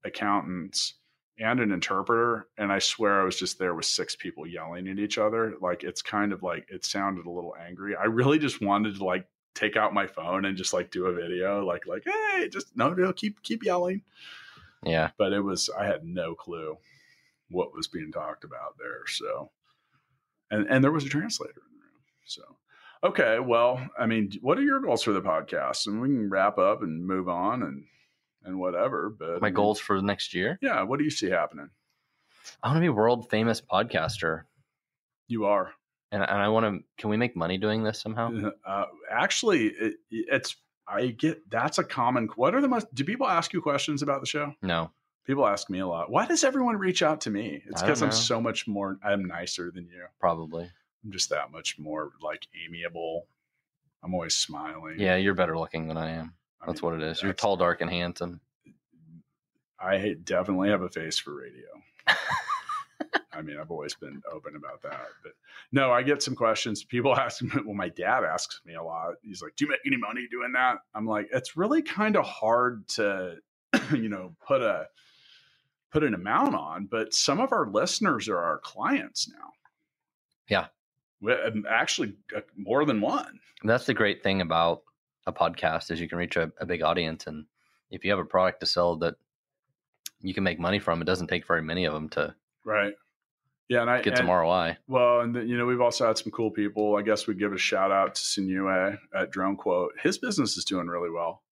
accountants, 0.03 0.95
and 1.37 1.59
an 1.59 1.71
interpreter, 1.71 2.47
and 2.57 2.71
I 2.71 2.79
swear 2.79 3.21
I 3.21 3.25
was 3.25 3.37
just 3.37 3.59
there 3.59 3.75
with 3.75 3.85
six 3.85 4.15
people 4.15 4.47
yelling 4.47 4.87
at 4.87 4.99
each 4.99 5.17
other. 5.17 5.55
Like 5.61 5.83
it's 5.83 6.01
kind 6.01 6.31
of 6.31 6.43
like 6.43 6.67
it 6.69 6.85
sounded 6.85 7.25
a 7.25 7.31
little 7.31 7.55
angry. 7.59 7.95
I 7.95 8.05
really 8.05 8.39
just 8.39 8.61
wanted 8.61 8.95
to 8.95 9.03
like 9.03 9.27
take 9.53 9.75
out 9.75 9.93
my 9.93 10.07
phone 10.07 10.45
and 10.45 10.57
just 10.57 10.73
like 10.73 10.91
do 10.91 11.07
a 11.07 11.13
video, 11.13 11.65
like 11.65 11.85
like 11.87 12.03
hey, 12.05 12.49
just 12.49 12.75
no, 12.75 12.93
no, 12.93 13.11
keep 13.13 13.41
keep 13.43 13.63
yelling. 13.63 14.01
Yeah. 14.83 15.09
But 15.17 15.33
it 15.33 15.41
was 15.41 15.69
I 15.77 15.85
had 15.85 16.05
no 16.05 16.35
clue 16.35 16.77
what 17.49 17.73
was 17.73 17.87
being 17.87 18.11
talked 18.11 18.43
about 18.43 18.77
there. 18.79 19.05
So, 19.07 19.51
and 20.49 20.67
and 20.69 20.83
there 20.83 20.91
was 20.91 21.05
a 21.05 21.09
translator 21.09 21.61
in 21.69 21.77
the 21.77 21.83
room. 21.83 22.01
So, 22.25 22.41
okay, 23.03 23.39
well, 23.39 23.79
I 23.99 24.05
mean, 24.05 24.31
what 24.41 24.57
are 24.57 24.63
your 24.63 24.79
goals 24.81 25.03
for 25.03 25.13
the 25.13 25.21
podcast? 25.21 25.87
And 25.87 26.01
we 26.01 26.07
can 26.09 26.29
wrap 26.29 26.57
up 26.57 26.81
and 26.81 27.05
move 27.05 27.27
on 27.29 27.63
and 27.63 27.85
and 28.43 28.59
whatever. 28.59 29.09
But 29.09 29.29
I 29.29 29.33
My 29.39 29.47
mean, 29.47 29.53
goals 29.55 29.79
for 29.79 30.01
next 30.01 30.33
year. 30.33 30.59
yeah. 30.61 30.83
What 30.83 30.99
do 30.99 31.03
you 31.05 31.09
see 31.11 31.29
happening? 31.29 31.69
I 32.61 32.67
want 32.67 32.77
to 32.77 32.81
be 32.81 32.87
a 32.87 32.93
world 32.93 33.29
famous 33.29 33.59
podcaster. 33.61 34.43
You 35.27 35.45
are 35.45 35.71
And, 36.11 36.21
and 36.21 36.31
I 36.31 36.47
want 36.49 36.65
to, 36.65 36.83
can 37.01 37.09
we 37.09 37.17
make 37.17 37.35
money 37.35 37.57
doing 37.57 37.83
this 37.83 37.99
somehow? 37.99 38.31
uh, 38.65 38.85
actually 39.09 39.67
it, 39.69 39.93
it's. 40.11 40.55
I 40.87 41.07
get 41.07 41.49
that's 41.49 41.79
a 41.79 41.83
common. 41.83 42.29
What 42.35 42.53
are 42.53 42.61
the 42.61 42.67
most? 42.67 42.93
Do 42.93 43.03
people 43.03 43.25
ask 43.27 43.51
you 43.53 43.59
questions 43.61 44.03
about 44.03 44.21
the 44.21 44.27
show? 44.27 44.53
No. 44.61 44.91
People 45.25 45.47
ask 45.47 45.67
me 45.67 45.79
a 45.79 45.87
lot. 45.87 46.11
Why 46.11 46.27
does 46.27 46.43
everyone 46.43 46.77
reach 46.77 47.01
out 47.01 47.21
to 47.21 47.31
me? 47.31 47.63
It's 47.65 47.81
because 47.81 48.03
I'm 48.03 48.11
so 48.11 48.39
much 48.39 48.67
more. 48.67 48.99
I'm 49.03 49.25
nicer 49.25 49.71
than 49.71 49.85
you. 49.85 50.05
Probably. 50.19 50.69
I'm 51.05 51.11
just 51.11 51.29
that 51.29 51.51
much 51.51 51.77
more 51.77 52.11
like 52.21 52.47
amiable. 52.65 53.27
I'm 54.03 54.13
always 54.13 54.35
smiling. 54.35 54.95
Yeah, 54.99 55.15
you're 55.15 55.35
better 55.35 55.57
looking 55.57 55.87
than 55.87 55.97
I 55.97 56.11
am. 56.11 56.33
I 56.61 56.65
That's 56.65 56.81
mean, 56.81 56.91
what 56.91 57.01
it 57.01 57.07
is. 57.07 57.21
You're 57.21 57.33
tall, 57.33 57.57
dark, 57.57 57.81
and 57.81 57.89
handsome. 57.89 58.41
I 59.79 60.15
definitely 60.23 60.69
have 60.69 60.81
a 60.81 60.89
face 60.89 61.19
for 61.19 61.35
radio. 61.35 61.67
I 63.33 63.41
mean, 63.41 63.57
I've 63.59 63.69
always 63.69 63.93
been 63.93 64.21
open 64.31 64.55
about 64.55 64.81
that. 64.83 65.07
But 65.21 65.33
no, 65.71 65.91
I 65.91 66.01
get 66.01 66.23
some 66.23 66.35
questions. 66.35 66.83
People 66.83 67.15
ask 67.19 67.41
me, 67.41 67.51
well, 67.65 67.75
my 67.75 67.89
dad 67.89 68.23
asks 68.23 68.61
me 68.65 68.73
a 68.73 68.83
lot. 68.83 69.15
He's 69.21 69.41
like, 69.41 69.55
Do 69.55 69.65
you 69.65 69.69
make 69.71 69.81
any 69.85 69.97
money 69.97 70.27
doing 70.31 70.53
that? 70.53 70.77
I'm 70.95 71.05
like, 71.05 71.27
it's 71.31 71.55
really 71.55 71.81
kind 71.81 72.15
of 72.15 72.25
hard 72.25 72.87
to, 72.89 73.35
you 73.91 74.09
know, 74.09 74.35
put 74.47 74.61
a 74.61 74.87
put 75.91 76.03
an 76.03 76.13
amount 76.13 76.55
on, 76.55 76.87
but 76.89 77.13
some 77.13 77.39
of 77.39 77.53
our 77.53 77.69
listeners 77.69 78.27
are 78.27 78.39
our 78.39 78.57
clients 78.59 79.29
now. 79.29 79.51
Yeah. 80.49 80.67
Um, 81.27 81.65
Actually, 81.69 82.15
uh, 82.35 82.41
more 82.55 82.85
than 82.85 83.01
one. 83.01 83.39
That's 83.63 83.85
the 83.85 83.93
great 83.93 84.23
thing 84.23 84.41
about 84.41 84.83
a 85.25 85.33
podcast 85.33 85.91
is 85.91 85.99
you 85.99 86.07
can 86.07 86.17
reach 86.17 86.35
a, 86.35 86.51
a 86.59 86.65
big 86.65 86.81
audience, 86.81 87.27
and 87.27 87.45
if 87.89 88.03
you 88.03 88.11
have 88.11 88.19
a 88.19 88.25
product 88.25 88.59
to 88.59 88.65
sell 88.65 88.95
that 88.97 89.15
you 90.25 90.33
can 90.33 90.43
make 90.43 90.59
money 90.59 90.79
from. 90.79 91.01
It 91.01 91.05
doesn't 91.05 91.27
take 91.27 91.45
very 91.45 91.61
many 91.61 91.85
of 91.85 91.93
them 91.93 92.09
to 92.09 92.35
right. 92.63 92.93
Yeah, 93.69 93.81
and 93.81 93.89
I 93.89 93.97
get 93.97 94.09
and, 94.09 94.17
some 94.17 94.29
ROI. 94.29 94.77
Well, 94.87 95.21
and 95.21 95.35
the, 95.35 95.43
you 95.43 95.57
know 95.57 95.65
we've 95.65 95.81
also 95.81 96.07
had 96.07 96.17
some 96.17 96.31
cool 96.31 96.51
people. 96.51 96.97
I 96.97 97.01
guess 97.01 97.27
we 97.27 97.33
give 97.33 97.53
a 97.53 97.57
shout 97.57 97.91
out 97.91 98.15
to 98.15 98.21
Sinue 98.21 98.97
at 99.15 99.31
Drone 99.31 99.55
Quote. 99.55 99.93
His 100.01 100.17
business 100.17 100.57
is 100.57 100.65
doing 100.65 100.87
really 100.87 101.09
well. 101.09 101.43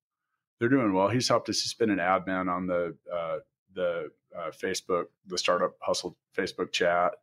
They're 0.59 0.69
doing 0.69 0.93
well. 0.93 1.09
He's 1.09 1.27
helped 1.27 1.49
us. 1.49 1.61
He's 1.61 1.73
been 1.73 1.89
an 1.89 1.97
admin 1.97 2.51
on 2.51 2.67
the 2.67 2.95
uh, 3.11 3.37
the 3.73 4.11
uh, 4.37 4.51
Facebook, 4.51 5.05
the 5.27 5.37
Startup 5.37 5.73
Hustle 5.81 6.15
Facebook 6.37 6.71
chat. 6.71 7.13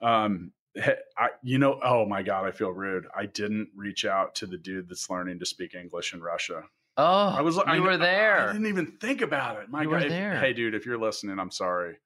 Um, 0.00 0.52
I, 0.76 1.28
you 1.42 1.58
know, 1.58 1.80
oh 1.82 2.06
my 2.06 2.22
god, 2.22 2.44
I 2.46 2.50
feel 2.50 2.70
rude. 2.70 3.06
I 3.16 3.26
didn't 3.26 3.68
reach 3.74 4.04
out 4.04 4.34
to 4.36 4.46
the 4.46 4.58
dude 4.58 4.88
that's 4.88 5.08
learning 5.10 5.38
to 5.40 5.46
speak 5.46 5.74
English 5.74 6.14
in 6.14 6.20
Russia. 6.20 6.62
Oh, 6.96 7.34
I 7.36 7.40
was. 7.42 7.56
You 7.56 7.62
I, 7.66 7.80
were 7.80 7.96
there. 7.96 8.38
I 8.38 8.44
there. 8.44 8.52
didn't 8.52 8.66
even 8.68 8.86
think 9.00 9.20
about 9.22 9.60
it. 9.62 9.68
My 9.70 9.82
You 9.82 9.90
god. 9.90 10.02
if- 10.04 10.12
hey, 10.40 10.52
dude, 10.52 10.74
if 10.74 10.84
you're 10.86 10.98
listening, 10.98 11.38
I'm 11.38 11.50
sorry. 11.50 11.96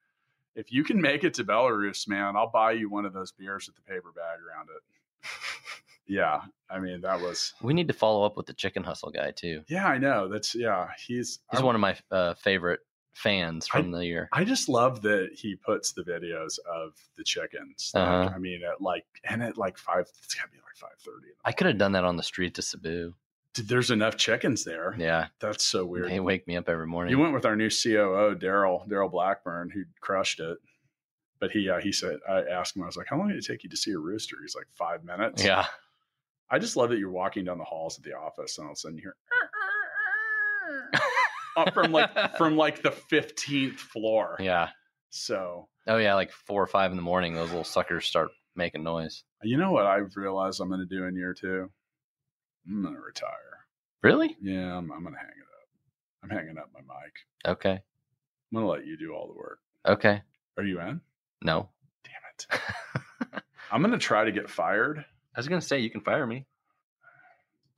If 0.55 0.71
you 0.71 0.85
can 0.85 1.01
make 1.01 1.25
it 1.25 1.33
to 1.35 1.45
Belarus, 1.45 2.07
man, 2.07 2.37
I'll 2.37 2.51
buy 2.51 2.73
you 2.73 2.91
one 2.91 3.07
of 3.07 3.15
those 3.15 3.33
beers 3.33 3.67
with 3.67 3.75
the 3.77 3.83
paper 3.83 4.13
bag 4.15 4.39
around 4.47 4.69
it. 4.69 5.29
yeah, 6.07 6.43
I 6.69 6.79
mean 6.79 7.01
that 7.01 7.21
was. 7.21 7.55
we 7.63 7.73
need 7.73 7.89
to 7.89 7.95
follow 7.95 8.25
up 8.25 8.37
with 8.37 8.45
the 8.47 8.53
Chicken 8.53 8.83
Hustle 8.85 9.11
guy 9.11 9.31
too. 9.31 9.63
Yeah, 9.69 9.87
I 9.87 9.97
know. 9.97 10.29
That's 10.29 10.55
yeah. 10.55 10.89
He's. 10.99 11.39
He's 11.51 11.61
I, 11.61 11.65
one 11.65 11.75
of 11.75 11.81
my 11.81 11.97
uh, 12.11 12.35
favorite 12.35 12.81
fans 13.13 13.69
I- 13.73 13.79
from 13.81 13.91
the 13.91 14.05
year. 14.05 14.29
I 14.33 14.45
just 14.45 14.69
love 14.69 15.03
that 15.03 15.31
he 15.35 15.55
puts 15.57 15.93
the 15.93 16.03
videos 16.03 16.59
of 16.71 16.93
the 17.17 17.25
chickens. 17.25 17.91
Like, 17.95 18.03
Uh-huh. 18.09 18.33
I 18.35 18.39
mean, 18.39 18.63
at 18.65 18.81
like 18.81 19.05
and 19.25 19.43
at 19.43 19.57
like 19.59 19.79
five. 19.79 20.07
It's 20.23 20.35
gotta 20.35 20.51
be 20.51 20.59
like 20.59 20.77
five 20.77 20.99
thirty. 21.01 21.29
I 21.45 21.53
could 21.53 21.67
have 21.67 21.79
done 21.79 21.93
that 21.93 22.05
on 22.05 22.17
the 22.17 22.23
street 22.23 22.55
to 22.55 22.63
Cebu. 22.63 23.15
There's 23.55 23.91
enough 23.91 24.17
chickens 24.17 24.65
there. 24.65 24.95
Yeah, 24.99 25.27
That's 25.39 25.63
so 25.63 25.85
weird. 25.85 26.11
they 26.11 26.21
wake 26.21 26.47
me 26.49 26.57
up 26.57 26.71
every 26.71 26.87
morning. 26.87 27.11
You 27.11 27.19
went 27.19 27.35
with 27.35 27.45
our 27.45 27.55
new 27.55 27.69
COO, 27.69 28.35
Daryl, 28.35 28.89
Daryl 28.89 29.11
Blackburn, 29.11 29.69
who 29.69 29.83
crushed 30.01 30.41
it. 30.41 30.57
But 31.39 31.51
he, 31.51 31.69
uh, 31.69 31.79
he 31.81 31.93
said, 31.93 32.17
I 32.27 32.45
asked 32.45 32.77
him, 32.77 32.83
I 32.83 32.87
was 32.87 32.97
like, 32.97 33.09
how 33.09 33.19
long 33.19 33.29
did 33.29 33.37
it 33.37 33.45
take 33.45 33.63
you 33.63 33.69
to 33.69 33.77
see 33.77 33.91
a 33.91 33.99
rooster? 33.99 34.37
He's 34.41 34.55
like, 34.55 34.69
five 34.73 35.05
minutes. 35.05 35.45
yeah, 35.45 35.67
I 36.49 36.59
just 36.59 36.77
love 36.79 36.89
that 36.91 36.99
you're 36.99 37.11
walking 37.11 37.45
down 37.45 37.59
the 37.59 37.65
halls 37.65 37.99
of 37.99 38.05
the 38.05 38.15
office 38.17 38.57
and 38.57 38.65
all 38.67 38.71
of 38.73 38.77
a 38.77 38.79
sudden 38.79 38.97
you 38.97 39.03
hear 39.03 39.17
uh, 41.57 41.71
from 41.71 41.93
like, 41.93 42.37
from 42.39 42.57
like 42.57 42.83
the 42.83 42.91
15th 42.91 43.77
floor. 43.79 44.37
yeah. 44.41 44.69
So, 45.11 45.69
Oh 45.87 45.97
yeah, 45.99 46.15
like 46.15 46.33
four 46.33 46.63
or 46.63 46.67
five 46.67 46.91
in 46.91 46.97
the 46.97 47.03
morning, 47.03 47.35
those 47.35 47.49
little 47.49 47.65
suckers 47.65 48.07
start 48.07 48.31
making 48.57 48.83
noise. 48.83 49.25
you 49.43 49.57
know 49.59 49.73
what 49.73 49.85
I've 49.87 50.17
realized 50.17 50.61
I'm 50.61 50.69
going 50.69 50.81
to 50.81 50.87
do 50.87 51.05
in 51.05 51.17
year 51.17 51.35
two? 51.35 51.71
I'm 52.69 52.83
going 52.83 52.95
to 52.95 53.01
retire. 53.01 53.67
Really? 54.03 54.37
Yeah, 54.41 54.77
I'm, 54.77 54.91
I'm 54.93 55.03
going 55.03 55.15
to 55.15 55.19
hang 55.21 55.29
it 55.29 55.43
up. 55.43 55.69
I'm 56.23 56.31
hanging 56.31 56.57
up 56.59 56.71
my 56.73 56.81
mic. 56.81 57.13
Okay. 57.47 57.71
I'm 57.73 57.81
going 58.53 58.65
to 58.65 58.71
let 58.71 58.87
you 58.87 58.97
do 58.97 59.13
all 59.13 59.27
the 59.27 59.35
work. 59.35 59.59
Okay. 59.87 60.23
Are 60.57 60.65
you 60.65 60.81
in? 60.81 61.01
No. 61.43 61.69
Damn 62.05 62.59
it. 62.59 63.43
I'm 63.73 63.83
going 63.83 63.93
to 63.93 63.99
try 63.99 64.25
to 64.25 64.33
get 64.33 64.49
fired. 64.49 65.05
I 65.35 65.39
was 65.41 65.49
gonna 65.49 65.63
say 65.63 65.79
you 65.79 65.89
can 65.91 66.03
fire 66.03 66.27
me. 66.27 66.45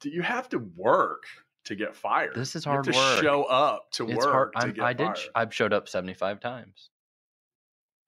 do 0.01 0.11
you 0.11 0.23
have 0.23 0.49
to 0.49 0.59
work 0.59 1.23
to 1.65 1.75
get 1.75 1.95
fired? 1.97 2.35
This 2.35 2.55
is 2.57 2.65
hard 2.65 2.85
to 2.85 2.93
work. 2.93 3.23
show 3.23 3.45
up 3.45 3.91
to 3.93 4.09
It's 4.09 4.25
work 4.27 4.55
hard. 4.55 4.75
to 4.77 4.85
I 4.85 4.93
did. 4.93 5.07
fired. 5.07 5.19
I've 5.35 5.55
showed 5.55 5.73
up 5.73 5.89
seventy 5.89 6.15
five 6.15 6.41
times. 6.41 6.91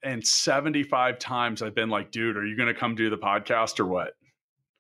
and 0.03 0.25
75 0.25 1.19
times 1.19 1.62
I've 1.62 1.75
been 1.75 1.88
like, 1.90 2.11
dude, 2.12 2.37
are 2.37 2.47
you 2.47 2.57
going 2.57 2.73
to 2.73 2.79
come 2.79 2.95
do 2.95 3.11
the 3.11 3.19
podcast 3.19 3.81
or 3.81 3.87
what? 3.87 4.12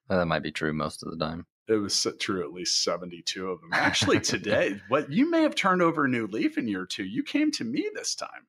Well, 0.08 0.18
that 0.20 0.26
might 0.26 0.42
be 0.44 0.52
true 0.52 0.72
most 0.72 1.02
of 1.02 1.10
the 1.10 1.16
time. 1.16 1.46
It 1.68 1.72
was 1.74 2.06
true 2.20 2.44
at 2.44 2.52
least 2.52 2.84
72 2.84 3.50
of 3.50 3.60
them. 3.60 3.70
Actually, 3.72 4.20
today, 4.34 4.80
what 4.88 5.10
you 5.10 5.28
may 5.28 5.42
have 5.42 5.56
turned 5.56 5.82
over 5.82 6.04
a 6.04 6.08
new 6.08 6.28
leaf 6.28 6.58
in 6.58 6.68
year 6.68 6.86
two. 6.86 7.02
You 7.02 7.24
came 7.24 7.50
to 7.52 7.64
me 7.64 7.88
this 7.94 8.14
time. 8.14 8.46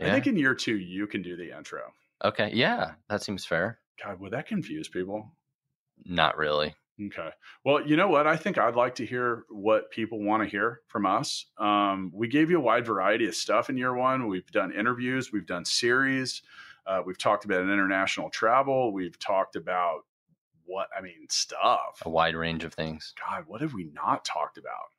I 0.00 0.10
think 0.10 0.26
in 0.26 0.36
year 0.36 0.54
two, 0.54 0.76
you 0.76 1.06
can 1.06 1.22
do 1.22 1.36
the 1.36 1.56
intro. 1.56 1.80
Okay. 2.24 2.50
Yeah, 2.52 2.92
that 3.08 3.22
seems 3.22 3.44
fair. 3.46 3.78
God, 4.04 4.20
would 4.20 4.32
that 4.32 4.48
confuse 4.48 4.88
people? 4.88 5.30
Not 6.04 6.36
really. 6.36 6.74
Okay. 7.00 7.30
Well, 7.64 7.86
you 7.86 7.96
know 7.96 8.08
what? 8.08 8.26
I 8.26 8.36
think 8.36 8.58
I'd 8.58 8.76
like 8.76 8.96
to 8.96 9.06
hear 9.06 9.44
what 9.48 9.90
people 9.90 10.22
want 10.22 10.42
to 10.42 10.48
hear 10.48 10.82
from 10.88 11.06
us. 11.06 11.46
Um, 11.58 12.12
we 12.14 12.28
gave 12.28 12.50
you 12.50 12.58
a 12.58 12.60
wide 12.60 12.84
variety 12.84 13.26
of 13.26 13.34
stuff 13.34 13.70
in 13.70 13.76
year 13.76 13.94
one. 13.94 14.28
We've 14.28 14.50
done 14.50 14.72
interviews, 14.72 15.32
we've 15.32 15.46
done 15.46 15.64
series, 15.64 16.42
uh, 16.86 17.02
we've 17.04 17.18
talked 17.18 17.44
about 17.44 17.62
international 17.62 18.28
travel, 18.28 18.92
we've 18.92 19.18
talked 19.18 19.56
about 19.56 20.02
what 20.64 20.88
I 20.96 21.00
mean, 21.00 21.26
stuff. 21.28 22.02
A 22.04 22.10
wide 22.10 22.34
range 22.34 22.64
of 22.64 22.74
things. 22.74 23.14
God, 23.28 23.44
what 23.46 23.62
have 23.62 23.74
we 23.74 23.90
not 23.92 24.24
talked 24.24 24.58
about? 24.58 24.90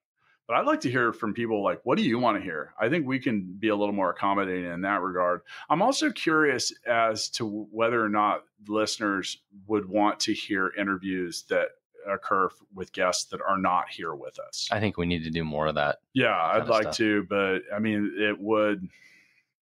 But 0.47 0.57
I'd 0.57 0.65
like 0.65 0.81
to 0.81 0.91
hear 0.91 1.13
from 1.13 1.33
people 1.33 1.63
like, 1.63 1.79
what 1.83 1.97
do 1.97 2.03
you 2.03 2.19
want 2.19 2.37
to 2.37 2.43
hear? 2.43 2.73
I 2.77 2.89
think 2.89 3.07
we 3.07 3.19
can 3.19 3.55
be 3.57 3.69
a 3.69 3.75
little 3.75 3.93
more 3.93 4.09
accommodating 4.09 4.71
in 4.71 4.81
that 4.81 5.01
regard. 5.01 5.41
I'm 5.69 5.81
also 5.81 6.11
curious 6.11 6.73
as 6.85 7.29
to 7.29 7.67
whether 7.71 8.03
or 8.03 8.09
not 8.09 8.43
listeners 8.67 9.37
would 9.67 9.87
want 9.87 10.19
to 10.21 10.33
hear 10.33 10.73
interviews 10.77 11.45
that 11.49 11.69
occur 12.11 12.49
with 12.73 12.93
guests 12.93 13.25
that 13.25 13.41
are 13.41 13.57
not 13.57 13.89
here 13.89 14.13
with 14.13 14.39
us. 14.39 14.67
I 14.71 14.79
think 14.79 14.97
we 14.97 15.05
need 15.05 15.23
to 15.23 15.29
do 15.29 15.43
more 15.43 15.67
of 15.67 15.75
that. 15.75 15.99
yeah, 16.13 16.35
I'd 16.35 16.67
like 16.67 16.83
stuff. 16.83 16.97
to, 16.97 17.23
but 17.29 17.59
I 17.73 17.79
mean, 17.79 18.15
it 18.17 18.39
would 18.39 18.87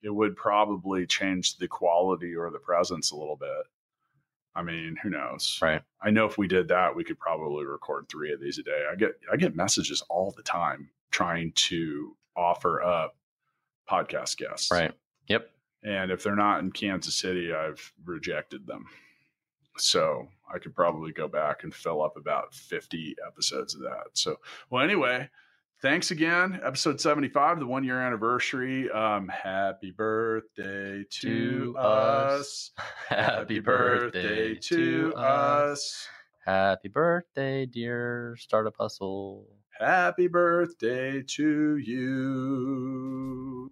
it 0.04 0.10
would 0.10 0.36
probably 0.36 1.06
change 1.06 1.58
the 1.58 1.68
quality 1.68 2.36
or 2.36 2.50
the 2.50 2.60
presence 2.60 3.12
a 3.12 3.16
little 3.16 3.36
bit. 3.36 3.66
I 4.56 4.64
mean, 4.64 4.98
who 5.02 5.10
knows? 5.10 5.60
Right. 5.62 5.82
I 6.02 6.10
know 6.10 6.26
if 6.26 6.38
we 6.38 6.48
did 6.48 6.68
that, 6.70 6.96
we 6.96 7.04
could 7.04 7.20
probably 7.20 7.66
record 7.66 8.08
three 8.10 8.34
of 8.34 8.42
these 8.42 8.58
a 8.58 8.64
day. 8.64 8.86
I 8.92 8.96
get 8.96 9.12
I 9.32 9.38
get 9.38 9.56
messages 9.56 10.04
all 10.10 10.34
the 10.36 10.44
time 10.44 10.90
trying 11.12 11.52
to 11.54 12.16
offer 12.36 12.82
up 12.82 13.16
podcast 13.90 14.38
guests. 14.38 14.72
Right. 14.72 14.94
Yep. 15.28 15.50
And 15.84 16.12
if 16.12 16.24
they're 16.24 16.36
not 16.36 16.60
in 16.60 16.72
Kansas 16.72 17.16
City, 17.16 17.54
I've 17.54 17.94
rejected 18.06 18.68
them. 18.68 18.86
So 19.78 20.28
I 20.54 20.60
could 20.60 20.76
probably 20.76 21.12
go 21.12 21.28
back 21.28 21.64
and 21.64 21.74
fill 21.74 22.04
up 22.04 22.18
about 22.18 22.54
50 22.54 23.16
episodes 23.26 23.74
of 23.76 23.82
that. 23.82 24.08
So, 24.14 24.38
well, 24.70 24.84
anyway, 24.84 25.30
thanks 25.82 26.12
again. 26.12 26.60
Episode 26.64 27.00
75, 27.02 27.60
the 27.60 27.66
one 27.66 27.84
year 27.84 28.00
anniversary. 28.02 28.90
Um, 28.92 29.28
happy 29.30 29.92
birthday 29.92 31.04
to, 31.10 31.74
To 31.74 31.78
us. 31.78 32.72
Happy 33.08 33.60
birthday 33.60 34.56
to 34.56 35.14
us. 35.16 35.72
us. 35.72 36.08
Happy 36.46 36.88
birthday, 36.88 37.66
dear 37.66 38.36
Startup 38.40 38.76
Hustle. 38.78 39.48
Happy 39.80 40.28
birthday 40.28 41.24
to 41.24 41.78
you. 41.78 43.72